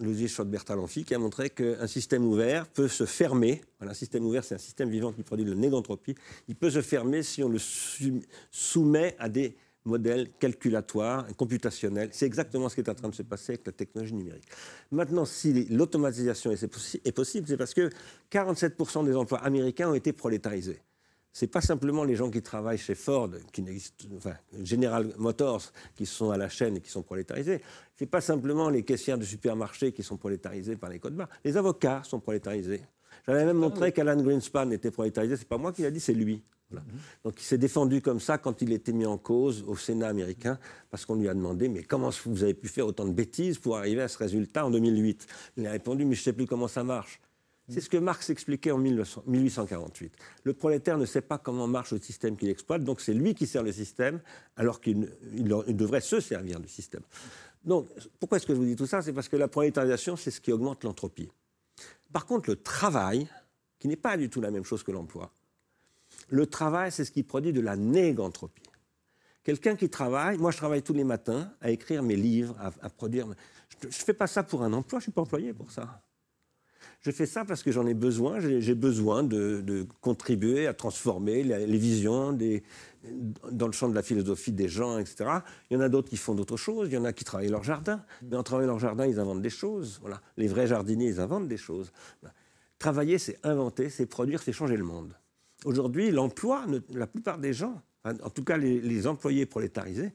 Luigi 0.00 0.28
Schott-Bertalanffy 0.28 1.04
qui 1.04 1.14
a 1.14 1.18
montré 1.18 1.50
qu'un 1.50 1.86
système 1.86 2.24
ouvert 2.24 2.66
peut 2.66 2.88
se 2.88 3.06
fermer. 3.06 3.62
un 3.80 3.94
système 3.94 4.26
ouvert, 4.26 4.44
c'est 4.44 4.54
un 4.54 4.58
système 4.58 4.90
vivant 4.90 5.12
qui 5.12 5.22
produit 5.22 5.44
le 5.44 5.54
nez 5.54 5.70
d'entropie. 5.70 6.14
Il 6.48 6.56
peut 6.56 6.70
se 6.70 6.82
fermer 6.82 7.22
si 7.22 7.42
on 7.42 7.48
le 7.48 7.58
soumet 8.50 9.16
à 9.18 9.28
des 9.28 9.56
modèle 9.84 10.30
calculatoire, 10.38 11.26
computationnel. 11.36 12.10
C'est 12.12 12.26
exactement 12.26 12.68
ce 12.68 12.74
qui 12.76 12.80
est 12.80 12.88
en 12.88 12.94
train 12.94 13.08
de 13.08 13.14
se 13.14 13.22
passer 13.22 13.52
avec 13.52 13.66
la 13.66 13.72
technologie 13.72 14.14
numérique. 14.14 14.48
Maintenant, 14.90 15.24
si 15.24 15.64
l'automatisation 15.66 16.52
est, 16.52 17.12
possible, 17.12 17.46
c'est 17.48 17.56
parce 17.56 17.74
que 17.74 17.90
47% 18.30 19.04
des 19.04 19.16
emplois 19.16 19.38
américains 19.38 19.90
ont 19.90 19.94
été 19.94 20.12
prolétarisés. 20.12 20.80
Ce 21.32 21.44
n'est 21.44 21.50
pas 21.50 21.62
simplement 21.62 22.04
les 22.04 22.14
gens 22.14 22.30
qui 22.30 22.42
travaillent 22.42 22.78
chez 22.78 22.94
Ford, 22.94 23.30
qui 23.52 23.64
enfin, 24.16 24.34
General 24.62 25.14
Motors, 25.16 25.72
qui 25.96 26.04
sont 26.04 26.30
à 26.30 26.36
la 26.36 26.50
chaîne 26.50 26.76
et 26.76 26.80
qui 26.80 26.90
sont 26.90 27.02
prolétarisés. 27.02 27.62
Ce 27.96 28.04
n'est 28.04 28.10
pas 28.10 28.20
simplement 28.20 28.68
les 28.68 28.84
caissières 28.84 29.16
de 29.16 29.24
supermarché 29.24 29.92
qui 29.92 30.02
sont 30.02 30.18
prolétarisées 30.18 30.76
par 30.76 30.90
les 30.90 30.98
codes 30.98 31.16
barres. 31.16 31.30
Les 31.42 31.56
avocats 31.56 32.02
sont 32.04 32.20
prolétarisés. 32.20 32.82
J'avais 33.26 33.46
même 33.46 33.56
montré 33.56 33.92
qu'Alan 33.92 34.20
Greenspan 34.20 34.70
était 34.72 34.90
prolétarisé. 34.90 35.36
Ce 35.36 35.42
n'est 35.42 35.48
pas 35.48 35.58
moi 35.58 35.72
qui 35.72 35.82
l'a 35.82 35.90
dit, 35.90 36.00
c'est 36.00 36.12
lui. 36.12 36.42
Donc 37.24 37.40
il 37.40 37.44
s'est 37.44 37.58
défendu 37.58 38.00
comme 38.00 38.20
ça 38.20 38.38
quand 38.38 38.62
il 38.62 38.72
était 38.72 38.92
mis 38.92 39.06
en 39.06 39.18
cause 39.18 39.64
au 39.66 39.76
Sénat 39.76 40.08
américain, 40.08 40.58
parce 40.90 41.04
qu'on 41.04 41.16
lui 41.16 41.28
a 41.28 41.34
demandé 41.34 41.68
Mais 41.68 41.82
comment 41.82 42.10
vous 42.26 42.42
avez 42.42 42.54
pu 42.54 42.68
faire 42.68 42.86
autant 42.86 43.04
de 43.04 43.12
bêtises 43.12 43.58
pour 43.58 43.76
arriver 43.76 44.02
à 44.02 44.08
ce 44.08 44.18
résultat 44.18 44.66
en 44.66 44.70
2008 44.70 45.26
Il 45.56 45.66
a 45.66 45.72
répondu 45.72 46.04
Mais 46.04 46.14
je 46.14 46.20
ne 46.20 46.24
sais 46.24 46.32
plus 46.32 46.46
comment 46.46 46.68
ça 46.68 46.84
marche. 46.84 47.20
C'est 47.68 47.80
ce 47.80 47.88
que 47.88 47.96
Marx 47.96 48.28
expliquait 48.28 48.70
en 48.72 48.78
1848. 48.78 50.12
Le 50.44 50.52
prolétaire 50.52 50.98
ne 50.98 51.06
sait 51.06 51.20
pas 51.20 51.38
comment 51.38 51.66
marche 51.66 51.92
le 51.92 52.00
système 52.00 52.36
qu'il 52.36 52.48
exploite, 52.48 52.82
donc 52.84 53.00
c'est 53.00 53.14
lui 53.14 53.34
qui 53.34 53.46
sert 53.46 53.62
le 53.62 53.72
système, 53.72 54.20
alors 54.56 54.80
qu'il 54.80 55.08
devrait 55.68 56.00
se 56.00 56.20
servir 56.20 56.60
du 56.60 56.68
système. 56.68 57.02
Donc, 57.64 57.88
pourquoi 58.18 58.36
est-ce 58.36 58.46
que 58.46 58.54
je 58.54 58.58
vous 58.58 58.66
dis 58.66 58.76
tout 58.76 58.86
ça? 58.86 59.00
C'est 59.00 59.12
parce 59.12 59.28
que 59.28 59.36
la 59.36 59.48
prolétarisation, 59.48 60.16
c'est 60.16 60.32
ce 60.32 60.40
qui 60.40 60.52
augmente 60.52 60.82
l'entropie. 60.84 61.30
Par 62.12 62.26
contre, 62.26 62.50
le 62.50 62.56
travail, 62.56 63.28
qui 63.78 63.88
n'est 63.88 63.96
pas 63.96 64.16
du 64.16 64.28
tout 64.28 64.40
la 64.40 64.50
même 64.50 64.64
chose 64.64 64.82
que 64.82 64.92
l'emploi. 64.92 65.32
Le 66.32 66.46
travail, 66.46 66.90
c'est 66.90 67.04
ce 67.04 67.12
qui 67.12 67.22
produit 67.22 67.52
de 67.52 67.60
la 67.60 67.76
négantropie. 67.76 68.62
Quelqu'un 69.44 69.76
qui 69.76 69.90
travaille, 69.90 70.38
moi 70.38 70.50
je 70.50 70.56
travaille 70.56 70.82
tous 70.82 70.94
les 70.94 71.04
matins 71.04 71.52
à 71.60 71.70
écrire 71.70 72.02
mes 72.02 72.16
livres, 72.16 72.56
à, 72.58 72.88
produire. 72.88 73.26
Je 73.82 73.86
ne 73.86 73.92
fais 73.92 74.14
pas 74.14 74.26
ça 74.26 74.42
pour 74.42 74.62
un 74.62 74.72
emploi, 74.72 74.98
je 74.98 75.02
ne 75.02 75.04
suis 75.04 75.12
pas 75.12 75.20
employé 75.20 75.52
pour 75.52 75.70
ça. 75.70 76.00
Je 77.02 77.10
fais 77.10 77.26
ça 77.26 77.44
parce 77.44 77.62
que 77.62 77.70
j'en 77.70 77.86
ai 77.86 77.92
besoin, 77.92 78.40
j'ai 78.40 78.74
besoin 78.74 79.22
de, 79.22 79.86
contribuer 80.00 80.66
à 80.66 80.72
transformer 80.72 81.42
les, 81.42 81.78
visions 81.78 82.32
dans 83.50 83.66
le 83.66 83.72
champ 83.72 83.90
de 83.90 83.94
la 83.94 84.02
philosophie 84.02 84.52
des 84.52 84.68
gens, 84.68 84.98
etc. 84.98 85.26
Il 85.68 85.74
y 85.74 85.76
en 85.76 85.80
a 85.80 85.90
d'autres 85.90 86.08
qui 86.08 86.16
font 86.16 86.34
d'autres 86.34 86.56
choses, 86.56 86.88
il 86.88 86.94
y 86.94 86.98
en 86.98 87.04
a 87.04 87.12
qui 87.12 87.24
travaillent 87.24 87.50
leur 87.50 87.64
jardin, 87.64 88.02
mais 88.22 88.36
en 88.36 88.42
travaillant 88.42 88.70
leur 88.70 88.78
jardin, 88.78 89.06
ils 89.06 89.20
inventent 89.20 89.42
des 89.42 89.50
choses. 89.50 89.98
Voilà. 90.00 90.22
Les 90.38 90.48
vrais 90.48 90.66
jardiniers, 90.66 91.08
ils 91.08 91.20
inventent 91.20 91.48
des 91.48 91.58
choses. 91.58 91.92
Travailler, 92.78 93.18
c'est 93.18 93.38
inventer, 93.44 93.90
c'est 93.90 94.06
produire, 94.06 94.42
c'est 94.42 94.52
changer 94.52 94.78
le 94.78 94.84
monde. 94.84 95.12
Aujourd'hui, 95.64 96.10
l'emploi, 96.10 96.64
la 96.90 97.06
plupart 97.06 97.38
des 97.38 97.52
gens, 97.52 97.80
en 98.04 98.30
tout 98.30 98.44
cas 98.44 98.56
les, 98.56 99.06
employés 99.06 99.46
prolétarisés, 99.46 100.12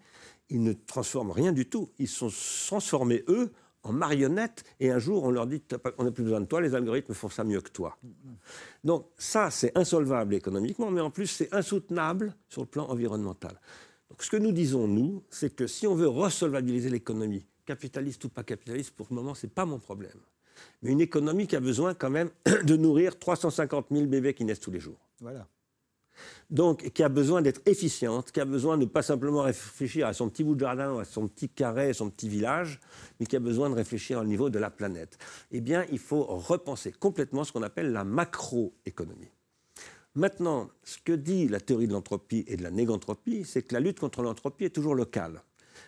ils 0.50 0.62
ne 0.62 0.74
transforment 0.74 1.32
rien 1.32 1.52
du 1.52 1.68
tout. 1.68 1.90
Ils 2.00 2.08
sont 2.08 2.30
transformés, 2.66 3.24
eux, 3.28 3.52
en 3.84 3.94
marionnettes, 3.94 4.66
et 4.80 4.92
un 4.92 5.00
jour 5.00 5.24
on 5.24 5.32
leur 5.32 5.48
dit 5.48 5.62
on 5.98 6.04
n'a 6.04 6.12
plus 6.12 6.24
besoin 6.24 6.42
de 6.42 6.46
toi, 6.46 6.60
les 6.60 6.76
algorithmes 6.76 7.14
font 7.14 7.30
ça 7.30 7.44
mieux 7.44 7.62
que 7.62 7.70
toi. 7.70 7.98
Donc 8.84 9.08
ça, 9.18 9.50
c'est 9.50 9.78
insolvable 9.78 10.34
économiquement, 10.34 10.92
mais 10.92 11.02
en 11.02 11.12
plus 11.12 11.28
c'est 11.28 11.54
insoutenable 11.54 12.36
sur 12.50 12.62
le 12.62 12.68
plan 12.68 12.88
environnemental. 12.90 13.60
Donc 14.10 14.24
ce 14.24 14.30
que 14.30 14.38
nous 14.38 14.52
disons, 14.52 14.88
nous, 14.88 15.24
c'est 15.30 15.56
que 15.56 15.68
si 15.68 15.88
on 15.88 15.96
veut 15.96 16.08
resolvabiliser 16.08 16.90
l'économie, 16.90 17.46
capitaliste 17.66 18.26
ou 18.26 18.30
pas 18.30 18.44
capitaliste, 18.44 18.92
pour 18.92 19.08
le 19.10 19.16
moment, 19.16 19.36
ce 19.36 19.46
n'est 19.46 19.52
pas 19.52 19.66
mon 19.66 19.80
problème. 19.80 20.20
Mais 20.82 20.92
une 20.92 21.02
économie 21.02 21.48
qui 21.48 21.56
a 21.56 21.60
besoin 21.60 21.94
quand 21.94 22.10
même 22.10 22.30
de 22.64 22.76
nourrir 22.76 23.18
350 23.18 23.88
000 23.92 24.06
bébés 24.06 24.34
qui 24.34 24.46
naissent 24.46 24.60
tous 24.60 24.72
les 24.72 24.80
jours. 24.80 25.00
Voilà 25.22 25.48
donc 26.50 26.90
qui 26.92 27.04
a 27.04 27.10
besoin 27.10 27.42
d'être 27.42 27.62
efficiente, 27.66 28.32
qui 28.32 28.40
a 28.40 28.46
besoin 28.46 28.78
de 28.78 28.86
pas 28.86 29.02
simplement 29.02 29.42
réfléchir 29.42 30.08
à 30.08 30.14
son 30.14 30.30
petit 30.30 30.44
bout 30.44 30.56
de 30.56 30.62
jardin, 30.62 30.98
à 31.00 31.06
son 31.06 31.28
petit 31.28 31.50
carré, 31.50 31.90
à 31.90 31.94
son 31.94 32.10
petit 32.10 32.30
village, 32.30 32.80
mais 33.20 33.26
qui 33.26 33.36
a 33.36 33.40
besoin 33.40 33.70
de 33.70 33.76
réfléchir 33.76 34.20
au 34.20 34.24
niveau 34.24 34.50
de 34.50 34.60
la 34.60 34.70
planète. 34.70 35.18
Eh 35.52 35.62
bien, 35.62 35.86
il 35.92 36.00
faut 36.00 36.24
repenser 36.24 36.92
complètement 36.92 37.44
ce 37.44 37.52
qu'on 37.52 37.64
appelle 37.64 37.92
la 37.92 38.04
macroéconomie. 38.04 39.32
Maintenant, 40.16 40.70
ce 40.84 40.98
que 41.04 41.14
dit 41.14 41.48
la 41.48 41.60
théorie 41.60 41.88
de 41.88 41.94
l'entropie 41.94 42.44
et 42.48 42.58
de 42.58 42.64
la 42.64 42.72
négantropie, 42.72 43.44
c'est 43.46 43.62
que 43.62 43.74
la 43.74 43.80
lutte 43.80 44.00
contre 44.00 44.24
l'entropie 44.24 44.66
est 44.66 44.72
toujours 44.72 44.96
locale. 44.96 45.44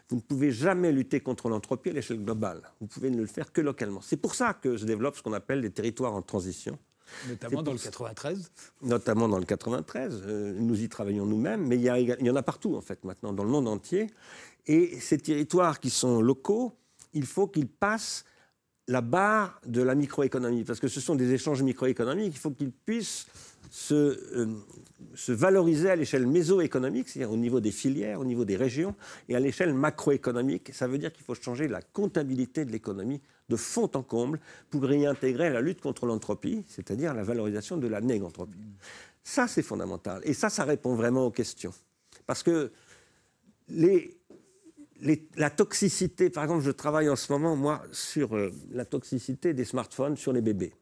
Vous 0.09 0.15
ne 0.15 0.21
pouvez 0.21 0.51
jamais 0.51 0.91
lutter 0.91 1.19
contre 1.19 1.49
l'entropie 1.49 1.89
à 1.89 1.93
l'échelle 1.93 2.23
globale. 2.23 2.61
Vous 2.81 2.87
pouvez 2.87 3.11
ne 3.11 3.21
le 3.21 3.27
faire 3.27 3.51
que 3.51 3.61
localement. 3.61 4.01
C'est 4.01 4.17
pour 4.17 4.33
ça 4.33 4.53
que 4.53 4.75
se 4.75 4.85
développe 4.85 5.15
ce 5.15 5.21
qu'on 5.21 5.33
appelle 5.33 5.61
les 5.61 5.69
territoires 5.69 6.13
en 6.13 6.23
transition, 6.23 6.79
Notamment 7.27 7.63
dans 7.63 7.73
le 7.73 7.77
93 7.79 8.51
Notamment 8.81 9.27
dans 9.27 9.37
le 9.37 9.45
93. 9.45 10.23
Euh, 10.25 10.53
nous 10.57 10.81
y 10.81 10.89
travaillons 10.89 11.25
nous-mêmes, 11.25 11.65
mais 11.65 11.75
il 11.75 11.81
y, 11.81 12.15
il 12.19 12.25
y, 12.25 12.29
en 12.29 12.35
a 12.35 12.43
partout, 12.43 12.75
en 12.75 12.81
fait, 12.81 13.03
maintenant, 13.03 13.33
dans 13.33 13.43
le 13.43 13.49
monde 13.49 13.67
entier. 13.67 14.07
Et 14.65 14.99
ces 14.99 15.17
territoires 15.17 15.79
qui 15.79 15.89
sont 15.89 16.21
locaux, 16.21 16.73
il 17.13 17.25
faut 17.25 17.47
qu'ils 17.47 17.67
passent 17.67 18.25
la 18.87 19.01
barre 19.01 19.61
de 19.67 19.81
la 19.83 19.93
microéconomie, 19.93 20.63
parce 20.63 20.79
que 20.79 20.87
ce 20.87 20.99
sont 20.99 21.15
des 21.15 21.33
échanges 21.33 21.61
microéconomiques, 21.61 22.33
il 22.33 22.39
faut 22.39 22.51
qu'ils 22.51 22.71
puissent 22.71 23.27
se, 23.69 23.93
euh, 23.93 24.47
se, 25.15 25.31
valoriser 25.31 25.89
à 25.89 25.95
l'échelle 25.95 26.27
mésoéconomique, 26.27 27.09
c'est-à-dire 27.09 27.31
au 27.31 27.37
niveau 27.37 27.59
des 27.59 27.71
filières, 27.71 28.19
au 28.19 28.25
niveau 28.25 28.45
des 28.45 28.55
régions, 28.55 28.95
et 29.27 29.35
à 29.35 29.39
l'échelle 29.39 29.73
macroéconomique. 29.73 30.71
Ça 30.73 30.87
veut 30.87 30.97
dire 30.97 31.13
qu'il 31.13 31.23
faut 31.23 31.35
changer 31.35 31.67
la 31.67 31.81
comptabilité 31.81 32.65
de 32.65 32.71
l'économie 32.71 33.21
de 33.49 33.55
fond 33.55 33.89
en 33.95 34.03
comble 34.03 34.39
pour 34.69 34.83
réintégrer 34.83 35.49
la 35.49 35.61
lutte 35.61 35.81
contre 35.81 36.05
l'entropie, 36.05 36.63
c'est-à-dire 36.67 37.13
la 37.13 37.23
valorisation 37.23 37.77
de 37.77 37.87
la 37.87 38.01
négantropie. 38.01 38.57
Ça, 39.23 39.47
c'est 39.47 39.63
fondamental. 39.63 40.21
Et 40.23 40.33
ça, 40.33 40.49
ça 40.49 40.63
répond 40.63 40.95
vraiment 40.95 41.25
aux 41.25 41.31
questions. 41.31 41.73
Parce 42.25 42.43
que 42.43 42.71
la 43.69 45.49
toxicité, 45.49 46.29
par 46.29 46.43
exemple, 46.43 46.63
je 46.63 46.71
travaille 46.71 47.09
en 47.09 47.15
ce 47.15 47.31
moment, 47.31 47.55
moi, 47.55 47.83
sur 47.91 48.35
euh, 48.35 48.51
la 48.71 48.85
toxicité 48.85 49.53
des 49.53 49.65
smartphones 49.65 50.15
sur 50.17 50.33
les 50.33 50.41
bébés 50.41 50.73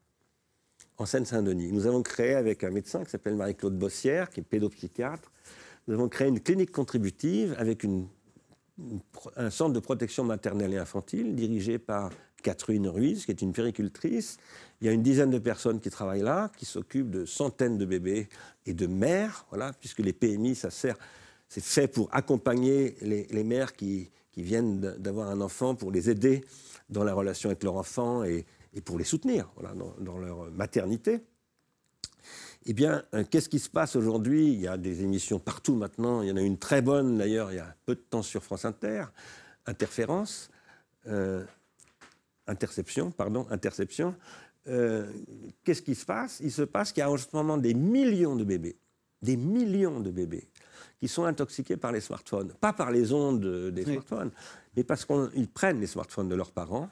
en 0.98 1.06
Seine-Saint-Denis. 1.06 1.72
Nous 1.72 1.86
avons 1.86 2.02
créé 2.02 2.36
avec 2.36 2.64
un 2.64 2.72
médecin 2.72 3.04
qui 3.04 3.12
s'appelle 3.12 3.36
Marie-Claude 3.36 3.78
Bossière, 3.78 4.30
qui 4.30 4.39
est 4.39 4.43
pédopsychiatre, 4.43 5.32
nous 5.88 5.93
avons 5.93 6.10
créé 6.10 6.28
une 6.28 6.41
clinique 6.41 6.72
contributive 6.72 7.56
avec 7.58 7.86
un 9.36 9.50
centre 9.50 9.74
de 9.74 9.80
protection 9.80 10.26
maternelle 10.26 10.74
et 10.74 10.78
infantile 10.78 11.34
dirigé 11.34 11.80
par 11.80 12.12
Catherine 12.43 12.88
Ruiz, 12.89 13.26
qui 13.26 13.32
est 13.32 13.41
une 13.41 13.54
péricultrice. 13.54 14.38
Il 14.82 14.88
y 14.88 14.89
a 14.89 14.93
une 14.93 15.02
dizaine 15.02 15.30
de 15.30 15.39
personnes 15.39 15.80
qui 15.80 15.89
travaillent 15.89 16.24
là, 16.24 16.52
qui 16.58 16.66
s'occupent 16.66 17.10
de 17.10 17.26
centaines 17.26 17.78
de 17.78 17.86
bébés 17.86 18.28
et 18.66 18.74
de 18.74 18.86
mères, 18.86 19.45
voilà, 19.50 19.72
puisque 19.80 20.00
les 20.00 20.14
PMI, 20.14 20.56
ça 20.56 20.70
sert, 20.70 20.98
c'est 21.48 21.64
fait 21.64 21.88
pour 21.88 22.10
accompagner 22.12 22.98
les, 23.02 23.43
mères 23.43 23.74
qui, 23.74 24.12
viennent 24.36 24.80
d'avoir 24.80 25.30
un 25.30 25.41
enfant, 25.41 25.74
pour 25.74 25.89
les 25.89 26.12
aider 26.12 26.43
dans 26.89 27.04
la 27.04 27.14
relation 27.14 27.50
avec 27.50 27.64
leur 27.64 27.76
enfant 27.76 28.24
et, 28.24 28.45
pour 28.82 28.97
les 28.97 29.03
soutenir 29.03 29.49
voilà, 29.55 29.73
dans, 29.75 30.17
leur 30.17 30.51
maternité. 30.51 31.21
Eh 32.65 32.73
bien, 32.73 33.03
euh, 33.13 33.23
qu'est-ce 33.23 33.47
qui 33.47 33.59
se 33.59 33.69
passe 33.69 33.95
aujourd'hui? 33.95 34.51
Il 34.51 34.59
y 34.59 34.67
a 34.67 34.78
des 34.78 35.03
émissions 35.03 35.39
partout 35.39 35.75
maintenant. 35.75 36.21
Il 36.21 36.28
y 36.28 36.32
en 36.32 36.38
a 36.38 36.41
une 36.41 36.57
très 36.57 36.82
bonne, 36.82 37.17
d'ailleurs, 37.17 37.51
il 37.51 37.55
y 37.55 37.59
a 37.59 37.75
peu 37.86 37.95
de 37.95 38.01
temps 38.01 38.23
sur 38.23 38.43
France 38.43 38.65
Inter, 38.65 39.05
Interférence. 39.65 40.49
Euh, 41.07 41.43
interception, 42.47 43.11
pardon, 43.11 43.45
interception. 43.49 44.15
Euh, 44.67 45.09
qu'est-ce 45.63 45.82
qui 45.82 45.95
se 45.95 46.05
passe? 46.05 46.39
Il 46.41 46.51
se 46.51 46.63
passe 46.63 46.91
qu'il 46.91 47.01
y 47.01 47.03
a 47.03 47.11
en 47.11 47.17
ce 47.17 47.28
moment 47.34 47.57
des 47.57 47.73
millions 47.73 48.36
de 48.36 48.43
bébés, 48.43 48.78
des 49.21 49.38
millions 49.38 49.99
de 49.99 50.11
bébés 50.11 50.49
qui 50.99 51.07
sont 51.07 51.25
intoxiqués 51.25 51.78
par 51.78 51.91
les 51.91 52.01
smartphones. 52.01 52.53
Pas 52.59 52.73
par 52.73 52.91
les 52.91 53.13
ondes 53.13 53.71
des 53.71 53.84
smartphones, 53.84 54.32
mais 54.75 54.84
parce 54.84 55.05
qu'ils 55.05 55.47
prennent 55.49 55.80
les 55.80 55.88
smartphones 55.88 56.28
de 56.28 56.36
leurs 56.36 56.51
parents. 56.51 56.89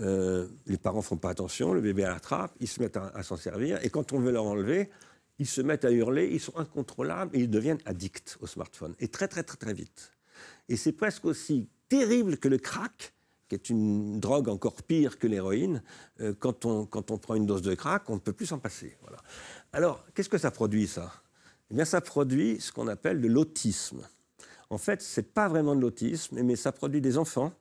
Euh, 0.00 0.46
les 0.66 0.78
parents 0.78 1.02
font 1.02 1.16
pas 1.16 1.30
attention, 1.30 1.72
le 1.72 1.80
bébé 1.80 2.02
l'attrape, 2.02 2.54
ils 2.60 2.68
se 2.68 2.80
mettent 2.80 2.96
à, 2.96 3.22
s'en 3.22 3.36
servir, 3.36 3.84
et 3.84 3.90
quand 3.90 4.12
on 4.12 4.20
veut 4.20 4.30
leur 4.30 4.44
enlever, 4.44 4.90
ils 5.38 5.46
se 5.46 5.60
mettent 5.60 5.84
à 5.84 5.90
hurler, 5.90 6.28
ils 6.32 6.40
sont 6.40 6.56
incontrôlables 6.56 7.36
et 7.36 7.40
ils 7.40 7.50
deviennent 7.50 7.78
addicts 7.84 8.38
au 8.40 8.46
smartphone. 8.46 8.94
Et 9.00 9.08
très 9.08 9.28
très 9.28 9.42
très 9.42 9.56
très 9.56 9.72
vite. 9.72 10.12
Et 10.68 10.76
c'est 10.76 10.92
presque 10.92 11.24
aussi 11.24 11.68
terrible 11.88 12.36
que 12.38 12.48
le 12.48 12.58
crack, 12.58 13.14
qui 13.48 13.54
est 13.54 13.70
une 13.70 14.20
drogue 14.20 14.48
encore 14.48 14.82
pire 14.82 15.18
que 15.18 15.26
l'héroïne, 15.26 15.82
euh, 16.20 16.34
quand, 16.38 16.64
on, 16.64 16.86
quand 16.86 17.10
on 17.10 17.18
prend 17.18 17.34
une 17.34 17.46
dose 17.46 17.62
de 17.62 17.74
crack, 17.74 18.10
on 18.10 18.14
ne 18.14 18.20
peut 18.20 18.32
plus 18.32 18.46
s'en 18.46 18.58
passer. 18.58 18.96
Voilà. 19.02 19.18
Alors, 19.72 20.04
qu'est-ce 20.14 20.28
que 20.28 20.38
ça 20.38 20.50
produit, 20.50 20.86
ça? 20.86 21.12
Eh 21.70 21.74
bien, 21.74 21.84
ça 21.84 22.00
produit 22.00 22.60
ce 22.60 22.72
qu'on 22.72 22.88
appelle 22.88 23.20
de 23.20 23.28
l'autisme. 23.28 24.06
En 24.70 24.78
fait, 24.78 25.02
ce 25.02 25.20
n'est 25.20 25.26
pas 25.26 25.48
vraiment 25.48 25.74
de 25.74 25.80
l'autisme, 25.80 26.42
mais 26.42 26.56
ça 26.56 26.72
produit 26.72 27.00
des 27.00 27.16
enfants 27.16 27.52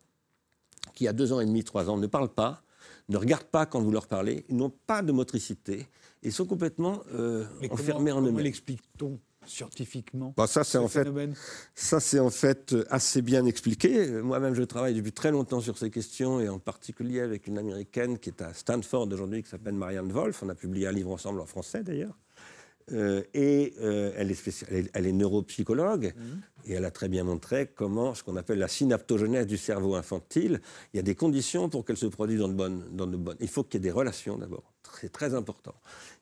qui, 0.98 1.08
à 1.08 1.14
deux 1.14 1.32
ans 1.32 1.40
et 1.40 1.46
demi, 1.46 1.64
trois 1.64 1.92
ans, 1.92 1.98
ne 1.98 2.08
parlent 2.08 2.34
pas, 2.34 2.64
ne 3.08 3.18
regardent 3.18 3.44
pas 3.44 3.68
quand 3.68 3.80
vous 3.80 3.92
leur 3.92 4.08
parlez, 4.08 4.46
n'ont 4.50 4.72
pas 4.88 5.04
de 5.04 5.12
motricité 5.12 5.86
et 6.24 6.32
sont 6.32 6.48
complètement 6.48 7.04
euh, 7.14 7.46
enfermés 7.70 8.12
en 8.12 8.22
eux-mêmes. 8.22 8.32
Comment 8.32 8.44
l'explique-t-on 8.44 9.20
scientifiquement 9.46 10.34
bah, 10.36 10.48
ça, 10.48 10.64
c'est 10.64 10.80
en 10.80 10.88
fait, 10.88 11.08
ça, 11.76 12.00
c'est 12.00 12.20
en 12.20 12.32
fait 12.32 12.76
assez 12.90 13.22
bien 13.22 13.46
expliqué. 13.46 14.08
Moi-même, 14.08 14.56
je 14.56 14.64
travaille 14.64 14.96
depuis 14.96 15.12
très 15.12 15.30
longtemps 15.30 15.62
sur 15.62 15.78
ces 15.78 15.92
questions, 15.92 16.40
et 16.42 16.50
en 16.50 16.58
particulier 16.58 17.22
avec 17.22 17.46
une 17.46 17.60
américaine 17.60 18.18
qui 18.18 18.30
est 18.30 18.42
à 18.42 18.54
Stanford 18.56 19.08
aujourd'hui, 19.14 19.44
qui 19.44 19.50
s'appelle 19.50 19.76
Marianne 19.76 20.12
Wolf. 20.12 20.42
On 20.42 20.50
a 20.50 20.56
publié 20.56 20.88
un 20.88 20.92
livre 20.92 21.12
ensemble 21.12 21.40
en 21.40 21.46
français, 21.46 21.84
d'ailleurs. 21.84 22.18
Euh, 22.94 23.22
et 23.34 23.74
euh, 23.82 24.14
elle, 24.16 24.32
est 24.32 24.90
elle, 24.94 25.06
est 25.06 25.12
neuropsychologue 25.12 26.14
mhm. 26.16 26.42
Et 26.68 26.74
elle 26.74 26.86
a 26.86 26.92
très 26.92 27.08
bien 27.08 27.24
montré 27.24 27.68
comment 27.68 28.14
ce 28.14 28.24
qu'on 28.24 28.36
appelle 28.36 28.60
la 28.60 28.68
synaptogenèse 28.68 29.48
du 29.48 29.58
cerveau 29.58 29.96
infantile, 29.96 30.62
il 30.94 30.98
y 30.98 31.00
a 31.00 31.04
des 31.04 31.16
conditions 31.16 31.70
pour 31.70 31.86
qu'elle 31.86 31.98
se 31.98 32.06
produise 32.06 32.40
dans 32.40 32.48
de 32.48 32.54
bonnes. 32.54 32.86
Dans 32.92 33.08
de 33.08 33.18
bonnes. 33.18 33.38
Il 33.40 33.48
faut 33.48 33.64
qu'il 33.64 33.76
y 33.76 33.84
ait 33.84 33.90
des 33.90 33.92
relations 33.92 34.38
d'abord, 34.38 34.74
c'est 35.00 35.12
très 35.12 35.34
important. 35.34 35.76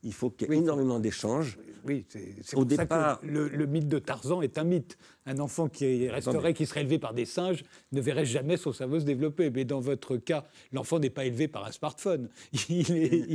Il 0.04 0.14
faut 0.14 0.30
qu'il 0.30 0.50
y 0.50 0.54
ait 0.54 0.58
énormément 0.58 1.00
d'échanges. 1.00 1.58
Oui, 1.86 2.06
c'est 2.10 2.56
au 2.56 2.66
départ. 2.66 3.20
le, 3.24 3.66
mythe 3.66 3.88
de 3.88 4.00
Tarzan 4.00 4.41
est 4.41 4.58
un 4.58 4.64
mythe. 4.64 4.98
Un 5.26 5.39
enfant 5.39 5.70
qui 5.70 6.08
resterait, 6.08 6.54
qui 6.54 6.66
serait 6.66 6.82
élevé 6.82 7.00
par 7.00 7.14
des 7.14 7.26
singes, 7.26 7.64
ne 7.91 8.02
verrait 8.02 8.26
jamais 8.26 8.58
son 8.58 8.74
cerveau 8.74 9.00
se 9.00 9.06
développer. 9.06 9.50
Mais 9.50 9.66
dans 9.66 9.80
votre 9.80 10.18
cas, 10.18 10.46
l'enfant 10.72 11.00
n'est 11.00 11.10
pas 11.10 11.26
élevé 11.26 11.48
par 11.48 11.66
un 11.66 11.72
smartphone. 11.72 12.30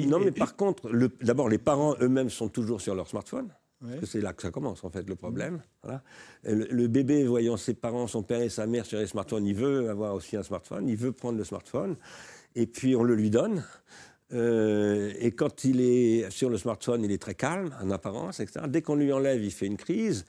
non, 0.07 0.21
mais 0.21 0.33
par 0.33 0.57
contre, 0.57 0.91
d'abord, 1.23 1.49
les 1.49 1.59
parents 1.59 1.97
eux-mêmes 2.01 2.31
sont 2.31 2.49
toujours 2.49 2.81
sur 2.81 2.95
leur 2.95 3.09
smartphone. 3.09 3.53
C'est 4.05 4.21
là 4.21 4.33
que 4.33 4.43
ça 4.43 4.51
commence, 4.51 4.85
en 4.85 4.91
fait, 4.91 5.09
le 5.09 5.17
problème. 5.17 5.63
Le, 6.45 6.67
le, 6.67 6.87
bébé, 6.87 7.25
voyant 7.25 7.57
ses 7.57 7.75
parents, 7.75 8.07
son 8.07 8.23
père 8.23 8.43
et 8.43 8.51
sa 8.51 8.67
mère 8.67 8.85
sur 8.85 8.99
les 8.99 9.07
smartphones, 9.07 9.47
il 9.47 9.55
veut 9.55 9.89
avoir 9.89 10.15
aussi 10.15 10.37
un 10.37 10.43
smartphone, 10.43 10.89
il 10.89 10.97
veut 10.97 11.13
prendre 11.13 11.39
le 11.39 11.45
smartphone, 11.45 11.97
et 12.55 12.67
puis 12.67 12.95
on 12.95 13.03
le 13.03 13.15
lui 13.15 13.31
donne. 13.31 13.65
Euh, 14.33 15.13
et 15.19 15.33
quand 15.33 15.65
il 15.65 15.81
est 15.81 16.31
sur 16.31 16.51
le 16.51 16.59
smartphone, 16.59 17.03
il 17.05 17.11
est 17.11 17.21
très 17.21 17.35
calme, 17.35 17.75
en 17.83 17.91
apparence, 17.91 18.41
etc. 18.41 18.67
Dès 18.69 18.83
qu'on 18.83 18.97
lui 18.97 19.13
enlève, 19.13 19.43
il 19.43 19.51
fait 19.51 19.67
une 19.67 19.77
crise. 19.77 20.25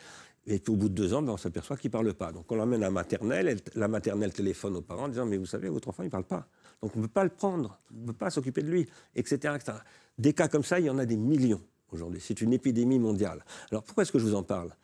Et 0.48 0.58
puis 0.58 0.74
au 0.74 0.76
bout 0.76 0.90
de 0.90 0.96
deux 0.96 1.14
ans, 1.14 1.22
ben, 1.22 1.34
on 1.34 1.38
s'aperçoit 1.38 1.78
qu'il 1.78 1.90
ne 1.90 1.94
parle 1.94 2.14
pas. 2.14 2.32
Donc 2.32 2.52
on 2.52 2.56
l'emmène 2.56 2.82
à 2.82 2.88
la 2.88 2.92
maternelle, 2.92 3.60
la 3.76 3.88
maternelle 3.88 4.34
téléphone 4.34 4.76
aux 4.76 4.82
parents 4.82 5.04
en 5.04 5.10
disant 5.10 5.26
Mais 5.26 5.38
vous 5.38 5.46
savez, 5.46 5.70
votre 5.70 5.90
enfant, 5.90 6.02
il 6.02 6.08
ne 6.08 6.12
parle 6.12 6.24
pas. 6.24 6.48
Donc 6.82 6.96
on 6.96 7.00
ne 7.00 7.06
peut 7.06 7.12
pas 7.12 7.24
le 7.24 7.30
prendre, 7.30 7.80
on 7.96 8.02
ne 8.02 8.08
peut 8.08 8.14
pas 8.14 8.32
s'occuper 8.32 8.64
de 8.64 8.72
lui, 8.72 8.88
etc., 9.16 9.54
etc. 9.56 9.78
Des 10.18 10.34
cas 10.34 10.48
comme 10.48 10.64
ça, 10.64 10.80
il 10.80 10.88
y 10.88 10.90
en 10.90 10.98
a 10.98 11.06
des 11.06 11.18
millions 11.18 11.62
aujourd'hui. 11.92 12.22
C'est 12.22 12.42
une 12.42 12.54
épidémie 12.54 13.00
mondiale. 13.00 13.44
Alors 13.72 13.84
pourquoi 13.84 14.04
est-ce 14.04 14.12
que 14.12 14.20
je 14.20 14.26
vous 14.26 14.36
en 14.36 14.44
parle? 14.44 14.76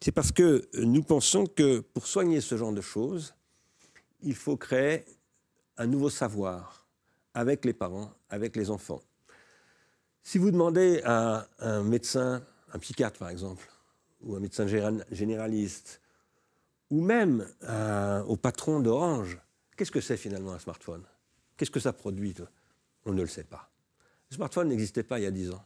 C'est 0.00 0.12
parce 0.12 0.32
que 0.32 0.68
nous 0.74 1.02
pensons 1.02 1.46
que 1.46 1.80
pour 1.80 2.06
soigner 2.06 2.40
ce 2.40 2.56
genre 2.56 2.72
de 2.72 2.80
choses, 2.80 3.34
il 4.22 4.34
faut 4.34 4.56
créer 4.56 5.04
un 5.76 5.86
nouveau 5.86 6.10
savoir 6.10 6.86
avec 7.32 7.64
les 7.64 7.72
parents, 7.72 8.12
avec 8.28 8.54
les 8.54 8.70
enfants. 8.70 9.02
Si 10.22 10.38
vous 10.38 10.50
demandez 10.50 11.00
à 11.04 11.48
un 11.58 11.82
médecin, 11.82 12.44
un 12.72 12.78
psychiatre 12.78 13.18
par 13.18 13.30
exemple, 13.30 13.68
ou 14.22 14.36
un 14.36 14.40
médecin 14.40 14.66
généraliste, 15.10 16.00
ou 16.90 17.00
même 17.00 17.46
au 18.28 18.36
patron 18.36 18.80
d'Orange, 18.80 19.38
qu'est-ce 19.76 19.90
que 19.90 20.00
c'est 20.00 20.16
finalement 20.16 20.52
un 20.52 20.58
smartphone? 20.58 21.02
Qu'est-ce 21.56 21.70
que 21.70 21.80
ça 21.80 21.92
produit 21.92 22.34
On 23.04 23.12
ne 23.12 23.22
le 23.22 23.28
sait 23.28 23.44
pas. 23.44 23.70
Le 24.30 24.36
smartphone 24.36 24.68
n'existait 24.68 25.02
pas 25.02 25.18
il 25.18 25.22
y 25.22 25.26
a 25.26 25.30
dix 25.30 25.50
ans. 25.50 25.64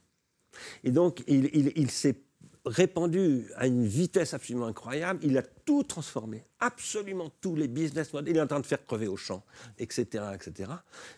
Et 0.85 0.91
donc, 0.91 1.23
il, 1.27 1.91
s'est 1.91 2.17
répandu 2.65 3.47
à 3.57 3.67
une 3.67 3.87
vitesse 3.87 4.35
absolument 4.35 4.67
incroyable. 4.67 5.21
Il 5.23 5.37
a 5.39 5.43
tout 5.43 5.83
transformé, 5.83 6.45
absolument 6.61 7.31
tous 7.41 7.55
les 7.55 7.69
business 7.69 8.13
models. 8.13 8.35
Il 8.35 8.39
est 8.39 8.43
en 8.43 8.47
train 8.47 8.61
de 8.61 8.67
faire 8.67 8.85
crever 8.85 9.09
au 9.09 9.17
champ, 9.17 9.45
etc., 9.79 10.25
etc. 10.35 10.71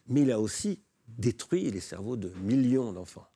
Mais 0.08 0.22
il 0.22 0.32
a 0.32 0.40
aussi 0.40 0.80
détruit 1.08 1.70
les 1.70 1.80
cerveaux 1.80 2.16
de 2.16 2.30
millions 2.42 2.92
d'enfants. 2.92 3.26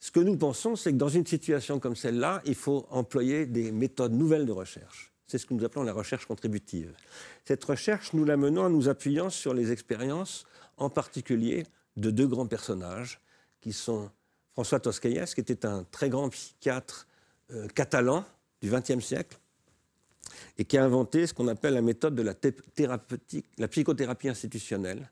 Ce 0.00 0.10
que 0.10 0.20
nous 0.20 0.36
pensons, 0.36 0.74
c'est 0.74 0.92
que 0.92 0.96
dans 0.96 1.08
une 1.08 1.26
situation 1.26 1.78
comme 1.78 1.94
celle-là, 1.94 2.42
il 2.44 2.56
faut 2.56 2.86
employer 2.90 3.46
des 3.46 3.70
méthodes 3.70 4.12
nouvelles 4.12 4.46
de 4.46 4.52
recherche. 4.52 5.12
C'est 5.28 5.38
ce 5.38 5.46
que 5.46 5.54
nous 5.54 5.64
appelons 5.64 5.84
la 5.84 5.92
recherche 5.92 6.26
contributive. 6.26 6.92
Cette 7.44 7.62
recherche, 7.64 8.12
nous 8.12 8.24
la 8.24 8.36
menons 8.36 8.62
en 8.62 8.70
nous 8.70 8.88
appuyant 8.88 9.30
sur 9.30 9.54
les 9.54 9.70
expériences, 9.70 10.44
en 10.76 10.90
particulier 10.90 11.64
de 11.96 12.10
deux 12.10 12.26
grands 12.26 12.46
personnages, 12.46 13.20
qui 13.60 13.72
sont 13.72 14.10
François 14.52 14.80
Toscaïès, 14.80 15.34
qui 15.34 15.40
était 15.40 15.66
un 15.66 15.84
très 15.90 16.08
grand 16.08 16.28
psychiatre 16.28 17.06
euh, 17.52 17.68
catalan 17.68 18.24
du 18.60 18.70
XXe 18.70 19.04
siècle, 19.04 19.38
et 20.58 20.64
qui 20.64 20.78
a 20.78 20.84
inventé 20.84 21.26
ce 21.26 21.34
qu'on 21.34 21.48
appelle 21.48 21.74
la 21.74 21.82
méthode 21.82 22.14
de 22.14 22.22
la, 22.22 22.34
la 23.58 23.68
psychothérapie 23.68 24.28
institutionnelle. 24.28 25.10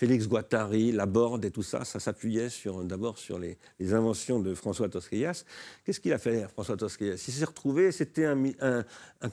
Félix 0.00 0.26
Guattari, 0.26 0.92
Laborde 0.92 1.44
et 1.44 1.50
tout 1.50 1.62
ça, 1.62 1.84
ça 1.84 2.00
s'appuyait 2.00 2.48
d'abord 2.84 3.18
sur 3.18 3.38
les, 3.38 3.58
inventions 3.92 4.40
de 4.40 4.54
François 4.54 4.88
Toscaïas. 4.88 5.44
Qu'est-ce 5.84 6.00
qu'il 6.00 6.14
a 6.14 6.18
fait, 6.18 6.48
François 6.48 6.78
Toscaïas 6.78 7.22
Il 7.28 7.34
s'est 7.34 7.44
retrouvé, 7.44 7.92
c'était 7.92 8.24
un, 8.24 8.84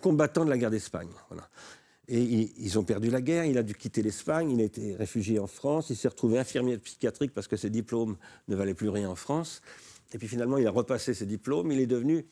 combattant 0.02 0.44
de 0.44 0.50
la 0.50 0.58
guerre 0.58 0.70
d'Espagne. 0.70 1.08
Et 2.10 2.22
ils, 2.58 2.80
ont 2.80 2.84
perdu 2.84 3.10
la 3.10 3.22
guerre, 3.22 3.44
il 3.44 3.58
a 3.58 3.64
dû 3.64 3.76
quitter 3.76 4.02
l'Espagne, 4.02 4.52
il 4.52 4.62
a 4.62 4.64
été 4.64 4.96
réfugié 4.96 5.40
en 5.40 5.48
France, 5.48 5.90
il 5.90 5.98
s'est 5.98 6.08
retrouvé 6.08 6.40
infirmier 6.40 6.78
psychiatrique 6.78 7.34
parce 7.34 7.50
que 7.50 7.58
ses 7.58 7.70
diplômes 7.70 8.16
ne 8.48 8.56
valaient 8.56 8.74
plus 8.74 8.88
rien 8.88 9.10
en 9.10 9.16
France. 9.16 9.62
Et 10.14 10.18
puis 10.18 10.30
finalement, 10.30 10.58
il 10.58 10.66
a 10.66 10.72
repassé 10.72 11.14
ses 11.14 11.26
diplômes, 11.26 11.70
il 11.70 11.82
est 11.82 11.88
devenu 11.88 12.26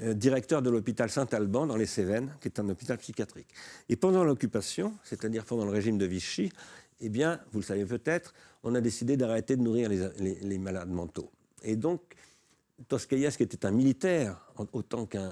euh, 0.00 0.12
directeur 0.12 0.60
de 0.60 0.68
l'hôpital 0.68 1.08
Saint-Alban 1.08 1.66
dans 1.66 1.76
les 1.76 1.86
Cévennes, 1.86 2.36
qui 2.42 2.48
est 2.48 2.60
un 2.60 2.68
hôpital 2.68 2.98
psychiatrique. 2.98 3.48
Et 3.88 3.96
pendant 3.96 4.24
l'occupation, 4.24 4.92
c'est-à-dire 5.04 5.44
pendant 5.46 5.64
le 5.64 5.70
régime 5.70 5.96
de 5.96 6.04
Vichy, 6.04 6.52
eh 7.00 7.08
bien, 7.08 7.40
vous 7.52 7.60
le 7.60 7.64
savez 7.64 7.86
peut-être, 7.86 8.34
on 8.62 8.74
a 8.74 8.80
décidé 8.80 9.16
d'arrêter 9.16 9.56
de 9.56 9.62
nourrir 9.62 9.88
les, 9.88 10.58
malades 10.58 10.90
mentaux. 10.90 11.30
Et 11.62 11.76
donc, 11.76 12.00
Toscaïas, 12.88 13.36
qui 13.36 13.42
était 13.42 13.64
un 13.64 13.70
militaire 13.70 14.52
autant 14.72 15.06
qu'un 15.06 15.30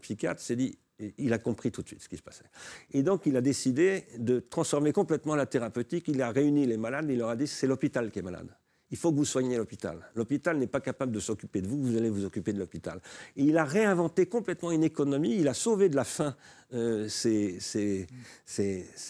psychiatre, 0.00 0.40
s'est 0.40 0.56
dit 0.56 0.78
il 1.18 1.32
a 1.32 1.38
compris 1.38 1.70
tout 1.70 1.82
de 1.82 1.88
suite 1.88 2.02
ce 2.02 2.08
qui 2.08 2.16
se 2.16 2.22
passait. 2.22 2.44
Et 2.92 3.02
donc, 3.02 3.26
il 3.26 3.36
a 3.36 3.40
décidé 3.40 4.04
de 4.18 4.40
transformer 4.40 4.92
complètement 4.92 5.36
la 5.36 5.46
thérapeutique. 5.46 6.08
Il 6.08 6.22
a 6.22 6.30
réuni 6.30 6.66
les 6.66 6.76
malades, 6.76 7.06
il 7.10 7.18
leur 7.18 7.30
a 7.30 7.36
dit 7.36 7.46
c'est 7.46 7.66
l'hôpital 7.66 8.10
qui 8.10 8.20
est 8.20 8.22
malade. 8.22 8.48
Il 8.92 8.96
faut 8.96 9.10
que 9.10 9.16
vous 9.16 9.24
soigniez 9.24 9.56
l'hôpital. 9.56 9.98
L'hôpital 10.14 10.58
n'est 10.58 10.68
pas 10.68 10.80
capable 10.80 11.10
de 11.10 11.18
s'occuper 11.18 11.60
de 11.60 11.66
vous, 11.66 11.82
vous 11.82 11.96
allez 11.96 12.08
vous 12.08 12.24
occuper 12.24 12.52
de 12.52 12.60
l'hôpital. 12.60 13.00
Et 13.36 13.42
il 13.42 13.58
a 13.58 13.64
réinventé 13.64 14.26
complètement 14.26 14.70
une 14.70 14.84
économie, 14.84 15.36
il 15.36 15.48
a 15.48 15.54
sauvé 15.54 15.88
de 15.88 15.96
la 15.96 16.04
faim 16.04 16.36
euh, 16.72 17.08
ces, 17.08 18.06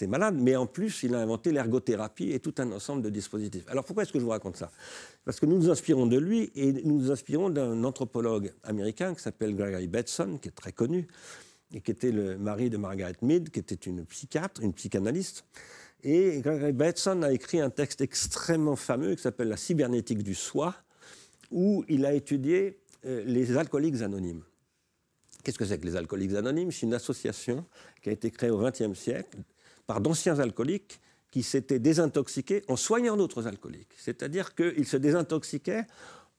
malades, 0.07 0.35
mais 0.39 0.55
en 0.55 0.65
plus, 0.65 1.03
il 1.03 1.13
a 1.13 1.19
inventé 1.19 1.51
l'ergothérapie 1.51 2.31
et 2.31 2.39
tout 2.39 2.55
un 2.57 2.71
ensemble 2.71 3.03
de 3.03 3.11
dispositifs. 3.11 3.65
Alors 3.67 3.83
pourquoi 3.83 4.01
est-ce 4.01 4.11
que 4.11 4.19
je 4.19 4.23
vous 4.23 4.31
raconte 4.31 4.57
ça? 4.57 4.71
Parce 5.25 5.39
que 5.39 5.45
nous 5.45 5.57
nous 5.57 5.69
inspirons 5.69 6.07
de 6.07 6.17
lui 6.17 6.51
et 6.55 6.73
nous 6.73 6.99
nous 6.99 7.11
inspirons 7.11 7.51
d'un 7.51 7.83
anthropologue 7.83 8.53
américain 8.63 9.13
qui 9.13 9.21
s'appelle 9.21 9.55
Gregory 9.55 9.87
Bateson, 9.87 10.39
qui 10.39 10.47
est 10.47 10.55
très 10.55 10.71
connu, 10.71 11.07
et 11.73 11.81
qui 11.81 11.91
était 11.91 12.11
le 12.11 12.37
mari 12.37 12.69
de 12.69 12.77
Margaret 12.77 13.15
Mead, 13.21 13.49
qui 13.49 13.59
était 13.59 13.75
une 13.75 14.05
psychiatre, 14.05 14.61
une 14.61 14.73
psychanalyste. 14.73 15.45
Et 16.03 16.39
Gregory 16.41 16.73
Bateson 16.73 17.23
a 17.23 17.31
écrit 17.31 17.59
un 17.59 17.69
texte 17.69 18.01
extrêmement 18.01 18.75
fameux 18.75 19.15
qui 19.15 19.21
s'appelle 19.21 19.49
La 19.49 19.57
cybernétique 19.57 20.23
du 20.23 20.35
soi, 20.35 20.75
où 21.51 21.83
il 21.89 22.05
a 22.05 22.13
étudié 22.13 22.79
euh, 23.05 23.23
les 23.25 23.57
alcooliques 23.57 24.01
anonymes. 24.01 24.43
Qu'est-ce 25.43 25.57
que 25.57 25.65
c'est 25.65 25.79
que 25.79 25.85
les 25.85 25.95
alcooliques 25.95 26.33
anonymes? 26.33 26.71
C'est 26.71 26.85
une 26.85 26.93
association 26.93 27.65
qui 28.01 28.09
a 28.09 28.11
été 28.11 28.31
créée 28.31 28.49
au 28.49 28.59
XXe 28.59 28.97
siècle 28.97 29.37
par 29.85 30.01
d'anciens 30.01 30.39
alcooliques 30.39 30.99
qui 31.31 31.43
s'étaient 31.43 31.79
désintoxiqués 31.79 32.63
en 32.67 32.75
soignant 32.75 33.17
d'autres 33.17 33.47
alcooliques. 33.47 33.93
C'est-à-dire 33.97 34.55
qu'ils 34.55 34.87
se 34.87 34.97
désintoxiquaient 34.97 35.85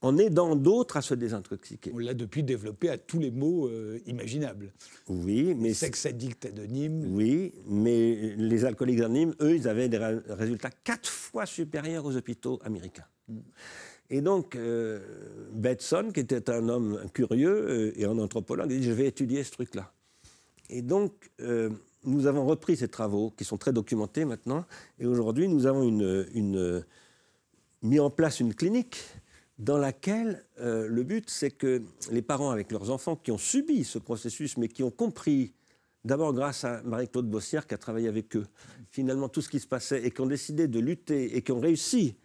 en 0.01 0.17
aidant 0.17 0.55
d'autres 0.55 0.97
à 0.97 1.03
se 1.03 1.15
désintoxiquer. 1.15 1.91
On 1.95 1.99
l'a 1.99 2.15
depuis 2.15 2.43
développé 2.43 2.89
à 2.89 2.99
tous 2.99 3.19
les 3.19 3.31
mots 3.31 3.67
euh, 3.67 3.99
imaginables. 4.07 4.73
Oui, 5.09 5.55
mais... 5.55 5.75
Sexe 5.75 6.07
addict 6.07 6.47
anonyme. 6.47 7.15
Oui, 7.15 7.53
mais 7.67 8.35
les 8.37 8.65
alcooliques 8.65 9.01
anonymes, 9.01 9.35
eux, 9.41 9.57
ils 9.57 9.67
avaient 9.67 9.89
des 9.89 9.99
résultats 9.99 10.71
quatre 10.71 11.09
fois 11.09 11.47
supérieurs 11.47 12.05
aux 12.05 12.17
hôpitaux 12.17 12.61
américains. 12.65 13.07
Mm. 13.29 13.39
Et 14.11 14.21
donc, 14.23 14.57
euh, 14.57 15.01
Betson, 15.53 16.13
qui 16.15 16.21
était 16.21 16.49
un 16.49 16.69
homme 16.69 17.03
curieux 17.13 17.51
euh, 17.69 17.93
et 18.01 18.07
un 18.07 18.19
anthropologue, 18.19 18.73
a 18.73 18.75
dit, 18.75 18.83
je 18.83 18.93
vais 18.93 19.07
étudier 19.07 19.45
ce 19.45 19.51
truc-là. 19.51 19.93
Et 20.71 20.83
donc, 20.83 21.31
nous 22.05 22.27
avons 22.27 22.45
repris 22.45 22.77
ces 22.77 22.89
travaux, 22.89 23.31
qui 23.31 23.45
sont 23.45 23.57
très 23.57 23.73
documentés 23.73 24.27
maintenant, 24.27 24.67
et 24.99 25.07
aujourd'hui, 25.07 25.49
nous 25.49 25.65
avons 25.65 25.83
une, 25.83 26.85
mis 27.81 27.99
en 27.99 28.11
place 28.11 28.41
une 28.41 28.53
clinique 28.53 28.99
dans 29.59 29.79
laquelle 29.79 30.45
euh, 30.61 30.87
le 30.89 31.03
but, 31.03 31.29
c'est 31.29 31.51
que 31.51 31.83
les 32.11 32.23
parents 32.23 32.51
avec 32.51 32.71
leurs 32.71 32.91
enfants 32.91 33.17
qui 33.17 33.33
ont 33.33 33.39
subi 33.39 33.85
ce 33.85 33.99
processus, 33.99 34.57
mais 34.57 34.69
qui 34.69 34.83
ont 34.83 34.91
compris, 34.91 35.53
d'abord 36.05 36.33
grâce 36.33 36.65
à 36.65 36.81
Marie-Claude 36.83 37.29
Bossière 37.29 37.67
qui 37.67 37.75
a 37.75 37.79
travaillé 37.79 38.09
avec 38.09 38.37
eux, 38.37 38.47
finalement 38.91 39.29
tout 39.29 39.43
ce 39.43 39.49
qui 39.49 39.59
se 39.59 39.67
passait, 39.67 40.05
et 40.05 40.11
qui 40.11 40.21
ont 40.21 40.27
décidé 40.27 40.69
de 40.69 40.79
lutter, 40.79 41.37
et 41.37 41.43
qui 41.43 41.53
ont 41.53 41.61
réussi 41.61 42.17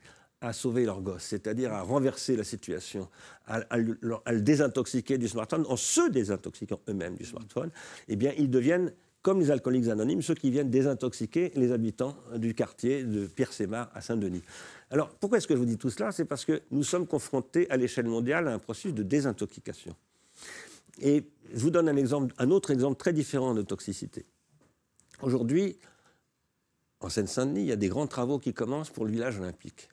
à 0.42 0.52
sauver 0.52 0.86
leur 0.86 1.02
gosse, 1.02 1.24
c'est-à-dire 1.24 1.74
à 1.74 1.82
renverser 1.82 2.36
la 2.36 2.44
situation, 2.44 3.08
à, 3.48 3.78
le 3.78 4.42
désintoxiquer 4.42 5.18
du 5.18 5.30
smartphone, 5.30 5.66
en 5.70 5.78
se 5.78 6.10
désintoxiquant 6.10 6.82
eux-mêmes 6.90 7.16
du 7.16 7.26
smartphone, 7.26 7.72
eh 8.10 8.18
bien, 8.18 8.34
ils 8.38 8.50
deviennent 8.50 8.92
comme 9.24 9.40
les 9.40 9.52
alcooliques 9.52 9.88
anonymes, 9.88 10.22
ceux 10.22 10.36
qui 10.36 10.52
viennent 10.52 10.70
désintoxiquer 10.70 11.54
les 11.56 11.72
habitants 11.72 12.16
du 12.36 12.54
quartier 12.54 13.06
de 13.06 13.26
Pierre-Sémar 13.26 13.90
à 13.94 14.02
Saint-Denis. 14.02 14.44
Alors, 14.94 15.10
pourquoi 15.10 15.40
est-ce 15.40 15.48
que 15.48 15.56
je 15.56 15.60
vous 15.60 15.66
dis 15.66 15.80
tout 15.80 15.90
cela? 15.90 16.12
C'est 16.12 16.24
parce 16.24 16.46
que 16.46 16.62
nous 16.70 16.84
sommes 16.84 17.08
confrontés 17.08 17.68
à 17.72 17.78
l'échelle 17.78 18.06
mondiale 18.06 18.48
à 18.48 18.54
un 18.54 18.60
processus 18.60 18.94
de 18.94 19.02
désintoxication. 19.02 19.96
Et 21.02 21.24
je 21.52 21.60
vous 21.60 21.72
donne 21.72 21.90
un, 21.90 22.52
autre 22.52 22.70
exemple 22.70 22.98
très 22.98 23.12
différent 23.12 23.56
de 23.56 23.64
toxicité. 23.64 24.24
Aujourd'hui, 25.24 25.80
en 27.00 27.10
Seine-Saint-Denis, 27.10 27.62
il 27.62 27.66
y 27.66 27.72
a 27.72 27.76
des 27.76 27.88
grands 27.88 28.06
travaux 28.06 28.38
qui 28.38 28.54
commencent 28.54 28.92
pour 28.92 29.06
le 29.06 29.12
village 29.12 29.40
olympique. 29.40 29.90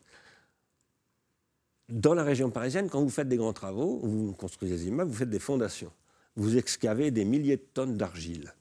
Dans 1.89 2.13
la 2.13 2.23
région 2.23 2.51
parisienne, 2.51 2.91
quand 2.91 3.01
vous 3.01 3.09
faites 3.09 3.29
des 3.29 3.39
grands 3.39 3.55
travaux, 3.55 4.01
vous 4.03 4.35
construisez 4.35 4.77
des 4.77 4.89
immeubles, 4.89 5.11
vous 5.11 5.17
faites 5.17 5.31
des 5.31 5.39
fondations. 5.39 5.93
Vous 6.37 6.59
excavez 6.59 7.11
des 7.11 7.25
milliers 7.25 7.57
de 7.57 7.67
tonnes 7.73 7.97
d'argile. 7.97 8.53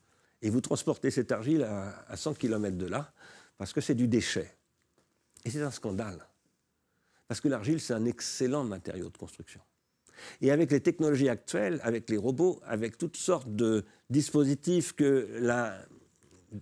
Et 0.42 0.50
vous 0.50 0.62
transportez 0.62 1.12
cette 1.12 1.34
argile 1.34 1.64
à, 1.64 2.06
à 2.08 2.16
100 2.16 2.36
km 2.36 2.78
de 2.78 2.86
là, 2.86 3.12
parce 3.58 3.74
que 3.74 3.82
c'est 3.82 3.94
du 3.94 4.08
déchet. 4.08 4.50
Et 5.44 5.50
c'est 5.50 5.62
un 5.62 5.72
scandale. 5.72 6.29
Parce 7.30 7.42
que 7.42 7.48
l'argile, 7.48 7.80
c'est 7.80 7.94
un 7.94 8.06
excellent 8.06 8.64
matériau 8.64 9.10
de 9.10 9.18
construction. 9.18 9.62
Et 10.42 10.52
avec 10.52 10.72
les 10.72 10.82
technologies 10.82 11.30
actuelles, 11.30 11.80
avec 11.84 12.10
les 12.10 12.18
robots, 12.18 12.60
avec 12.66 12.98
toutes 12.98 13.18
sortes 13.18 13.56
de 13.56 13.86
dispositifs 14.10 14.94
que 14.94 15.28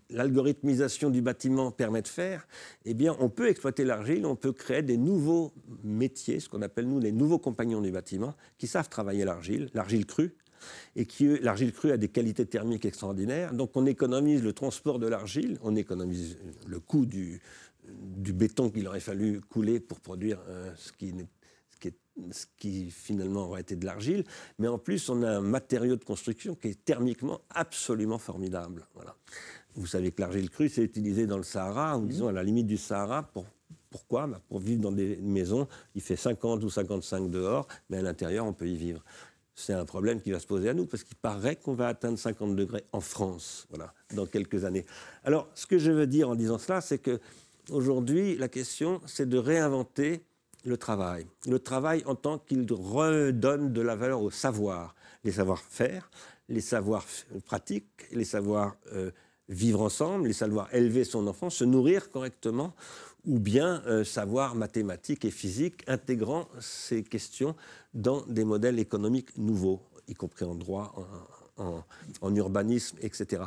l'algorithmisation 0.10 1.10
du 1.10 1.22
bâtiment 1.22 1.72
permet 1.72 2.02
de 2.02 2.10
faire, 2.10 2.48
eh 2.84 2.94
bien, 2.94 3.16
on 3.20 3.30
peut 3.30 3.48
exploiter 3.48 3.86
l'argile, 3.86 4.26
on 4.26 4.36
peut 4.36 4.52
créer 4.52 4.82
des 4.84 4.98
nouveaux 4.98 5.54
métiers, 5.86 6.42
ce 6.42 6.50
qu'on 6.50 6.62
appelle 6.62 6.88
nous 6.88 7.00
les 7.00 7.14
nouveaux 7.14 7.40
compagnons 7.40 7.82
du 7.82 7.92
bâtiment, 7.92 8.36
qui 8.58 8.68
savent 8.68 8.90
travailler 8.90 9.24
l'argile, 9.24 9.70
l'argile 9.74 10.06
crue, 10.06 10.36
et 10.96 11.06
qui 11.06 11.40
l'argile 11.40 11.72
crue 11.72 11.92
a 11.92 11.98
des 11.98 12.10
qualités 12.10 12.46
thermiques 12.46 12.86
extraordinaires. 12.86 13.54
Donc, 13.54 13.72
on 13.76 13.86
économise 13.86 14.44
le 14.44 14.52
transport 14.52 15.00
de 15.00 15.08
l'argile, 15.08 15.58
on 15.62 15.76
économise 15.76 16.38
le 16.68 16.80
coût 16.80 17.06
du, 17.06 17.40
du 17.98 18.34
béton 18.34 18.70
qu'il 18.70 18.88
aurait 18.88 19.00
fallu 19.00 19.42
couler 19.42 19.80
pour 19.80 20.00
produire 20.00 20.40
euh, 20.48 20.72
ce, 20.76 20.92
qui, 20.92 21.14
ce, 22.32 22.46
qui 22.58 22.92
finalement 22.92 23.46
aurait 23.46 23.62
été 23.62 23.76
de 23.76 23.86
l'argile. 23.86 24.24
Mais 24.60 24.68
en 24.68 24.78
plus, 24.78 25.10
on 25.10 25.24
a 25.24 25.30
un 25.30 25.42
matériau 25.42 25.96
de 25.96 26.04
construction 26.04 26.56
qui 26.56 26.70
est 26.70 26.86
thermiquement 26.86 27.42
absolument 27.50 28.18
formidable. 28.18 28.88
Voilà. 28.94 29.16
Vous 29.76 29.88
savez 29.88 30.12
que 30.12 30.22
l'argile 30.22 30.50
crue, 30.50 30.70
c'est 30.70 30.84
utilisé 30.84 31.28
dans 31.28 31.38
le 31.38 31.44
Sahara, 31.44 31.98
ou 31.98 32.08
disons 32.08 32.28
à 32.28 32.32
la 32.32 32.44
limite 32.44 32.68
du 32.68 32.78
Sahara, 32.78 33.24
pour 33.24 33.46
Pourquoi? 33.90 34.28
Bah, 34.28 34.42
Pour 34.50 34.60
vivre 34.60 34.82
dans 34.82 34.92
des 34.92 35.18
maisons, 35.18 35.68
il 35.94 36.02
fait 36.02 36.16
50 36.16 36.64
ou 36.64 36.70
55 36.70 37.30
dehors, 37.30 37.68
mais 37.90 37.98
à 37.98 38.02
l'intérieur, 38.02 38.46
on 38.46 38.54
peut 38.54 38.68
y 38.68 38.76
vivre. 38.76 39.04
C'est 39.54 39.74
un 39.74 39.86
problème 39.86 40.22
qui 40.22 40.32
va 40.32 40.40
se 40.40 40.46
poser 40.46 40.70
à 40.70 40.74
nous, 40.74 40.86
parce 40.86 41.04
qu'il 41.04 41.16
paraît 41.16 41.56
qu'on 41.56 41.74
va 41.74 41.88
atteindre 41.88 42.18
50 42.18 42.56
degrés 42.56 42.86
en 42.92 43.02
France, 43.02 43.66
voilà, 43.70 43.94
dans 44.14 44.26
quelques 44.26 44.66
années. 44.66 44.86
Alors, 45.24 45.50
ce 45.56 45.66
que 45.66 45.78
je 45.78 45.92
veux 45.92 46.06
dire 46.08 46.30
en 46.30 46.36
disant 46.36 46.60
cela, 46.60 46.82
c'est 46.82 47.00
que 47.00 47.20
aujourd'hui, 47.72 48.38
la 48.38 48.48
question, 48.48 49.02
c'est 49.06 49.28
de 49.28 49.38
réinventer 49.38 50.22
le 50.66 50.78
travail. 50.78 51.28
Le 51.48 51.60
travail 51.60 52.04
en 52.06 52.16
tant 52.16 52.40
qu'il 52.40 52.68
redonne 52.72 53.72
de 53.72 53.82
la 53.82 53.96
valeur 53.96 54.22
au 54.22 54.32
savoir, 54.32 54.96
les 55.24 55.32
savoir-faire, 55.32 56.10
les 56.50 56.62
savoirs 56.62 57.06
pratiques, 57.46 58.08
les 58.12 58.26
savoirs 58.26 58.76
euh, 58.94 59.12
vivre 59.50 59.82
ensemble, 59.82 60.28
les 60.28 60.34
savoir 60.34 60.74
élever 60.74 61.04
son 61.04 61.28
enfant, 61.28 61.50
se 61.50 61.64
nourrir 61.64 62.10
correctement, 62.10 62.74
ou 63.26 63.40
bien 63.40 63.82
euh, 63.88 64.04
savoir 64.04 64.56
mathématiques 64.56 65.26
et 65.26 65.32
physique, 65.32 65.84
intégrant 65.88 66.48
ces 66.60 67.04
questions 67.04 67.56
dans 67.94 68.22
des 68.28 68.44
modèles 68.44 68.80
économiques 68.80 69.38
nouveaux, 69.38 69.82
y 70.08 70.14
compris 70.14 70.46
en 70.46 70.56
droit, 70.56 70.96
en 72.22 72.36
urbanisme, 72.36 72.98
etc. 73.02 73.44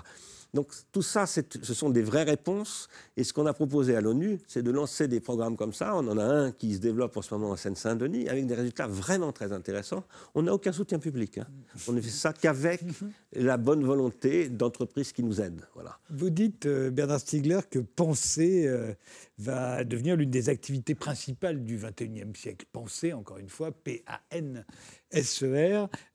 Donc 0.55 0.69
tout 0.93 1.03
ça, 1.03 1.27
ce 1.27 1.43
sont 1.75 1.91
des 1.91 2.03
vraies 2.03 2.25
réponses. 2.25 2.89
Et 3.17 3.25
ce 3.25 3.33
qu'on 3.33 3.47
a 3.47 3.53
proposé 3.53 3.97
à 3.97 4.01
l'ONU, 4.01 4.39
c'est 4.47 4.63
de 4.63 4.71
lancer 4.71 5.09
des 5.09 5.21
programmes 5.21 5.57
comme 5.57 5.73
ça. 5.73 5.95
On 5.97 6.07
en 6.09 6.19
a 6.19 6.25
un 6.25 6.53
qui 6.53 6.75
se 6.75 6.81
développe 6.81 7.17
en 7.17 7.23
ce 7.23 7.33
moment 7.35 7.51
en 7.51 7.57
Seine-Saint-Denis, 7.57 8.29
avec 8.29 8.47
des 8.47 8.55
résultats 8.55 8.87
vraiment 8.87 9.33
très 9.33 9.53
intéressants. 9.53 10.05
On 10.35 10.43
n'a 10.43 10.55
aucun 10.55 10.73
soutien 10.73 10.99
public. 10.99 11.39
Hein. 11.39 11.47
On 11.89 11.93
ne 11.93 12.01
fait 12.01 12.09
ça 12.09 12.33
qu'avec 12.33 12.83
la 13.33 13.57
bonne 13.57 13.85
volonté 13.85 14.49
d'entreprises 14.49 15.13
qui 15.13 15.23
nous 15.23 15.41
aident. 15.41 15.67
Voilà. 15.75 15.99
Vous 16.11 16.31
dites, 16.31 16.67
euh, 16.67 16.91
Bernard 16.91 17.21
Stiegler, 17.21 17.61
que 17.71 17.79
penser 17.79 18.67
euh, 18.67 18.93
va 19.39 19.85
devenir 19.85 20.17
l'une 20.17 20.31
des 20.31 20.49
activités 20.49 20.95
principales 20.95 21.65
du 21.65 21.77
XXIe 21.77 22.33
siècle. 22.35 22.67
Penser, 22.73 23.13
encore 23.13 23.39
une 23.39 23.49
fois, 23.49 23.71
P-A-N-S-E-R. 23.73 24.69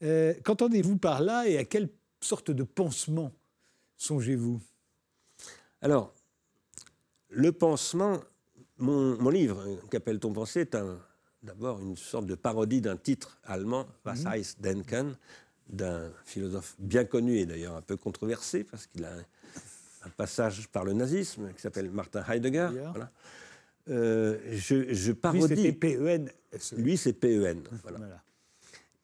Euh, 0.04 0.34
qu'entendez-vous 0.44 0.98
par 0.98 1.22
là 1.22 1.48
et 1.48 1.58
à 1.58 1.64
quelle 1.64 1.90
sorte 2.22 2.52
de 2.52 2.64
pansement 2.64 3.32
songez-vous? 3.98 4.62
Alors, 5.82 6.14
le 7.30 7.52
pansement, 7.52 8.20
mon, 8.78 9.30
livre, 9.30 9.64
Qu'appelle-t-on 9.90 10.34
penser, 10.34 10.62
est 10.62 10.78
d'abord 11.44 11.80
une 11.80 11.96
sorte 11.96 12.26
de 12.26 12.36
parodie 12.36 12.82
d'un 12.82 12.98
titre 12.98 13.38
allemand, 13.44 13.86
Was 14.06 14.26
heißt 14.26 14.62
Denken, 14.62 15.16
d'un 15.68 16.12
philosophe 16.26 16.76
bien 16.80 17.06
connu 17.06 17.38
et 17.38 17.46
d'ailleurs 17.46 17.76
un 17.76 17.82
peu 17.82 17.98
controversé, 17.98 18.64
parce 18.64 18.88
qu'il 18.88 19.04
a 19.06 19.14
un, 19.14 20.10
passage 20.18 20.68
par 20.68 20.86
le 20.86 20.94
nazisme 20.94 21.52
qui 21.54 21.62
s'appelle 21.62 21.90
Martin 21.90 22.24
Heidegger. 22.28 22.70
Euh, 23.88 24.38
je, 24.52 25.12
parodie. 25.12 25.56
Lui, 25.56 25.64
c'est 25.64 25.72
PEN. 25.74 26.32
Lui, 26.78 26.98
c'est 26.98 27.14
PEN. 27.14 27.64
voilà. 27.84 28.00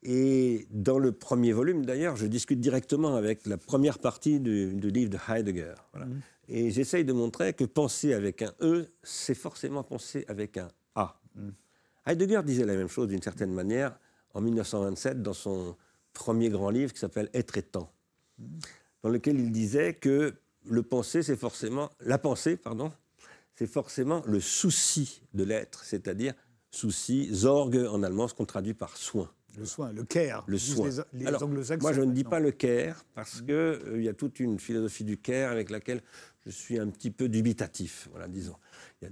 Et 0.03 0.67
dans 0.71 0.97
le 0.97 1.11
premier 1.11 1.53
volume, 1.53 1.85
d'ailleurs, 1.85 2.15
je 2.15 2.25
discute 2.25 2.59
directement 2.59 3.15
avec 3.15 3.45
la 3.45 3.57
première 3.57 3.99
partie 3.99 4.39
du, 4.39 4.71
livre 4.79 5.11
de 5.11 5.17
Heidegger. 5.29 5.75
Mhm. 5.95 6.21
Et 6.47 6.71
j'essaye 6.71 7.05
de 7.05 7.13
montrer 7.13 7.53
que 7.53 7.65
penser 7.65 8.13
avec 8.13 8.41
un 8.41 8.53
E, 8.61 8.87
c'est 9.03 9.35
forcément 9.35 9.83
penser 9.83 10.25
avec 10.27 10.57
un 10.57 10.69
A. 10.95 11.19
Mhm. 11.35 11.53
Heidegger 12.07 12.41
disait 12.43 12.65
la 12.65 12.75
même 12.75 12.87
chose 12.87 13.09
d'une 13.09 13.21
certaine 13.21 13.53
manière 13.53 13.97
en 14.33 14.41
1927 14.41 15.21
dans 15.21 15.33
son 15.33 15.75
premier 16.13 16.49
grand 16.49 16.71
livre 16.71 16.91
qui 16.93 16.99
s'appelle 16.99 17.29
Être 17.33 17.57
et 17.57 17.61
temps, 17.61 17.91
mhm. 18.39 18.59
dans 19.03 19.09
lequel 19.09 19.39
il 19.39 19.51
disait 19.51 19.93
que 19.93 20.33
le 20.65 20.83
penser, 20.83 21.21
c'est 21.23 21.35
forcément 21.37 21.89
la 22.01 22.17
pensée, 22.17 22.57
pardon, 22.57 22.91
c'est 23.55 23.67
forcément 23.67 24.23
le 24.25 24.39
souci 24.39 25.21
de 25.33 25.43
l'être, 25.43 25.83
c'est-à-dire 25.83 26.33
souci, 26.71 27.35
Sorge 27.35 27.77
en 27.77 28.01
allemand, 28.01 28.27
ce 28.27 28.33
qu'on 28.33 28.45
traduit 28.45 28.73
par 28.73 28.97
soin. 28.97 29.29
Le 29.57 29.65
soin, 29.65 29.91
le 29.91 30.03
care. 30.03 30.43
Le 30.47 30.57
soin. 30.57 30.89
Les, 31.13 31.25
moi, 31.79 31.93
je 31.93 32.01
ne 32.01 32.13
dis 32.13 32.23
pas 32.23 32.39
le 32.39 32.51
care 32.51 33.03
parce 33.13 33.41
qu'il 33.41 33.51
euh, 33.51 33.97
il 33.97 34.03
y 34.03 34.09
a 34.09 34.13
toute 34.13 34.39
une 34.39 34.59
philosophie 34.59 35.03
du 35.03 35.17
care 35.17 35.51
avec 35.51 35.69
laquelle 35.69 36.01
je 36.45 36.49
suis 36.49 36.79
un 36.79 36.87
petit 36.87 37.11
peu 37.11 37.29
dubitatif, 37.29 38.07
voilà, 38.11 38.27
disons. 38.27 38.55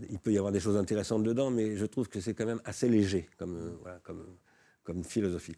Il, 0.09 0.19
peut 0.19 0.31
y 0.31 0.37
avoir 0.37 0.51
des 0.51 0.59
choses 0.59 0.77
intéressantes 0.77 1.23
dedans, 1.23 1.51
mais 1.51 1.75
je 1.75 1.85
trouve 1.85 2.09
que 2.09 2.21
c'est 2.21 2.33
quand 2.33 2.45
même 2.45 2.61
assez 2.63 2.87
léger 2.87 3.27
comme, 3.37 3.57
euh, 3.57 3.97
comme, 4.03 4.25
comme 4.83 5.03
philosophie. 5.03 5.55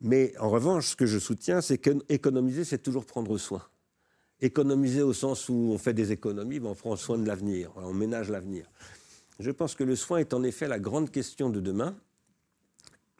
Mais 0.00 0.36
en 0.38 0.50
revanche, 0.50 0.88
ce 0.88 0.96
que 0.96 1.06
je 1.06 1.18
soutiens, 1.18 1.60
c'est 1.60 1.78
qu'économiser, 1.78 2.64
c'est 2.64 2.78
toujours 2.78 3.06
prendre 3.06 3.36
soin. 3.38 3.62
Économiser 4.40 5.02
au 5.02 5.12
sens 5.12 5.48
où 5.48 5.70
on 5.72 5.78
fait 5.78 5.94
des 5.94 6.12
économies, 6.12 6.60
ben 6.60 6.70
on 6.70 6.74
prend 6.74 6.96
soin 6.96 7.18
de 7.18 7.26
l'avenir, 7.26 7.72
on 7.76 7.94
ménage 7.94 8.30
l'avenir. 8.30 8.66
Je 9.38 9.50
pense 9.50 9.74
que 9.74 9.84
le 9.84 9.96
soin 9.96 10.18
est 10.18 10.34
en 10.34 10.42
effet 10.42 10.68
la 10.68 10.78
grande 10.78 11.10
question 11.10 11.50
de 11.50 11.60
demain. 11.60 11.96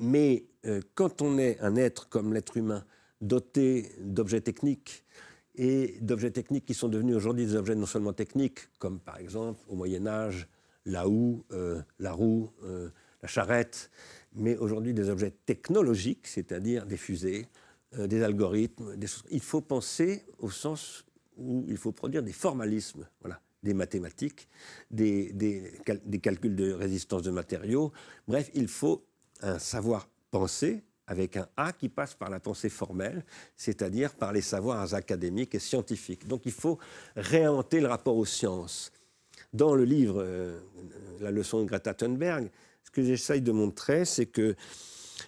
Mais 0.01 0.47
euh, 0.67 0.81
quand 0.95 1.23
on 1.23 1.39
est 1.39 1.59
un 1.61 1.77
être 1.77 2.09
comme 2.09 2.33
l'être 2.33 2.57
humain, 2.57 2.85
doté 3.21 3.93
d'objets 4.01 4.41
techniques, 4.41 5.05
et 5.57 5.99
d'objets 6.01 6.33
techniques 6.33 6.65
qui 6.65 6.75
sont 6.75 6.89
devenus 6.89 7.15
aujourd'hui 7.15 7.47
des 7.47 7.55
objets 7.55 7.77
non 7.77 7.87
seulement 7.87 8.13
techniques, 8.13 8.69
comme 8.79 8.99
par 8.99 9.19
exemple 9.19 9.61
au 9.69 9.77
Moyen 9.77 10.07
Âge, 10.07 10.49
la 10.85 11.09
houe, 11.09 11.45
euh, 11.53 11.81
la 12.01 12.13
roue, 12.13 12.51
euh, 12.65 12.91
la 13.23 13.29
charrette, 13.29 13.91
mais 14.35 14.57
aujourd'hui 14.57 14.95
des 14.95 15.09
objets 15.11 15.33
technologiques, 15.47 16.27
c'est-à-dire 16.27 16.87
des 16.87 16.97
fusées, 16.97 17.47
des 17.97 18.25
algorithmes, 18.25 18.97
des. 18.97 19.07
Il 19.31 19.41
faut 19.41 19.61
penser 19.61 20.25
au 20.41 20.51
sens 20.51 21.05
où 21.37 21.65
il 21.69 21.77
faut 21.77 21.93
produire 21.93 22.25
des 22.25 22.33
formalismes, 22.33 23.07
voilà, 23.21 23.41
des 23.63 23.73
mathématiques, 23.73 24.49
des, 24.91 25.33
des 25.33 26.21
calculs 26.21 26.57
de 26.57 26.73
résistance 26.73 27.23
de 27.23 27.31
matériaux. 27.31 27.93
Bref, 28.27 28.51
il 28.55 28.67
faut 28.67 29.07
un 29.45 29.59
savoir-penser 29.59 30.83
avec 31.07 31.37
un 31.37 31.47
A 31.57 31.73
qui 31.73 31.89
passe 31.89 32.15
par 32.15 32.31
la 32.31 32.41
pensée 32.41 32.71
formelle, 32.71 33.25
c'est-à-dire 33.57 34.15
par 34.15 34.33
les 34.33 34.41
savoirs 34.41 34.95
académiques 34.95 35.55
et 35.55 35.59
scientifiques. 35.59 36.27
Donc 36.27 36.43
il 36.47 36.53
faut 36.53 36.79
réinventer 37.17 37.81
le 37.81 37.89
rapport 37.89 38.17
aux 38.17 38.25
sciences. 38.25 38.91
Dans 39.53 39.75
le 39.75 39.85
livre 39.85 40.23
euh, 40.25 40.59
La 41.21 41.31
leçon 41.31 41.61
de 41.61 41.67
Greta 41.67 41.95
Thunberg, 41.95 42.51
ce 42.83 42.91
que 42.91 43.03
j'essaye 43.03 43.43
de 43.43 43.53
montrer, 43.53 44.05
c'est 44.05 44.27
que 44.27 44.57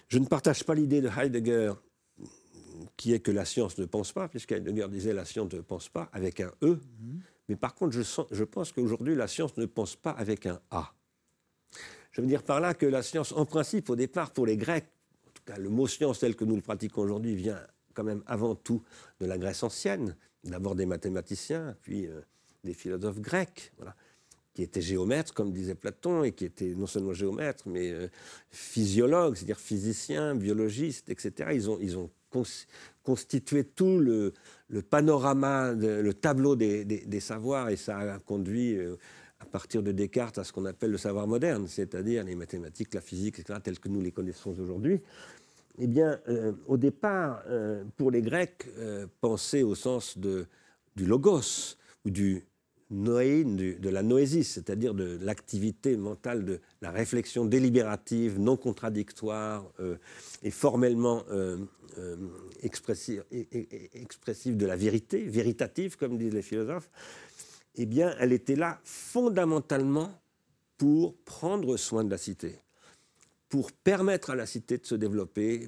je 0.07 0.19
ne 0.19 0.25
partage 0.25 0.63
pas 0.63 0.73
l'idée 0.73 1.01
de 1.01 1.09
Heidegger 1.09 1.73
qui 2.95 3.13
est 3.13 3.19
que 3.19 3.31
la 3.31 3.45
science 3.45 3.77
ne 3.77 3.85
pense 3.85 4.11
pas, 4.11 4.27
puisque 4.27 4.51
Heidegger 4.51 4.87
disait 4.89 5.13
la 5.13 5.25
science 5.25 5.53
ne 5.53 5.61
pense 5.61 5.89
pas 5.89 6.09
avec 6.11 6.39
un 6.39 6.51
E. 6.63 6.75
Mm-hmm. 6.75 7.19
Mais 7.49 7.55
par 7.55 7.75
contre, 7.75 7.93
je, 7.93 8.01
sens, 8.01 8.25
je 8.31 8.43
pense 8.43 8.71
qu'aujourd'hui, 8.71 9.15
la 9.15 9.27
science 9.27 9.55
ne 9.57 9.65
pense 9.65 9.95
pas 9.95 10.11
avec 10.11 10.45
un 10.45 10.59
A. 10.71 10.91
Je 12.17 12.23
veux 12.23 12.27
dire 12.27 12.41
par 12.41 12.59
là 12.59 12.73
que 12.73 12.87
la 12.87 13.03
science, 13.03 13.31
en 13.31 13.45
principe, 13.45 13.91
au 13.91 13.95
départ, 13.95 14.31
pour 14.31 14.47
les 14.47 14.57
Grecs, 14.57 14.87
en 15.27 15.31
tout 15.35 15.43
cas 15.45 15.57
le 15.59 15.69
mot 15.69 15.85
science 15.85 16.17
tel 16.17 16.35
que 16.35 16.45
nous 16.45 16.55
le 16.55 16.63
pratiquons 16.63 17.03
aujourd'hui 17.03 17.35
vient 17.35 17.59
quand 17.93 18.03
même 18.03 18.23
avant 18.25 18.55
tout 18.55 18.81
de 19.19 19.27
la 19.27 19.37
Grèce 19.37 19.61
ancienne, 19.61 20.15
d'abord 20.43 20.73
des 20.73 20.87
mathématiciens, 20.87 21.75
puis 21.83 22.07
euh, 22.07 22.21
des 22.63 22.73
philosophes 22.73 23.19
grecs, 23.19 23.71
voilà, 23.77 23.95
qui 24.55 24.63
étaient 24.63 24.81
géomètres, 24.81 25.31
comme 25.35 25.51
disait 25.51 25.75
Platon, 25.75 26.23
et 26.23 26.31
qui 26.31 26.45
étaient 26.45 26.73
non 26.75 26.87
seulement 26.87 27.13
géomètres, 27.13 27.65
mais 27.67 27.91
euh, 27.91 28.07
physiologues, 28.49 29.35
c'est-à-dire 29.35 29.59
physiciens, 29.59 30.33
biologistes, 30.33 31.09
etc. 31.09 31.51
Ils 31.53 31.97
ont, 31.97 32.09
constitué 33.03 33.63
tout 33.63 33.99
le, 33.99 34.33
panorama, 34.89 35.71
le 35.71 36.13
tableau 36.13 36.55
des, 36.55 37.19
savoirs, 37.19 37.69
et 37.69 37.75
ça 37.75 37.99
a 37.99 38.19
conduit... 38.19 38.75
Euh, 38.75 38.95
à 39.39 39.45
partir 39.45 39.83
de 39.83 39.91
Descartes 39.91 40.37
à 40.37 40.43
ce 40.43 40.51
qu'on 40.51 40.65
appelle 40.65 40.91
le 40.91 40.97
savoir 40.97 41.27
moderne, 41.27 41.67
c'est-à-dire 41.67 42.23
les 42.23 42.35
mathématiques, 42.35 42.93
la 42.93 43.01
physique, 43.01 43.39
etc., 43.39 43.59
telles 43.63 43.79
que 43.79 43.89
nous 43.89 44.01
les 44.01 44.11
connaissons 44.11 44.59
aujourd'hui, 44.59 45.01
eh 45.79 45.87
bien, 45.87 46.19
euh, 46.27 46.53
au 46.65 46.77
départ, 46.77 47.43
euh, 47.47 47.83
pour 47.97 48.09
les 48.09 48.21
Grecs, 48.21 48.65
euh, 48.79 49.05
penser 49.21 49.63
au 49.63 49.75
sens 49.75 50.17
du 50.17 50.45
logos 51.05 51.77
ou 52.03 52.09
du 52.09 52.43
noéin, 52.89 53.55
de 53.55 53.89
la 53.89 54.01
noésis, 54.01 54.49
c'est-à-dire 54.49 54.93
de 54.93 55.19
l'activité 55.21 55.97
mentale, 55.97 56.45
de 56.45 56.59
la 56.81 56.89
réflexion 56.89 57.45
délibérative, 57.45 58.39
non 58.39 58.55
contradictoire 58.55 59.69
et 60.41 60.51
formellement 60.51 61.23
expressive, 62.63 63.25
expressive 63.29 64.55
de 64.55 64.65
la 64.65 64.77
vérité, 64.77 65.25
véritative, 65.25 65.97
comme 65.97 66.17
disent 66.17 66.33
les 66.33 66.41
philosophes, 66.41 66.89
eh 67.77 67.85
bien, 67.85 68.15
elle 68.19 68.33
était 68.33 68.55
là 68.55 68.79
fondamentalement 68.83 70.11
pour 70.77 71.15
prendre 71.17 71.77
soin 71.77 72.03
de 72.03 72.09
la 72.09 72.17
cité, 72.17 72.59
pour 73.49 73.71
permettre 73.71 74.31
à 74.31 74.35
la 74.35 74.45
cité 74.45 74.77
de 74.77 74.85
se 74.85 74.95
développer, 74.95 75.67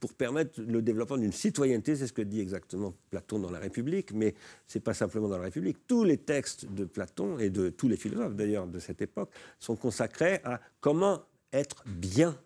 pour, 0.00 0.12
permettre 0.14 0.60
le 0.60 0.82
développement 0.82 1.16
d'une 1.16 1.32
citoyenneté, 1.32 1.96
c'est 1.96 2.06
ce 2.06 2.12
que 2.12 2.22
dit 2.22 2.40
exactement 2.40 2.94
Platon 3.10 3.38
dans 3.38 3.50
la 3.50 3.58
République, 3.58 4.12
mais 4.12 4.34
ce 4.66 4.78
n'est 4.78 4.82
pas 4.82 4.94
simplement 4.94 5.28
dans 5.28 5.38
la 5.38 5.44
République. 5.44 5.86
Tous 5.86 6.02
les 6.02 6.16
textes 6.16 6.66
de 6.66 6.84
Platon 6.84 7.38
et 7.38 7.50
de 7.50 7.68
tous 7.70 7.88
les 7.88 7.96
philosophes 7.96 8.34
d'ailleurs 8.34 8.66
de 8.66 8.78
cette 8.78 9.00
époque 9.00 9.30
sont 9.58 9.76
consacrés 9.76 10.40
à 10.44 10.60
comment 10.80 11.22
être 11.52 11.84
bien. 11.86 12.36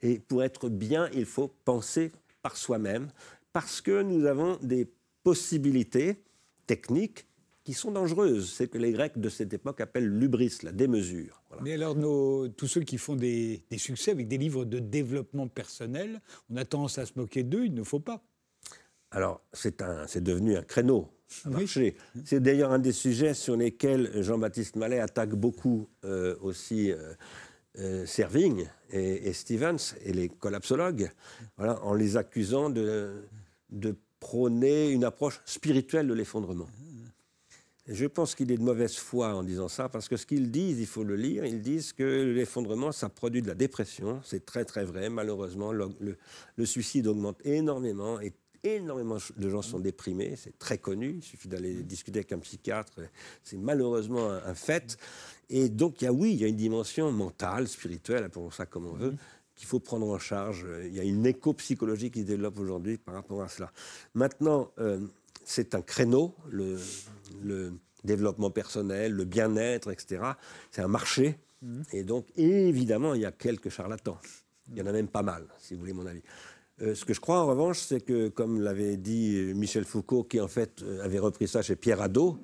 Et 0.00 0.18
pour 0.18 0.42
être 0.42 0.68
bien, 0.68 1.08
il 1.14 1.26
faut 1.26 1.48
penser 1.64 2.10
par 2.42 2.56
soi-même, 2.56 3.08
parce 3.52 3.80
que 3.80 4.02
nous 4.02 4.26
avons 4.26 4.58
des 4.62 4.88
possibilités 5.22 6.16
techniques 6.66 7.26
qui 7.64 7.74
sont 7.74 7.92
dangereuses. 7.92 8.52
C'est 8.52 8.68
que 8.68 8.78
les 8.78 8.92
Grecs 8.92 9.18
de 9.18 9.28
cette 9.28 9.52
époque 9.52 9.80
appellent 9.80 10.08
l'ubris, 10.08 10.58
la 10.62 10.72
démesure. 10.72 11.42
Mais 11.60 11.74
alors, 11.74 11.94
nos, 11.94 12.48
tous 12.48 12.66
ceux 12.66 12.82
qui 12.82 12.98
font 12.98 13.14
des, 13.14 13.64
succès 13.76 14.10
avec 14.10 14.28
des 14.28 14.38
livres 14.38 14.64
de 14.64 14.78
développement 14.78 15.48
personnel, 15.48 16.20
on 16.50 16.56
a 16.56 16.64
tendance 16.64 16.98
à 16.98 17.06
se 17.06 17.12
moquer 17.16 17.42
d'eux, 17.42 17.66
il 17.66 17.74
ne 17.74 17.82
faut 17.82 18.00
pas. 18.00 18.22
Alors, 19.10 19.42
c'est 19.52 20.22
devenu 20.22 20.56
un 20.56 20.62
créneau, 20.62 21.08
un 21.44 21.50
marché. 21.50 21.96
C'est 22.24 22.40
d'ailleurs 22.40 22.72
un 22.72 22.78
des 22.78 22.92
sujets 22.92 23.34
sur 23.34 23.56
lesquels 23.56 24.22
Jean-Baptiste 24.22 24.76
Mallet 24.76 25.00
attaque 25.00 25.34
beaucoup 25.34 25.88
euh, 26.04 26.34
aussi 26.40 26.90
euh, 26.90 27.12
euh, 27.78 28.06
Serving 28.06 28.66
et, 28.90 29.32
Stevens 29.34 29.94
et 30.02 30.12
les 30.12 30.28
collapsologues, 30.28 31.10
voilà, 31.58 31.82
en 31.84 31.94
les 31.94 32.16
accusant 32.16 32.70
de, 32.70 33.24
de 33.70 33.94
prôner 34.18 34.90
une 34.90 35.04
approche 35.04 35.40
spirituelle 35.44 36.06
de 36.06 36.14
l'effondrement. 36.14 36.68
Je 37.88 38.06
pense 38.06 38.36
qu'il 38.36 38.52
est 38.52 38.56
de 38.56 38.62
mauvaise 38.62 38.94
foi 38.94 39.34
en 39.34 39.42
disant 39.42 39.66
ça, 39.66 39.88
parce 39.88 40.08
que 40.08 40.16
ce 40.16 40.24
qu'ils 40.24 40.52
disent, 40.52 40.78
il 40.78 40.86
faut 40.86 41.02
le 41.02 41.16
lire, 41.16 41.44
ils 41.44 41.60
disent 41.60 41.92
que 41.92 42.32
l'effondrement, 42.32 42.92
ça 42.92 43.08
produit 43.08 43.42
de 43.42 43.48
la 43.48 43.54
dépression. 43.54 44.20
C'est 44.24 44.46
très 44.46 44.64
très 44.64 44.84
vrai. 44.84 45.10
Malheureusement, 45.10 45.72
le, 45.72 46.16
suicide 46.64 47.08
augmente 47.08 47.44
énormément 47.44 48.20
et 48.20 48.32
énormément 48.62 49.18
de 49.36 49.50
gens 49.50 49.62
sont 49.62 49.80
déprimés. 49.80 50.36
C'est 50.36 50.56
très 50.60 50.78
connu. 50.78 51.16
Il 51.16 51.22
suffit 51.24 51.48
d'aller 51.48 51.82
discuter 51.82 52.20
avec 52.20 52.30
un 52.30 52.38
psychiatre. 52.38 53.00
C'est 53.42 53.56
malheureusement 53.56 54.30
un, 54.30 54.54
fait. 54.54 54.96
Et 55.50 55.68
donc, 55.68 56.02
y 56.02 56.06
a, 56.06 56.12
oui, 56.12 56.34
il 56.34 56.40
y 56.40 56.44
a 56.44 56.48
une 56.48 56.56
dimension 56.56 57.10
mentale, 57.10 57.66
spirituelle, 57.66 58.22
appelons 58.22 58.52
ça 58.52 58.64
comme 58.64 58.86
on 58.86 58.94
veut, 58.94 59.16
qu'il 59.56 59.66
faut 59.66 59.80
prendre 59.80 60.08
en 60.08 60.20
charge. 60.20 60.64
Il 60.84 60.94
y 60.94 61.00
a 61.00 61.02
une 61.02 61.26
éco-psychologie 61.26 62.12
qui 62.12 62.20
se 62.20 62.26
développe 62.26 62.60
aujourd'hui 62.60 62.96
par 62.96 63.14
rapport 63.14 63.42
à 63.42 63.48
cela. 63.48 63.72
Maintenant, 64.14 64.70
euh, 64.78 65.00
c'est 65.44 65.74
un 65.74 65.82
créneau, 65.82 66.34
le, 66.50 66.78
développement 68.04 68.50
personnel, 68.50 69.12
le 69.12 69.24
bien-être, 69.24 69.92
etc. 69.92 70.22
C'est 70.72 70.82
un 70.82 70.88
marché. 70.88 71.38
Mhm. 71.62 71.84
Et 71.92 72.02
donc, 72.02 72.26
évidemment, 72.36 73.14
il 73.14 73.20
y 73.20 73.24
a 73.24 73.30
quelques 73.30 73.68
charlatans. 73.68 74.18
Il 74.70 74.78
y 74.78 74.82
en 74.82 74.86
a 74.86 74.92
même 74.92 75.06
pas 75.06 75.22
mal, 75.22 75.46
si 75.58 75.74
vous 75.74 75.80
voulez 75.80 75.92
mon 75.92 76.06
avis. 76.06 76.22
Euh, 76.80 76.96
ce 76.96 77.04
que 77.04 77.14
je 77.14 77.20
crois 77.20 77.40
en 77.40 77.46
revanche, 77.46 77.78
c'est 77.78 78.00
que, 78.00 78.28
comme 78.28 78.60
l'avait 78.60 78.96
dit 78.96 79.52
Michel 79.54 79.84
Foucault, 79.84 80.24
qui 80.24 80.40
en 80.40 80.48
fait 80.48 80.82
euh, 80.82 81.04
avait 81.04 81.20
repris 81.20 81.46
ça 81.46 81.62
chez 81.62 81.76
Pierre 81.76 82.00
Hadot, 82.00 82.38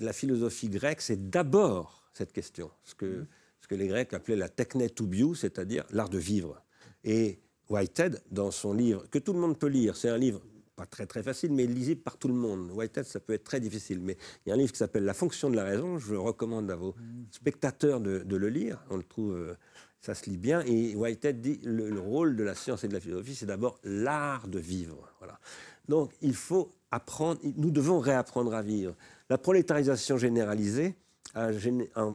la 0.00 0.12
philosophie 0.12 0.68
grecque, 0.68 1.00
c'est 1.00 1.30
d'abord 1.30 2.10
cette 2.12 2.32
question, 2.32 2.70
ce 2.84 2.94
que, 2.94 3.06
mhm. 3.06 3.26
ce 3.60 3.68
que 3.68 3.74
les 3.74 3.88
Grecs 3.88 4.12
appelaient 4.12 4.36
la 4.36 4.48
techne 4.48 4.88
tubiou, 4.90 5.34
c'est-à-dire 5.34 5.84
l'art 5.90 6.10
de 6.10 6.18
vivre. 6.18 6.62
Et 7.04 7.38
Whitehead, 7.70 8.22
dans 8.30 8.50
son 8.50 8.74
livre, 8.74 9.08
que 9.10 9.18
tout 9.18 9.32
le 9.32 9.40
monde 9.40 9.58
peut 9.58 9.68
lire, 9.68 9.96
c'est 9.96 10.08
un 10.08 10.18
livre 10.18 10.42
pas 10.76 10.86
très 10.86 11.06
très 11.06 11.22
facile, 11.22 11.52
mais 11.52 11.66
lisible 11.66 12.00
par 12.00 12.16
tout 12.16 12.28
le 12.28 12.34
monde. 12.34 12.70
Whitehead, 12.72 13.04
ça 13.04 13.20
peut 13.20 13.32
être 13.32 13.44
très 13.44 13.60
difficile. 13.60 14.00
Mais 14.00 14.16
il 14.44 14.48
y 14.48 14.52
a 14.52 14.54
un 14.54 14.58
livre 14.58 14.72
qui 14.72 14.78
s'appelle 14.78 15.04
La 15.04 15.14
fonction 15.14 15.50
de 15.50 15.56
la 15.56 15.64
raison. 15.64 15.98
Je 15.98 16.14
recommande 16.14 16.70
à 16.70 16.76
vos 16.76 16.94
spectateurs 17.30 18.00
de, 18.00 18.36
le 18.36 18.48
lire. 18.48 18.84
On 18.90 18.96
le 18.96 19.02
trouve, 19.02 19.34
euh, 19.34 19.54
ça 20.00 20.14
se 20.14 20.28
lit 20.28 20.36
bien. 20.36 20.62
Et 20.62 20.94
Whitehead 20.94 21.40
dit 21.40 21.60
le, 21.64 21.90
le 21.90 22.00
rôle 22.00 22.36
de 22.36 22.42
la 22.42 22.54
science 22.54 22.84
et 22.84 22.88
de 22.88 22.94
la 22.94 23.00
philosophie, 23.00 23.34
c'est 23.34 23.46
d'abord 23.46 23.78
l'art 23.84 24.48
de 24.48 24.58
vivre. 24.58 25.12
Voilà. 25.18 25.38
Donc 25.88 26.12
il 26.20 26.34
faut 26.34 26.74
apprendre, 26.90 27.40
nous 27.56 27.70
devons 27.70 27.98
réapprendre 27.98 28.54
à 28.54 28.62
vivre. 28.62 28.94
La 29.30 29.38
prolétarisation 29.38 30.18
généralisée 30.18 30.96
a, 31.34 31.50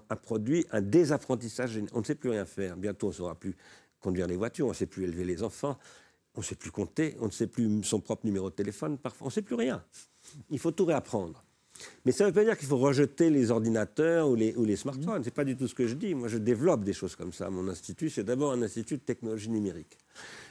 a 0.10 0.16
produit 0.16 0.66
un 0.72 0.82
désapprentissage. 0.82 1.80
On 1.93 1.99
ne 1.99 2.05
sait 2.05 2.16
plus 2.16 2.30
rien 2.30 2.45
faire. 2.45 2.78
Bientôt, 2.78 3.07
on 3.07 3.10
ne 3.10 3.16
saura 3.16 3.36
plus 3.36 3.55
conduire 3.99 4.28
les 4.28 4.38
voitures, 4.38 4.66
on 4.66 4.70
ne 4.70 4.76
sait 4.76 4.86
plus 4.86 5.03
élever 5.03 5.26
les 5.26 5.43
enfants. 5.43 5.78
On 6.36 6.41
ne 6.41 6.45
sait 6.45 6.55
plus 6.55 6.71
compter, 6.71 7.15
on 7.19 7.25
ne 7.25 7.32
sait 7.32 7.47
plus 7.47 7.84
son 7.84 7.99
propre 7.99 8.25
numéro 8.25 8.49
de 8.49 8.55
téléphone, 8.55 8.97
parfois 8.97 9.25
on 9.25 9.30
ne 9.30 9.34
sait 9.34 9.41
plus 9.41 9.55
rien. 9.55 9.84
Il 10.49 10.59
faut 10.59 10.71
tout 10.71 10.86
réapprendre. 10.86 11.43
Mais 12.05 12.11
ça 12.11 12.23
ne 12.23 12.30
veut 12.30 12.34
pas 12.34 12.43
dire 12.43 12.57
qu'il 12.57 12.67
faut 12.67 12.77
rejeter 12.77 13.30
les 13.30 13.51
ordinateurs 13.51 14.30
ou 14.30 14.36
les, 14.36 14.55
ou 14.55 14.65
les 14.65 14.75
smartphones. 14.75 15.23
Ce 15.23 15.30
n'est 15.30 15.34
pas 15.34 15.45
du 15.45 15.55
tout 15.55 15.67
ce 15.67 15.75
que 15.75 15.88
je 15.88 15.95
dis. 15.95 16.13
Moi, 16.13 16.27
je 16.27 16.38
développe 16.38 16.84
des 16.84 16.93
choses 16.93 17.15
comme 17.15 17.34
ça. 17.34 17.49
Mon 17.49 17.67
institut, 17.67 18.09
c'est 18.09 18.23
d'abord 18.23 18.51
un 18.51 18.61
institut 18.61 18.97
de 18.97 19.01
technologie 19.01 19.49
numérique. 19.49 19.97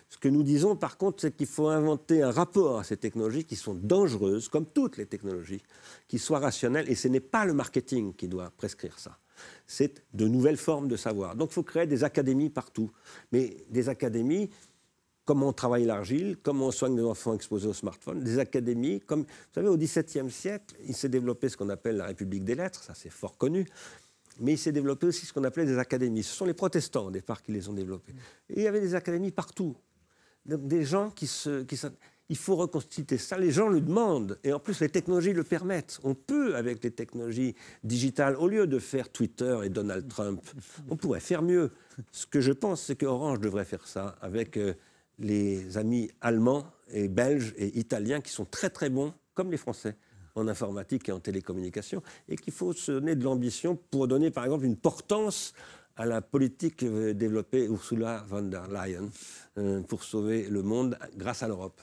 Ce 0.09 0.17
que 0.17 0.29
nous 0.29 0.43
disons, 0.43 0.75
par 0.77 0.97
contre, 0.97 1.21
c'est 1.21 1.37
qu'il 1.37 1.47
faut 1.47 1.69
inventer 1.69 2.23
un 2.23 2.31
rapport 2.31 2.79
à 2.79 2.85
ces 2.85 2.97
technologies 2.97 3.45
qui 3.45 3.57
sont 3.57 3.75
dangereuses, 3.75 4.49
comme 4.49 4.67
toutes 4.67 4.97
les 4.97 5.07
technologies, 5.07 5.63
qui 6.07 6.19
soient 6.19 6.39
rationnelles. 6.39 6.91
Et 6.91 6.95
ce 6.95 7.09
n'est 7.09 7.21
pas 7.21 7.45
le 7.45 7.53
marketing 7.53 8.15
qui 8.15 8.29
doit 8.29 8.51
prescrire 8.57 8.99
ça. 8.99 9.19
C'est 9.67 10.03
de 10.15 10.27
nouvelles 10.27 10.57
formes 10.57 10.89
de 10.89 10.97
savoir. 10.97 11.37
Donc, 11.37 11.51
il 11.51 11.55
faut 11.55 11.63
créer 11.63 11.87
des 11.87 12.05
académies 12.05 12.51
partout. 12.51 12.91
Mais 13.33 13.65
des 13.69 13.89
académies 13.89 14.51
comment 15.29 15.49
on 15.49 15.53
travaille 15.53 15.85
l'argile, 15.85 16.39
comment 16.43 16.69
on 16.69 16.71
soigne 16.71 16.97
des 16.97 17.03
enfants 17.03 17.35
exposés 17.35 17.69
au 17.69 17.75
smartphone, 17.75 18.25
des 18.25 18.39
académies. 18.39 19.01
Comme, 19.01 19.25
vous 19.25 19.55
savez, 19.55 19.69
au 19.69 19.77
XVIIe 19.77 20.31
siècle, 20.31 20.75
il 20.87 20.97
s'est 20.97 21.11
développé 21.11 21.51
ce 21.51 21.57
qu'on 21.59 21.69
appelle 21.69 21.99
la 21.99 22.07
République 22.07 22.45
des 22.45 22.55
lettres, 22.55 22.83
ça 22.83 22.95
c'est 22.95 23.11
fort 23.11 23.37
connu, 23.37 23.67
mais 24.41 24.55
il 24.55 24.59
s'est 24.59 24.73
développé 24.73 25.07
aussi 25.07 25.27
ce 25.27 25.35
qu'on 25.35 25.45
appelait 25.45 25.67
des 25.67 25.77
académies. 25.77 26.23
Ce 26.23 26.35
sont 26.35 26.47
les 26.47 26.55
protestants 26.55 27.09
au 27.09 27.11
départ 27.11 27.43
qui 27.43 27.53
les 27.53 27.69
ont 27.69 27.75
développées. 27.75 28.15
Et 28.49 28.61
il 28.61 28.63
y 28.63 28.67
avait 28.67 28.81
des 28.81 28.95
académies 28.95 29.31
partout. 29.31 29.77
des 30.47 30.85
gens 30.85 31.11
qui 31.11 31.27
se... 31.27 31.63
Qui 31.65 31.77
il 32.31 32.37
faut 32.37 32.57
reconstituer 32.57 33.17
ça. 33.17 33.39
Les 33.39 33.51
gens 33.51 33.69
le 33.69 33.81
demandent. 33.81 34.39
Et 34.45 34.53
en 34.53 34.59
plus, 34.59 34.81
les 34.81 34.91
technologies 34.91 35.33
le 35.33 35.45
permettent. 35.45 35.99
On 36.05 36.15
peut, 36.15 36.57
avec 36.57 36.85
les 36.85 36.91
technologies 36.91 37.55
digitales, 37.85 38.37
au 38.37 38.49
lieu 38.49 38.67
de 38.67 38.79
faire 38.79 39.09
Twitter 39.09 39.59
et 39.65 39.71
Donald 39.71 40.07
Trump, 40.09 40.43
on 40.91 40.97
pourrait 40.97 41.21
faire 41.21 41.41
mieux. 41.41 41.71
Ce 42.13 42.27
que 42.27 42.41
je 42.41 42.53
pense, 42.53 42.83
c'est 42.83 42.97
que 42.97 43.07
Orange 43.07 43.41
devrait 43.41 43.65
faire 43.65 43.87
ça 43.87 44.17
avec 44.21 44.59
euh, 44.59 44.75
les 45.19 45.77
amis 45.77 46.11
allemands 46.21 46.67
et 46.91 47.09
belges 47.09 47.55
et 47.57 47.79
italiens 47.79 48.21
qui 48.21 48.31
sont 48.31 48.45
très 48.45 48.71
très 48.71 48.91
bons, 48.91 49.13
comme 49.35 49.51
les 49.51 49.57
Français, 49.57 49.97
en 50.35 50.49
informatique 50.49 51.09
et 51.09 51.13
en 51.13 51.21
télécommunication, 51.21 52.03
et 52.29 52.37
qu'il 52.37 52.53
faut 52.53 52.73
se 52.73 52.93
donner 52.93 53.17
de 53.17 53.25
l'ambition 53.25 53.77
pour 53.91 54.09
donner 54.09 54.31
par 54.31 54.45
exemple 54.45 54.65
une 54.65 54.77
portance 54.77 55.53
à 55.97 56.07
la 56.07 56.23
politique 56.23 56.85
développée 56.85 57.65
Ursula 57.65 58.25
von 58.29 58.43
der 58.43 58.69
Leyen 58.69 59.11
euh, 59.59 59.83
pour 59.83 60.05
sauver 60.05 60.49
le 60.49 60.63
monde 60.63 60.97
grâce 61.17 61.43
à 61.43 61.49
l'Europe. 61.49 61.81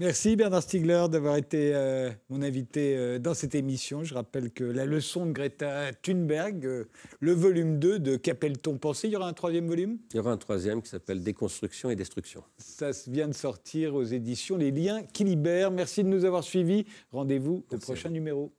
Merci 0.00 0.36
Bernard 0.36 0.62
Stiegler 0.62 1.06
d'avoir 1.10 1.36
été 1.36 1.74
euh, 1.74 2.10
mon 2.28 2.42
invité 2.42 2.96
euh, 2.96 3.18
dans 3.18 3.34
cette 3.34 3.54
émission. 3.54 4.04
Je 4.04 4.14
rappelle 4.14 4.50
que 4.52 4.64
la 4.64 4.86
leçon 4.86 5.26
de 5.26 5.32
Greta 5.32 5.92
Thunberg, 6.02 6.64
euh, 6.64 6.84
le 7.20 7.32
volume 7.32 7.78
2 7.78 7.98
de 7.98 8.16
Qu'appelle-t-on 8.16 8.78
penser? 8.78 9.08
Il 9.08 9.12
y 9.12 9.16
aura 9.16 9.28
un 9.28 9.32
troisième 9.32 9.66
volume? 9.66 9.98
Il 10.12 10.16
y 10.16 10.20
aura 10.20 10.32
un 10.32 10.36
troisième 10.36 10.82
qui 10.82 10.88
s'appelle 10.88 11.22
Déconstruction 11.22 11.90
et 11.90 11.96
Destruction. 11.96 12.42
Ça 12.58 12.90
vient 13.08 13.28
de 13.28 13.34
sortir 13.34 13.94
aux 13.94 14.04
éditions 14.04 14.56
Les 14.56 14.70
Liens 14.70 15.02
qui 15.02 15.24
libèrent. 15.24 15.70
Merci 15.70 16.04
de 16.04 16.08
nous 16.08 16.24
avoir 16.24 16.44
suivis. 16.44 16.84
Rendez-vous 17.12 17.64
au 17.70 17.78
prochain 17.78 18.10
numéro. 18.10 18.52